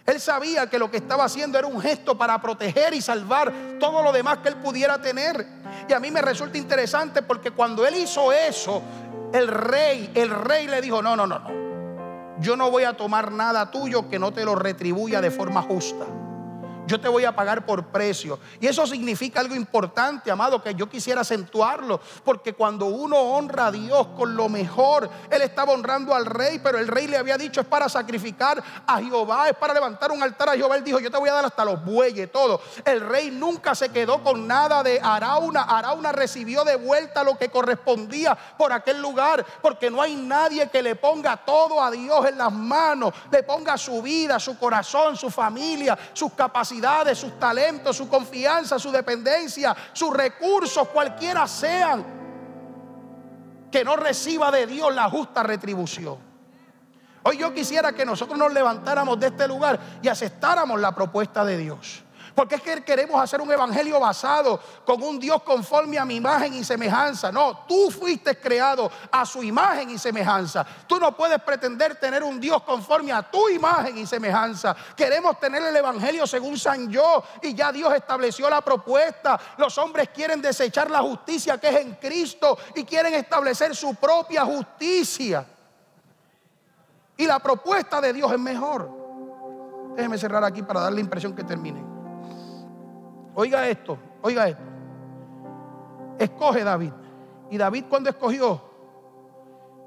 Él 0.10 0.20
sabía 0.20 0.68
que 0.68 0.80
lo 0.80 0.90
que 0.90 0.98
estaba 0.98 1.26
haciendo 1.26 1.60
era 1.60 1.68
un 1.68 1.80
gesto 1.80 2.18
para 2.18 2.42
proteger 2.42 2.94
y 2.94 3.02
salvar 3.02 3.54
todo 3.80 4.02
lo 4.02 4.12
demás 4.12 4.40
que 4.40 4.50
él 4.50 4.56
pudiera 4.56 5.02
tener. 5.02 5.46
Y 5.88 5.94
a 5.94 6.00
mí 6.00 6.10
me 6.10 6.22
resulta 6.22 6.58
interesante 6.58 7.22
porque 7.22 7.52
cuando 7.52 7.86
él 7.86 7.96
hizo 7.96 8.32
eso, 8.32 8.82
el 9.34 9.48
rey, 9.48 10.12
el 10.16 10.30
rey 10.30 10.68
le 10.68 10.82
dijo, 10.82 11.02
no, 11.02 11.16
no, 11.16 11.28
no, 11.28 11.40
no. 11.40 12.40
Yo 12.40 12.56
no 12.56 12.72
voy 12.72 12.86
a 12.86 12.96
tomar 12.96 13.32
nada 13.32 13.70
tuyo 13.70 14.10
que 14.10 14.18
no 14.18 14.32
te 14.32 14.46
lo 14.46 14.56
retribuya 14.56 15.22
de 15.22 15.30
forma 15.30 15.62
justa 15.62 16.06
yo 16.90 17.00
te 17.00 17.08
voy 17.08 17.24
a 17.24 17.36
pagar 17.36 17.66
por 17.66 17.86
precio. 17.86 18.40
Y 18.60 18.68
eso 18.68 18.86
significa 18.88 19.40
algo 19.40 19.56
importante, 19.56 20.32
amado, 20.32 20.62
que 20.62 20.74
yo 20.74 20.90
quisiera 20.90 21.22
acentuarlo, 21.22 22.02
porque 22.26 22.54
cuando 22.54 22.88
uno 22.88 23.16
honra 23.16 23.68
a 23.68 23.72
Dios 23.72 24.08
con 24.18 24.36
lo 24.36 24.50
mejor, 24.50 25.08
Él 25.30 25.42
estaba 25.44 25.74
honrando 25.74 26.16
al 26.16 26.26
rey, 26.26 26.60
pero 26.60 26.80
el 26.80 26.88
rey 26.88 27.08
le 27.08 27.18
había 27.18 27.38
dicho 27.38 27.62
es 27.62 27.68
para 27.68 27.88
sacrificar 27.88 28.62
a 28.88 29.00
Jehová, 29.00 29.50
es 29.50 29.56
para 29.56 29.74
levantar 29.74 30.12
un 30.12 30.24
altar 30.24 30.50
a 30.50 30.54
Jehová. 30.54 30.78
Él 30.78 30.84
dijo, 30.84 31.00
yo 31.00 31.12
te 31.12 31.18
voy 31.18 31.30
a 31.30 31.34
dar 31.34 31.46
hasta 31.46 31.64
los 31.64 31.86
bueyes, 31.86 32.32
todo. 32.32 32.60
El 32.84 33.02
rey 33.02 33.30
nunca 33.30 33.76
se 33.76 33.90
quedó 33.90 34.24
con 34.24 34.48
nada 34.48 34.82
de 34.82 35.00
Arauna. 35.00 35.62
Arauna 35.62 36.12
recibió 36.12 36.64
de 36.64 36.76
vuelta 36.76 37.24
lo 37.24 37.38
que 37.38 37.50
correspondía 37.50 38.36
por 38.58 38.74
aquel 38.74 39.00
lugar, 39.00 39.46
porque 39.62 39.92
no 39.92 40.02
hay 40.02 40.16
nadie 40.16 40.70
que 40.70 40.82
le 40.82 40.96
ponga 40.96 41.38
todo 41.38 41.84
a 41.84 41.92
Dios 41.92 42.26
en 42.26 42.40
las 42.40 42.52
manos, 42.52 43.14
le 43.32 43.44
ponga 43.44 43.78
su 43.78 44.02
vida, 44.02 44.40
su 44.40 44.58
corazón, 44.58 45.16
su 45.16 45.30
familia, 45.30 45.98
sus 46.14 46.34
capacidades 46.34 46.79
sus 47.16 47.40
talentos, 47.40 47.96
su 47.96 48.08
confianza, 48.10 48.80
su 48.80 48.92
dependencia, 48.92 49.76
sus 49.94 50.14
recursos, 50.14 50.88
cualquiera 50.90 51.48
sean, 51.48 52.06
que 53.72 53.84
no 53.84 53.96
reciba 53.96 54.52
de 54.52 54.66
Dios 54.66 54.94
la 54.94 55.10
justa 55.10 55.44
retribución. 55.44 56.18
Hoy 57.24 57.38
yo 57.38 57.54
quisiera 57.54 57.92
que 57.92 58.06
nosotros 58.06 58.38
nos 58.38 58.54
levantáramos 58.54 59.20
de 59.20 59.28
este 59.28 59.48
lugar 59.48 59.80
y 60.02 60.08
aceptáramos 60.08 60.80
la 60.80 60.96
propuesta 60.96 61.44
de 61.44 61.58
Dios. 61.58 62.04
Porque 62.40 62.56
es 62.56 62.62
que 62.62 62.82
queremos 62.86 63.22
hacer 63.22 63.42
un 63.42 63.52
evangelio 63.52 64.00
basado 64.00 64.62
con 64.86 65.04
un 65.04 65.20
Dios 65.20 65.44
conforme 65.44 66.00
a 66.00 66.06
mi 66.06 66.16
imagen 66.16 66.54
y 66.54 66.64
semejanza. 66.64 67.34
No, 67.34 67.66
tú 67.68 67.92
fuiste 67.92 68.40
creado 68.40 68.90
a 69.12 69.26
su 69.26 69.44
imagen 69.44 69.90
y 69.90 69.98
semejanza. 70.00 70.66
Tú 70.88 71.02
no 71.02 71.14
puedes 71.18 71.42
pretender 71.42 72.00
tener 72.00 72.24
un 72.24 72.40
Dios 72.40 72.64
conforme 72.64 73.12
a 73.12 73.30
tu 73.30 73.50
imagen 73.50 73.98
y 73.98 74.06
semejanza. 74.06 74.74
Queremos 74.96 75.38
tener 75.38 75.62
el 75.64 75.76
evangelio 75.76 76.26
según 76.26 76.58
San 76.58 76.90
Yo 76.90 77.22
y 77.42 77.54
ya 77.54 77.74
Dios 77.74 77.94
estableció 77.94 78.50
la 78.50 78.62
propuesta. 78.62 79.38
Los 79.58 79.78
hombres 79.78 80.08
quieren 80.08 80.42
desechar 80.42 80.90
la 80.90 81.02
justicia 81.02 81.58
que 81.58 81.68
es 81.68 81.76
en 81.76 81.96
Cristo 81.96 82.58
y 82.74 82.86
quieren 82.86 83.16
establecer 83.16 83.76
su 83.76 83.96
propia 83.96 84.46
justicia. 84.46 85.46
Y 87.18 87.26
la 87.26 87.40
propuesta 87.40 88.00
de 88.00 88.14
Dios 88.14 88.32
es 88.32 88.40
mejor. 88.40 88.90
Déjeme 89.98 90.18
cerrar 90.18 90.46
aquí 90.46 90.64
para 90.64 90.80
dar 90.80 90.94
la 90.94 91.02
impresión 91.02 91.36
que 91.36 91.44
termine. 91.44 91.99
Oiga 93.36 93.68
esto, 93.68 93.98
oiga 94.22 94.48
esto. 94.48 94.64
Escoge 96.18 96.64
David. 96.64 96.92
Y 97.50 97.58
David 97.58 97.86
cuando 97.90 98.10
escogió, 98.10 98.62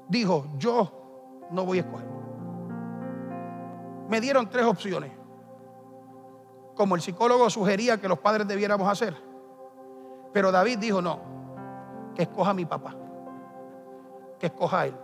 dijo, 0.07 0.47
yo 0.57 1.47
no 1.51 1.65
voy 1.65 1.77
a 1.79 1.81
escoger. 1.81 2.07
Me 4.09 4.19
dieron 4.19 4.49
tres 4.49 4.65
opciones. 4.65 5.11
Como 6.75 6.95
el 6.95 7.01
psicólogo 7.01 7.49
sugería 7.49 7.99
que 7.99 8.07
los 8.07 8.19
padres 8.19 8.47
debiéramos 8.47 8.87
hacer. 8.89 9.15
Pero 10.33 10.51
David 10.51 10.79
dijo, 10.79 11.01
no, 11.01 11.19
que 12.15 12.23
escoja 12.23 12.51
a 12.51 12.53
mi 12.53 12.65
papá. 12.65 12.95
Que 14.39 14.47
escoja 14.47 14.81
a 14.81 14.85
él. 14.87 14.95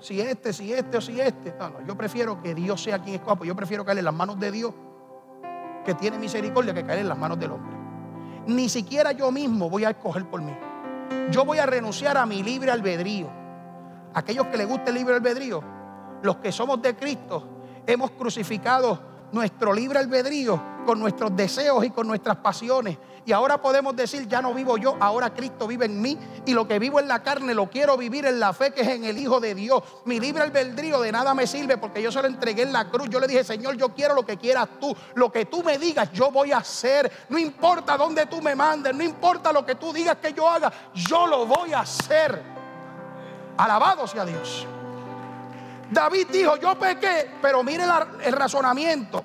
Si 0.00 0.20
este, 0.20 0.52
si 0.52 0.72
este 0.72 0.96
o 0.96 1.00
si 1.00 1.20
este. 1.20 1.54
No, 1.58 1.80
yo 1.86 1.96
prefiero 1.96 2.40
que 2.42 2.54
Dios 2.54 2.82
sea 2.82 2.98
quien 2.98 3.16
escoja. 3.16 3.36
Pues 3.36 3.48
yo 3.48 3.54
prefiero 3.54 3.84
caer 3.84 3.98
en 3.98 4.06
las 4.06 4.14
manos 4.14 4.38
de 4.40 4.50
Dios 4.50 4.74
que 5.84 5.94
tiene 5.94 6.18
misericordia 6.18 6.74
que 6.74 6.84
caer 6.84 7.00
en 7.00 7.08
las 7.08 7.18
manos 7.18 7.38
del 7.38 7.52
hombre. 7.52 7.76
Ni 8.46 8.68
siquiera 8.68 9.12
yo 9.12 9.30
mismo 9.30 9.70
voy 9.70 9.84
a 9.84 9.90
escoger 9.90 10.28
por 10.28 10.42
mí. 10.42 10.52
Yo 11.30 11.44
voy 11.44 11.58
a 11.58 11.66
renunciar 11.66 12.16
a 12.16 12.26
mi 12.26 12.42
libre 12.42 12.70
albedrío. 12.70 13.28
Aquellos 14.14 14.46
que 14.46 14.56
les 14.56 14.68
guste 14.68 14.90
el 14.90 14.96
libre 14.96 15.14
albedrío, 15.14 15.62
los 16.22 16.36
que 16.36 16.52
somos 16.52 16.80
de 16.82 16.94
Cristo, 16.94 17.48
hemos 17.86 18.10
crucificado 18.12 19.00
nuestro 19.32 19.72
libre 19.72 19.98
albedrío 19.98 20.73
con 20.84 21.00
nuestros 21.00 21.34
deseos 21.34 21.84
y 21.84 21.90
con 21.90 22.06
nuestras 22.06 22.36
pasiones. 22.36 22.98
Y 23.26 23.32
ahora 23.32 23.60
podemos 23.60 23.96
decir, 23.96 24.28
ya 24.28 24.42
no 24.42 24.52
vivo 24.52 24.76
yo, 24.76 24.96
ahora 25.00 25.32
Cristo 25.32 25.66
vive 25.66 25.86
en 25.86 26.00
mí. 26.00 26.18
Y 26.44 26.52
lo 26.52 26.68
que 26.68 26.78
vivo 26.78 27.00
en 27.00 27.08
la 27.08 27.22
carne 27.22 27.54
lo 27.54 27.70
quiero 27.70 27.96
vivir 27.96 28.26
en 28.26 28.38
la 28.38 28.52
fe 28.52 28.72
que 28.72 28.82
es 28.82 28.88
en 28.88 29.04
el 29.04 29.16
Hijo 29.16 29.40
de 29.40 29.54
Dios. 29.54 29.82
Mi 30.04 30.20
libre 30.20 30.42
albedrío 30.42 31.00
de 31.00 31.10
nada 31.10 31.32
me 31.32 31.46
sirve 31.46 31.78
porque 31.78 32.02
yo 32.02 32.12
se 32.12 32.20
lo 32.20 32.28
entregué 32.28 32.62
en 32.62 32.72
la 32.72 32.90
cruz. 32.90 33.08
Yo 33.08 33.18
le 33.20 33.26
dije, 33.26 33.42
Señor, 33.42 33.76
yo 33.76 33.94
quiero 33.94 34.14
lo 34.14 34.26
que 34.26 34.36
quieras 34.36 34.68
tú. 34.78 34.94
Lo 35.14 35.32
que 35.32 35.46
tú 35.46 35.62
me 35.62 35.78
digas, 35.78 36.12
yo 36.12 36.30
voy 36.30 36.52
a 36.52 36.58
hacer. 36.58 37.10
No 37.30 37.38
importa 37.38 37.96
dónde 37.96 38.26
tú 38.26 38.42
me 38.42 38.54
mandes, 38.54 38.94
no 38.94 39.02
importa 39.02 39.52
lo 39.52 39.64
que 39.64 39.76
tú 39.76 39.92
digas 39.92 40.18
que 40.20 40.34
yo 40.34 40.48
haga, 40.48 40.70
yo 40.92 41.26
lo 41.26 41.46
voy 41.46 41.72
a 41.72 41.80
hacer. 41.80 42.42
Alabado 43.56 44.06
sea 44.06 44.26
Dios. 44.26 44.66
David 45.90 46.26
dijo, 46.30 46.56
yo 46.56 46.78
pequé, 46.78 47.30
pero 47.40 47.62
mire 47.62 47.84
el 48.24 48.32
razonamiento. 48.32 49.24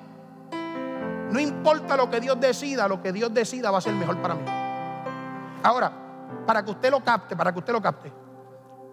No 1.31 1.39
importa 1.39 1.95
lo 1.95 2.09
que 2.09 2.19
Dios 2.19 2.39
decida, 2.39 2.87
lo 2.87 3.01
que 3.01 3.11
Dios 3.11 3.33
decida 3.33 3.71
va 3.71 3.77
a 3.77 3.81
ser 3.81 3.93
mejor 3.93 4.21
para 4.21 4.35
mí. 4.35 4.41
Ahora, 5.63 5.91
para 6.45 6.63
que 6.63 6.71
usted 6.71 6.89
lo 6.89 7.03
capte, 7.03 7.35
para 7.35 7.51
que 7.51 7.59
usted 7.59 7.73
lo 7.73 7.81
capte. 7.81 8.11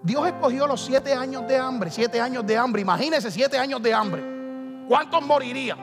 Dios 0.03 0.27
escogió 0.27 0.67
los 0.67 0.85
siete 0.85 1.15
años 1.15 1.47
de 1.49 1.57
hambre, 1.57 1.91
siete 1.91 2.21
años 2.21 2.47
de 2.47 2.57
hambre. 2.57 2.83
Imagínese 2.83 3.31
siete 3.31 3.59
años 3.59 3.83
de 3.83 3.95
hambre. 3.95 4.23
¿Cuántos 4.89 5.23
morirían? 5.23 5.79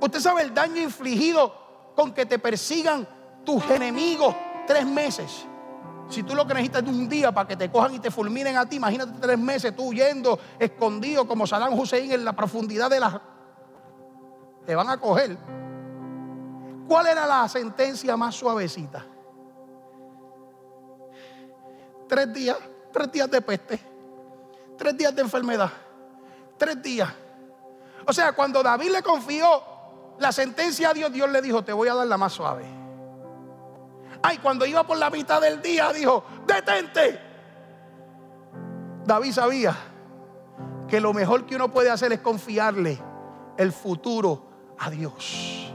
Usted 0.00 0.20
sabe 0.20 0.42
el 0.42 0.52
daño 0.52 0.82
infligido 0.82 1.54
con 1.94 2.12
que 2.12 2.26
te 2.26 2.38
persigan 2.38 3.06
tus 3.44 3.64
enemigos 3.70 4.34
tres 4.66 4.86
meses. 4.86 5.46
Si 6.08 6.22
tú 6.22 6.34
lo 6.34 6.46
que 6.46 6.54
necesitas 6.54 6.82
es 6.82 6.88
un 6.88 7.08
día 7.08 7.32
para 7.32 7.48
que 7.48 7.56
te 7.56 7.70
cojan 7.70 7.94
y 7.94 7.98
te 7.98 8.10
fulminen 8.10 8.56
a 8.56 8.66
ti, 8.66 8.76
imagínate 8.76 9.12
tres 9.20 9.38
meses 9.38 9.74
tú 9.74 9.84
huyendo 9.84 10.38
escondido 10.58 11.26
como 11.26 11.46
Saddam 11.46 11.78
Hussein 11.78 12.12
en 12.12 12.24
la 12.24 12.34
profundidad 12.34 12.90
de 12.90 13.00
las 13.00 13.14
te 14.66 14.74
van 14.74 14.88
a 14.88 14.98
coger. 14.98 15.36
¿Cuál 16.86 17.06
era 17.06 17.26
la 17.26 17.48
sentencia 17.48 18.16
más 18.16 18.34
suavecita? 18.34 19.04
Tres 22.08 22.32
días, 22.32 22.58
tres 22.92 23.10
días 23.10 23.30
de 23.30 23.40
peste, 23.40 23.80
tres 24.76 24.96
días 24.96 25.14
de 25.14 25.22
enfermedad, 25.22 25.70
tres 26.58 26.82
días. 26.82 27.10
O 28.06 28.12
sea, 28.12 28.32
cuando 28.32 28.62
David 28.62 28.90
le 28.90 29.02
confió 29.02 29.62
la 30.18 30.30
sentencia 30.30 30.90
a 30.90 30.94
Dios, 30.94 31.12
Dios 31.12 31.30
le 31.30 31.40
dijo, 31.40 31.64
te 31.64 31.72
voy 31.72 31.88
a 31.88 31.94
dar 31.94 32.06
la 32.06 32.18
más 32.18 32.32
suave. 32.32 32.64
Ay, 34.22 34.38
cuando 34.38 34.66
iba 34.66 34.86
por 34.86 34.98
la 34.98 35.10
mitad 35.10 35.40
del 35.40 35.60
día, 35.60 35.92
dijo, 35.92 36.24
detente. 36.46 37.20
David 39.04 39.32
sabía 39.32 39.76
que 40.88 41.00
lo 41.00 41.12
mejor 41.12 41.46
que 41.46 41.56
uno 41.56 41.70
puede 41.70 41.90
hacer 41.90 42.12
es 42.12 42.20
confiarle 42.20 42.98
el 43.56 43.72
futuro 43.72 44.53
a 44.78 44.90
Dios. 44.90 45.72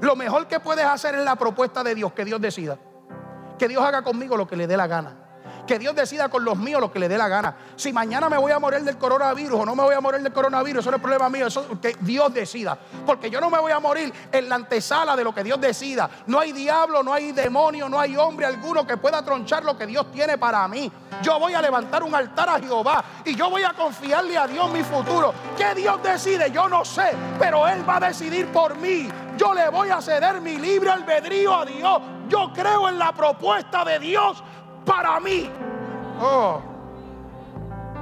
Lo 0.00 0.16
mejor 0.16 0.46
que 0.46 0.60
puedes 0.60 0.84
hacer 0.84 1.14
es 1.14 1.24
la 1.24 1.36
propuesta 1.36 1.82
de 1.82 1.94
Dios, 1.94 2.12
que 2.12 2.24
Dios 2.24 2.40
decida. 2.40 2.78
Que 3.58 3.68
Dios 3.68 3.82
haga 3.82 4.02
conmigo 4.02 4.36
lo 4.36 4.46
que 4.46 4.56
le 4.56 4.66
dé 4.66 4.76
la 4.76 4.86
gana. 4.86 5.23
Que 5.66 5.78
Dios 5.78 5.94
decida 5.94 6.28
con 6.28 6.44
los 6.44 6.56
míos 6.58 6.80
lo 6.80 6.92
que 6.92 6.98
le 6.98 7.08
dé 7.08 7.16
la 7.16 7.28
gana. 7.28 7.56
Si 7.76 7.92
mañana 7.92 8.28
me 8.28 8.36
voy 8.36 8.52
a 8.52 8.58
morir 8.58 8.82
del 8.82 8.98
coronavirus 8.98 9.60
o 9.60 9.66
no 9.66 9.74
me 9.74 9.82
voy 9.82 9.94
a 9.94 10.00
morir 10.00 10.22
del 10.22 10.32
coronavirus, 10.32 10.80
eso 10.80 10.90
no 10.90 10.96
es 10.96 11.02
problema 11.02 11.28
mío, 11.28 11.46
eso 11.46 11.66
es 11.72 11.78
que 11.78 11.96
Dios 12.00 12.32
decida. 12.34 12.78
Porque 13.06 13.30
yo 13.30 13.40
no 13.40 13.50
me 13.50 13.58
voy 13.58 13.72
a 13.72 13.80
morir 13.80 14.12
en 14.30 14.48
la 14.48 14.56
antesala 14.56 15.16
de 15.16 15.24
lo 15.24 15.34
que 15.34 15.42
Dios 15.42 15.60
decida. 15.60 16.10
No 16.26 16.40
hay 16.40 16.52
diablo, 16.52 17.02
no 17.02 17.12
hay 17.12 17.32
demonio, 17.32 17.88
no 17.88 17.98
hay 17.98 18.16
hombre 18.16 18.46
alguno 18.46 18.86
que 18.86 18.96
pueda 18.96 19.24
tronchar 19.24 19.64
lo 19.64 19.76
que 19.76 19.86
Dios 19.86 20.10
tiene 20.12 20.38
para 20.38 20.66
mí. 20.68 20.90
Yo 21.22 21.38
voy 21.38 21.54
a 21.54 21.62
levantar 21.62 22.02
un 22.02 22.14
altar 22.14 22.48
a 22.48 22.58
Jehová 22.58 23.04
y 23.24 23.34
yo 23.34 23.50
voy 23.50 23.62
a 23.62 23.72
confiarle 23.72 24.36
a 24.36 24.46
Dios 24.46 24.70
mi 24.70 24.82
futuro. 24.82 25.32
Que 25.56 25.74
Dios 25.74 26.02
decide? 26.02 26.50
Yo 26.50 26.68
no 26.68 26.84
sé, 26.84 27.12
pero 27.38 27.66
Él 27.66 27.88
va 27.88 27.96
a 27.96 28.00
decidir 28.00 28.46
por 28.48 28.76
mí. 28.76 29.08
Yo 29.36 29.54
le 29.54 29.68
voy 29.68 29.90
a 29.90 30.00
ceder 30.00 30.40
mi 30.40 30.58
libre 30.58 30.90
albedrío 30.90 31.54
a 31.54 31.64
Dios. 31.64 32.02
Yo 32.28 32.52
creo 32.54 32.88
en 32.88 32.98
la 32.98 33.12
propuesta 33.12 33.84
de 33.84 33.98
Dios 33.98 34.42
para 34.84 35.20
mí. 35.20 35.50
Oh. 36.20 36.60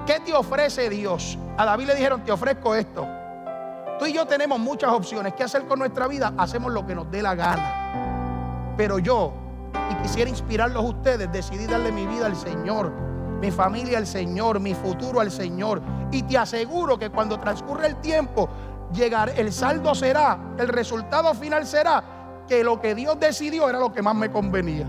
¿Qué 0.07 0.21
te 0.21 0.35
ofrece 0.35 0.91
Dios? 0.91 1.39
A 1.57 1.65
David 1.65 1.87
le 1.87 1.95
dijeron, 1.95 2.23
te 2.25 2.33
ofrezco 2.33 2.75
esto. 2.75 3.07
Tú 3.99 4.07
y 4.07 4.13
yo 4.13 4.27
tenemos 4.27 4.59
muchas 4.59 4.91
opciones. 4.91 5.35
¿Qué 5.35 5.45
hacer 5.45 5.67
con 5.67 5.79
nuestra 5.79 6.09
vida? 6.09 6.33
Hacemos 6.37 6.73
lo 6.73 6.85
que 6.85 6.95
nos 6.95 7.11
dé 7.11 7.23
la 7.23 7.35
gana. 7.35 8.75
Pero 8.77 8.99
yo, 8.99 9.33
y 9.91 9.95
quisiera 10.03 10.29
inspirarlos 10.29 10.83
a 10.85 10.89
ustedes, 10.89 11.31
decidí 11.31 11.67
darle 11.67 11.93
mi 11.93 12.07
vida 12.07 12.27
al 12.27 12.35
Señor, 12.37 12.91
mi 13.41 13.51
familia 13.51 13.99
al 13.99 14.07
Señor, 14.07 14.59
mi 14.59 14.75
futuro 14.75 15.21
al 15.21 15.31
Señor. 15.31 15.81
Y 16.11 16.23
te 16.25 16.37
aseguro 16.37 16.99
que 16.99 17.11
cuando 17.11 17.39
transcurre 17.39 17.87
el 17.87 17.97
tiempo, 17.97 18.49
llegar, 18.93 19.33
el 19.37 19.53
saldo 19.53 19.95
será, 19.95 20.39
el 20.59 20.69
resultado 20.69 21.33
final 21.35 21.67
será 21.67 22.03
que 22.49 22.65
lo 22.65 22.81
que 22.81 22.95
Dios 22.95 23.21
decidió 23.21 23.69
era 23.69 23.79
lo 23.79 23.93
que 23.93 24.03
más 24.03 24.17
me 24.17 24.31
convenía. 24.31 24.87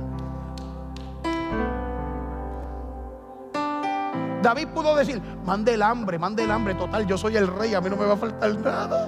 David 4.43 4.67
pudo 4.67 4.93
decir, 4.93 5.21
mande 5.45 5.73
el 5.73 5.81
hambre, 5.81 6.19
mande 6.19 6.43
el 6.43 6.51
hambre, 6.51 6.75
total, 6.75 7.07
yo 7.07 7.17
soy 7.17 7.37
el 7.37 7.47
rey, 7.47 7.73
a 7.73 7.79
mí 7.79 7.89
no 7.89 7.95
me 7.95 8.05
va 8.05 8.15
a 8.15 8.17
faltar 8.17 8.53
nada. 8.59 9.07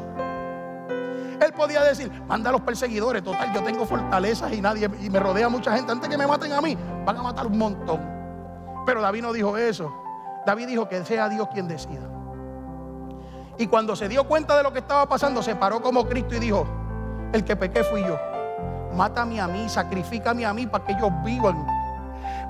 Él 1.41 1.51
podía 1.51 1.83
decir, 1.83 2.09
manda 2.25 2.49
a 2.49 2.53
los 2.53 2.61
perseguidores, 2.61 3.21
total, 3.21 3.53
yo 3.53 3.61
tengo 3.61 3.86
fortalezas 3.86 4.53
y 4.53 4.61
nadie, 4.61 4.89
y 5.01 5.09
me 5.09 5.19
rodea 5.19 5.49
mucha 5.49 5.75
gente. 5.75 5.91
Antes 5.91 6.09
que 6.09 6.17
me 6.17 6.25
maten 6.25 6.53
a 6.53 6.61
mí, 6.61 6.77
van 7.05 7.17
a 7.17 7.21
matar 7.21 7.47
un 7.47 7.57
montón. 7.57 7.99
Pero 8.86 9.01
David 9.01 9.23
no 9.23 9.33
dijo 9.33 9.57
eso. 9.57 9.93
David 10.45 10.67
dijo 10.67 10.88
que 10.88 11.03
sea 11.03 11.27
Dios 11.27 11.49
quien 11.53 11.67
decida. 11.67 12.09
Y 13.57 13.67
cuando 13.67 13.93
se 13.97 14.07
dio 14.07 14.25
cuenta 14.25 14.55
de 14.55 14.63
lo 14.63 14.71
que 14.71 14.79
estaba 14.79 15.05
pasando, 15.05 15.43
se 15.43 15.53
paró 15.57 15.81
como 15.81 16.07
Cristo 16.07 16.36
y 16.36 16.39
dijo, 16.39 16.65
el 17.33 17.43
que 17.43 17.57
pequé 17.57 17.83
fui 17.83 17.99
yo. 18.05 18.17
Mátame 18.93 19.41
a 19.41 19.49
mí, 19.49 19.67
sacrifícame 19.67 20.45
a 20.45 20.53
mí 20.53 20.65
para 20.65 20.86
que 20.86 20.93
ellos 20.93 21.11
vivan 21.25 21.74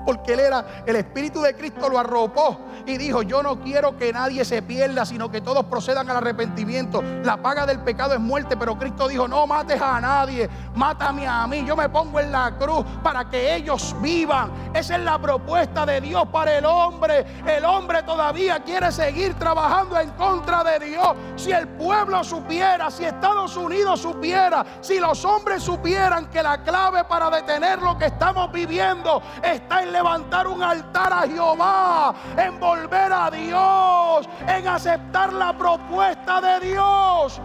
porque 0.06 0.34
él 0.34 0.40
era, 0.40 0.84
el 0.86 0.96
Espíritu 0.96 1.42
de 1.42 1.54
Cristo 1.54 1.88
lo 1.88 1.98
arropó 1.98 2.60
y 2.86 2.96
dijo, 2.96 3.22
yo 3.22 3.42
no 3.42 3.58
quiero 3.60 3.96
que 3.98 4.12
nadie 4.12 4.44
se 4.44 4.62
pierda, 4.62 5.04
sino 5.04 5.28
que 5.30 5.40
todos 5.40 5.64
procedan 5.64 6.08
al 6.08 6.18
arrepentimiento. 6.18 7.02
La 7.24 7.36
paga 7.36 7.66
del 7.66 7.80
pecado 7.80 8.14
es 8.14 8.20
muerte, 8.20 8.56
pero 8.56 8.78
Cristo 8.78 9.08
dijo, 9.08 9.26
no 9.26 9.46
mates 9.48 9.82
a 9.82 10.00
nadie, 10.00 10.48
mátame 10.76 11.26
a 11.26 11.46
mí, 11.48 11.64
yo 11.66 11.74
me 11.74 11.88
pongo 11.88 12.20
en 12.20 12.30
la 12.30 12.56
cruz 12.56 12.86
para 13.02 13.28
que 13.28 13.56
ellos 13.56 13.96
vivan. 14.00 14.70
Esa 14.72 14.96
es 14.96 15.02
la 15.02 15.18
propuesta 15.18 15.84
de 15.84 16.00
Dios 16.00 16.28
para 16.28 16.56
el 16.56 16.64
hombre. 16.64 17.26
El 17.44 17.64
hombre 17.64 18.04
todavía 18.04 18.60
quiere 18.60 18.92
seguir 18.92 19.34
trabajando 19.34 19.98
en 19.98 20.10
contra 20.10 20.62
de 20.62 20.86
Dios. 20.86 21.08
Si 21.34 21.50
el 21.50 21.66
pueblo 21.66 22.22
supiera, 22.22 22.90
si 22.92 23.04
Estados 23.04 23.56
Unidos 23.56 24.00
supiera, 24.00 24.64
si 24.80 25.00
los 25.00 25.24
hombres 25.24 25.64
supieran 25.64 26.26
que 26.26 26.42
la 26.42 26.62
clave 26.62 27.02
para 27.04 27.28
detener 27.28 27.82
lo 27.82 27.98
que 27.98 28.06
estamos 28.06 28.52
viviendo 28.52 29.20
está 29.42 29.82
en 29.82 29.95
levantar 29.96 30.46
un 30.46 30.62
altar 30.62 31.12
a 31.12 31.22
Jehová, 31.22 32.14
en 32.36 32.60
volver 32.60 33.10
a 33.12 33.30
Dios, 33.30 34.28
en 34.46 34.68
aceptar 34.68 35.32
la 35.32 35.56
propuesta 35.56 36.40
de 36.40 36.68
Dios. 36.68 37.40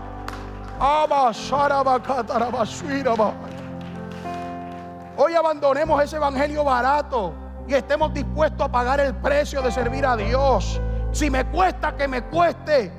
Hoy 5.16 5.34
abandonemos 5.36 6.04
ese 6.04 6.18
evangelio 6.18 6.64
barato 6.64 7.34
y 7.68 7.74
estemos 7.74 8.14
dispuestos 8.14 8.68
a 8.68 8.72
pagar 8.72 8.99
el 8.99 9.14
precio 9.16 9.62
de 9.62 9.72
servir 9.72 10.06
a 10.06 10.18
Dios. 10.18 10.82
Si 11.14 11.30
me 11.30 11.45
cuesta, 11.45 11.95
que 11.95 12.08
me 12.08 12.24
cueste. 12.24 12.91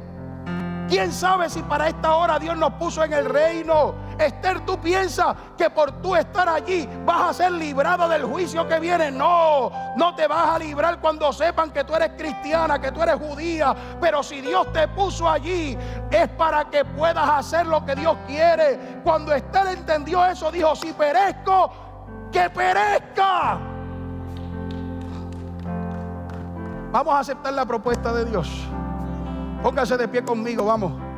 ¿Quién 0.89 1.13
sabe 1.13 1.51
si 1.51 1.63
para 1.63 1.89
esta 1.89 2.15
hora 2.15 2.39
Dios 2.39 2.57
nos 2.57 2.73
puso 2.75 3.05
en 3.05 3.13
el 3.13 3.27
reino? 3.27 3.95
Esther, 4.19 4.61
tú 4.65 4.79
piensas 4.79 5.35
que 5.57 5.71
por 5.71 6.03
tú 6.03 6.15
estar 6.15 6.49
allí 6.49 6.89
vas 7.05 7.31
a 7.31 7.35
ser 7.35 7.53
librado 7.53 8.09
del 8.09 8.25
juicio 8.25 8.67
que 8.67 8.79
viene. 8.79 9.11
No, 9.11 9.71
no 9.97 10.15
te 10.15 10.27
vas 10.27 10.55
a 10.55 10.59
librar 10.59 11.01
cuando 11.01 11.33
sepan 11.33 11.71
que 11.71 11.85
tú 11.85 11.95
eres 11.95 12.11
cristiana, 12.17 12.81
que 12.81 12.93
tú 12.93 13.03
eres 13.03 13.17
judía. 13.17 13.75
Pero 14.01 14.23
si 14.23 14.41
Dios 14.41 14.73
te 14.73 14.89
puso 14.89 15.29
allí, 15.29 15.77
es 16.11 16.29
para 16.31 16.65
que 16.71 16.85
puedas 16.85 17.29
hacer 17.29 17.67
lo 17.67 17.85
que 17.85 17.95
Dios 17.95 18.17
quiere. 18.27 19.01
Cuando 19.05 19.33
Esther 19.33 19.69
entendió 19.69 20.25
eso, 20.25 20.51
dijo, 20.51 20.75
si 20.77 20.93
perezco, 20.93 21.73
que 22.31 22.49
perezca. 22.51 23.59
Vamos 26.93 27.15
a 27.15 27.19
aceptar 27.21 27.53
la 27.55 27.65
propuesta 27.65 28.13
de 28.13 28.25
Dios. 28.27 28.51
Póngase 29.63 29.97
de 29.97 30.09
pie 30.09 30.23
conmigo, 30.25 30.65
vamos. 30.65 31.12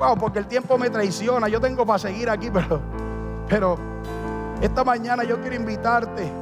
Wow, 0.00 0.16
porque 0.16 0.38
el 0.38 0.46
tiempo 0.46 0.78
me 0.78 0.88
traiciona. 0.88 1.46
Yo 1.46 1.60
tengo 1.60 1.84
para 1.84 1.98
seguir 1.98 2.30
aquí, 2.30 2.50
pero, 2.52 2.80
pero 3.46 3.76
esta 4.62 4.82
mañana 4.82 5.24
yo 5.24 5.38
quiero 5.42 5.54
invitarte. 5.54 6.32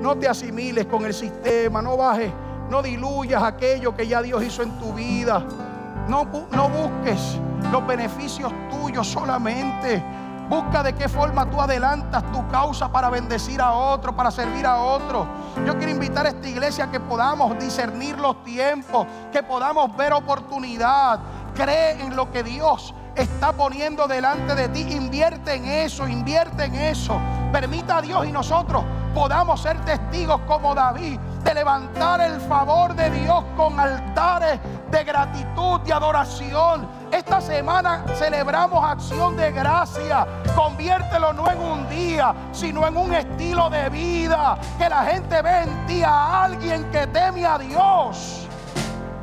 No 0.00 0.16
te 0.16 0.26
asimiles 0.26 0.86
con 0.86 1.04
el 1.04 1.12
sistema, 1.12 1.82
no 1.82 1.98
bajes, 1.98 2.32
no 2.70 2.82
diluyas 2.82 3.42
aquello 3.42 3.94
que 3.94 4.08
ya 4.08 4.22
Dios 4.22 4.42
hizo 4.42 4.62
en 4.62 4.70
tu 4.78 4.94
vida. 4.94 5.44
No, 6.08 6.26
no 6.50 6.68
busques 6.70 7.38
los 7.70 7.86
beneficios 7.86 8.50
tuyos 8.70 9.06
solamente. 9.06 10.02
Busca 10.48 10.82
de 10.82 10.94
qué 10.94 11.08
forma 11.08 11.48
tú 11.50 11.60
adelantas 11.60 12.24
tu 12.32 12.46
causa 12.48 12.90
para 12.90 13.10
bendecir 13.10 13.60
a 13.60 13.72
otro, 13.72 14.16
para 14.16 14.30
servir 14.30 14.66
a 14.66 14.78
otro. 14.78 15.26
Yo 15.66 15.76
quiero 15.76 15.92
invitar 15.92 16.26
a 16.26 16.30
esta 16.30 16.48
iglesia 16.48 16.90
que 16.90 17.00
podamos 17.00 17.58
discernir 17.58 18.18
los 18.18 18.42
tiempos, 18.44 19.06
que 19.30 19.42
podamos 19.42 19.94
ver 19.96 20.12
oportunidad. 20.12 21.20
Cree 21.54 22.00
en 22.00 22.16
lo 22.16 22.30
que 22.30 22.42
Dios 22.42 22.94
está 23.14 23.52
poniendo 23.52 24.06
delante 24.06 24.54
de 24.54 24.68
ti. 24.68 24.80
Invierte 24.92 25.54
en 25.54 25.66
eso, 25.66 26.08
invierte 26.08 26.64
en 26.64 26.74
eso. 26.74 27.20
Permita 27.52 27.98
a 27.98 28.02
Dios 28.02 28.26
y 28.26 28.32
nosotros 28.32 28.84
podamos 29.14 29.60
ser 29.60 29.78
testigos 29.84 30.40
como 30.46 30.74
David 30.74 31.18
de 31.44 31.54
levantar 31.54 32.20
el 32.20 32.40
favor 32.40 32.94
de 32.94 33.10
Dios 33.10 33.44
con 33.56 33.78
altares 33.78 34.60
de 34.90 35.04
gratitud 35.04 35.80
y 35.86 35.90
adoración. 35.90 36.88
Esta 37.10 37.40
semana 37.40 38.04
celebramos 38.14 38.82
acción 38.82 39.36
de 39.36 39.52
gracia. 39.52 40.26
Conviértelo 40.54 41.32
no 41.32 41.50
en 41.50 41.60
un 41.60 41.88
día, 41.88 42.34
sino 42.52 42.86
en 42.86 42.96
un 42.96 43.12
estilo 43.12 43.68
de 43.68 43.90
vida. 43.90 44.58
Que 44.78 44.88
la 44.88 45.04
gente 45.04 45.42
ve 45.42 45.62
en 45.62 45.86
ti 45.86 46.02
a 46.02 46.44
alguien 46.44 46.90
que 46.90 47.06
teme 47.08 47.44
a 47.44 47.58
Dios. 47.58 48.48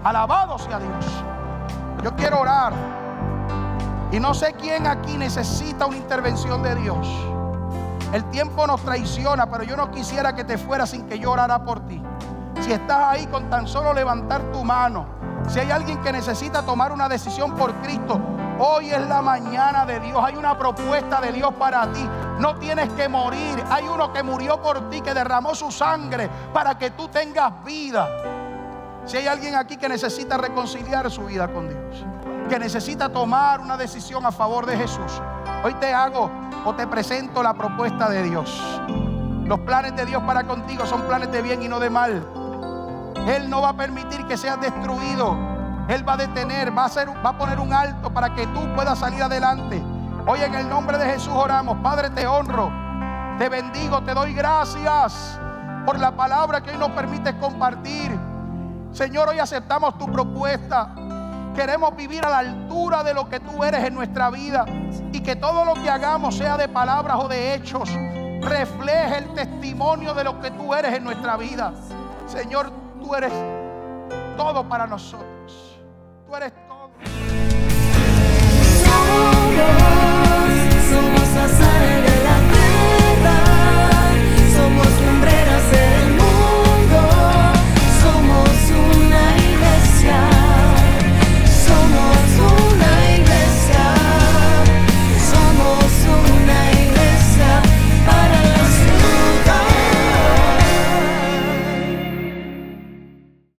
Alabado 0.03 0.57
sea 0.59 0.79
Dios. 0.79 1.05
Yo 2.03 2.15
quiero 2.15 2.39
orar. 2.39 2.73
Y 4.11 4.19
no 4.19 4.33
sé 4.33 4.53
quién 4.53 4.87
aquí 4.87 5.17
necesita 5.17 5.85
una 5.85 5.97
intervención 5.97 6.63
de 6.63 6.75
Dios. 6.75 7.07
El 8.13 8.23
tiempo 8.31 8.65
nos 8.65 8.81
traiciona, 8.81 9.49
pero 9.49 9.63
yo 9.63 9.77
no 9.77 9.91
quisiera 9.91 10.33
que 10.33 10.43
te 10.43 10.57
fueras 10.57 10.89
sin 10.89 11.07
que 11.07 11.19
yo 11.19 11.31
orara 11.31 11.63
por 11.63 11.81
ti. 11.87 12.01
Si 12.61 12.71
estás 12.71 12.99
ahí 13.09 13.27
con 13.27 13.49
tan 13.49 13.67
solo 13.67 13.93
levantar 13.93 14.41
tu 14.51 14.63
mano, 14.63 15.05
si 15.47 15.59
hay 15.59 15.71
alguien 15.71 16.01
que 16.01 16.11
necesita 16.11 16.63
tomar 16.63 16.91
una 16.91 17.07
decisión 17.07 17.55
por 17.55 17.73
Cristo, 17.81 18.19
hoy 18.59 18.89
es 18.91 19.07
la 19.07 19.21
mañana 19.21 19.85
de 19.85 19.99
Dios. 19.99 20.19
Hay 20.23 20.35
una 20.35 20.57
propuesta 20.57 21.21
de 21.21 21.31
Dios 21.31 21.53
para 21.55 21.91
ti. 21.91 22.07
No 22.39 22.55
tienes 22.55 22.89
que 22.93 23.07
morir. 23.07 23.63
Hay 23.69 23.87
uno 23.87 24.11
que 24.11 24.23
murió 24.23 24.61
por 24.61 24.89
ti, 24.89 25.01
que 25.01 25.13
derramó 25.13 25.53
su 25.53 25.71
sangre 25.71 26.29
para 26.53 26.77
que 26.77 26.91
tú 26.91 27.07
tengas 27.09 27.63
vida. 27.63 28.07
Si 29.09 29.17
hay 29.17 29.25
alguien 29.25 29.55
aquí 29.55 29.75
que 29.75 29.89
necesita 29.89 30.37
reconciliar 30.37 31.09
su 31.09 31.25
vida 31.25 31.47
con 31.47 31.67
Dios, 31.67 32.05
que 32.47 32.59
necesita 32.59 33.09
tomar 33.09 33.59
una 33.59 33.75
decisión 33.75 34.23
a 34.23 34.31
favor 34.31 34.67
de 34.67 34.77
Jesús, 34.77 35.19
hoy 35.63 35.73
te 35.79 35.91
hago 35.91 36.29
o 36.63 36.75
te 36.75 36.85
presento 36.85 37.41
la 37.41 37.55
propuesta 37.55 38.07
de 38.07 38.21
Dios. 38.21 38.61
Los 39.45 39.61
planes 39.61 39.95
de 39.95 40.05
Dios 40.05 40.21
para 40.21 40.43
contigo 40.43 40.85
son 40.85 41.01
planes 41.07 41.31
de 41.31 41.41
bien 41.41 41.63
y 41.63 41.67
no 41.67 41.79
de 41.79 41.89
mal. 41.89 42.23
Él 43.27 43.49
no 43.49 43.63
va 43.63 43.69
a 43.69 43.73
permitir 43.75 44.27
que 44.27 44.37
seas 44.37 44.61
destruido. 44.61 45.35
Él 45.87 46.07
va 46.07 46.13
a 46.13 46.17
detener, 46.17 46.77
va 46.77 46.83
a, 46.83 46.85
hacer, 46.85 47.09
va 47.25 47.31
a 47.31 47.37
poner 47.39 47.59
un 47.59 47.73
alto 47.73 48.13
para 48.13 48.35
que 48.35 48.45
tú 48.45 48.59
puedas 48.75 48.99
salir 48.99 49.23
adelante. 49.23 49.81
Hoy 50.27 50.41
en 50.43 50.53
el 50.53 50.69
nombre 50.69 50.99
de 50.99 51.05
Jesús 51.07 51.33
oramos. 51.33 51.79
Padre, 51.81 52.11
te 52.11 52.27
honro, 52.27 52.71
te 53.39 53.49
bendigo, 53.49 54.03
te 54.03 54.13
doy 54.13 54.35
gracias 54.35 55.39
por 55.83 55.97
la 55.97 56.11
palabra 56.11 56.61
que 56.61 56.69
hoy 56.69 56.77
nos 56.77 56.91
permite 56.91 57.35
compartir. 57.39 58.28
Señor, 58.91 59.29
hoy 59.29 59.39
aceptamos 59.39 59.97
tu 59.97 60.11
propuesta. 60.11 60.93
Queremos 61.55 61.95
vivir 61.95 62.25
a 62.25 62.29
la 62.29 62.39
altura 62.39 63.03
de 63.03 63.13
lo 63.13 63.29
que 63.29 63.39
tú 63.39 63.63
eres 63.63 63.83
en 63.83 63.93
nuestra 63.93 64.29
vida 64.29 64.65
y 65.11 65.21
que 65.21 65.35
todo 65.35 65.65
lo 65.65 65.73
que 65.73 65.89
hagamos, 65.89 66.35
sea 66.35 66.57
de 66.57 66.67
palabras 66.67 67.17
o 67.19 67.27
de 67.27 67.53
hechos, 67.53 67.89
refleje 68.41 69.17
el 69.17 69.33
testimonio 69.33 70.13
de 70.13 70.23
lo 70.23 70.39
que 70.39 70.51
tú 70.51 70.73
eres 70.73 70.93
en 70.93 71.03
nuestra 71.03 71.37
vida. 71.37 71.73
Señor, 72.27 72.71
tú 73.01 73.15
eres 73.15 73.33
todo 74.37 74.67
para 74.67 74.87
nosotros. 74.87 75.79
Tú 76.27 76.35
eres 76.35 76.53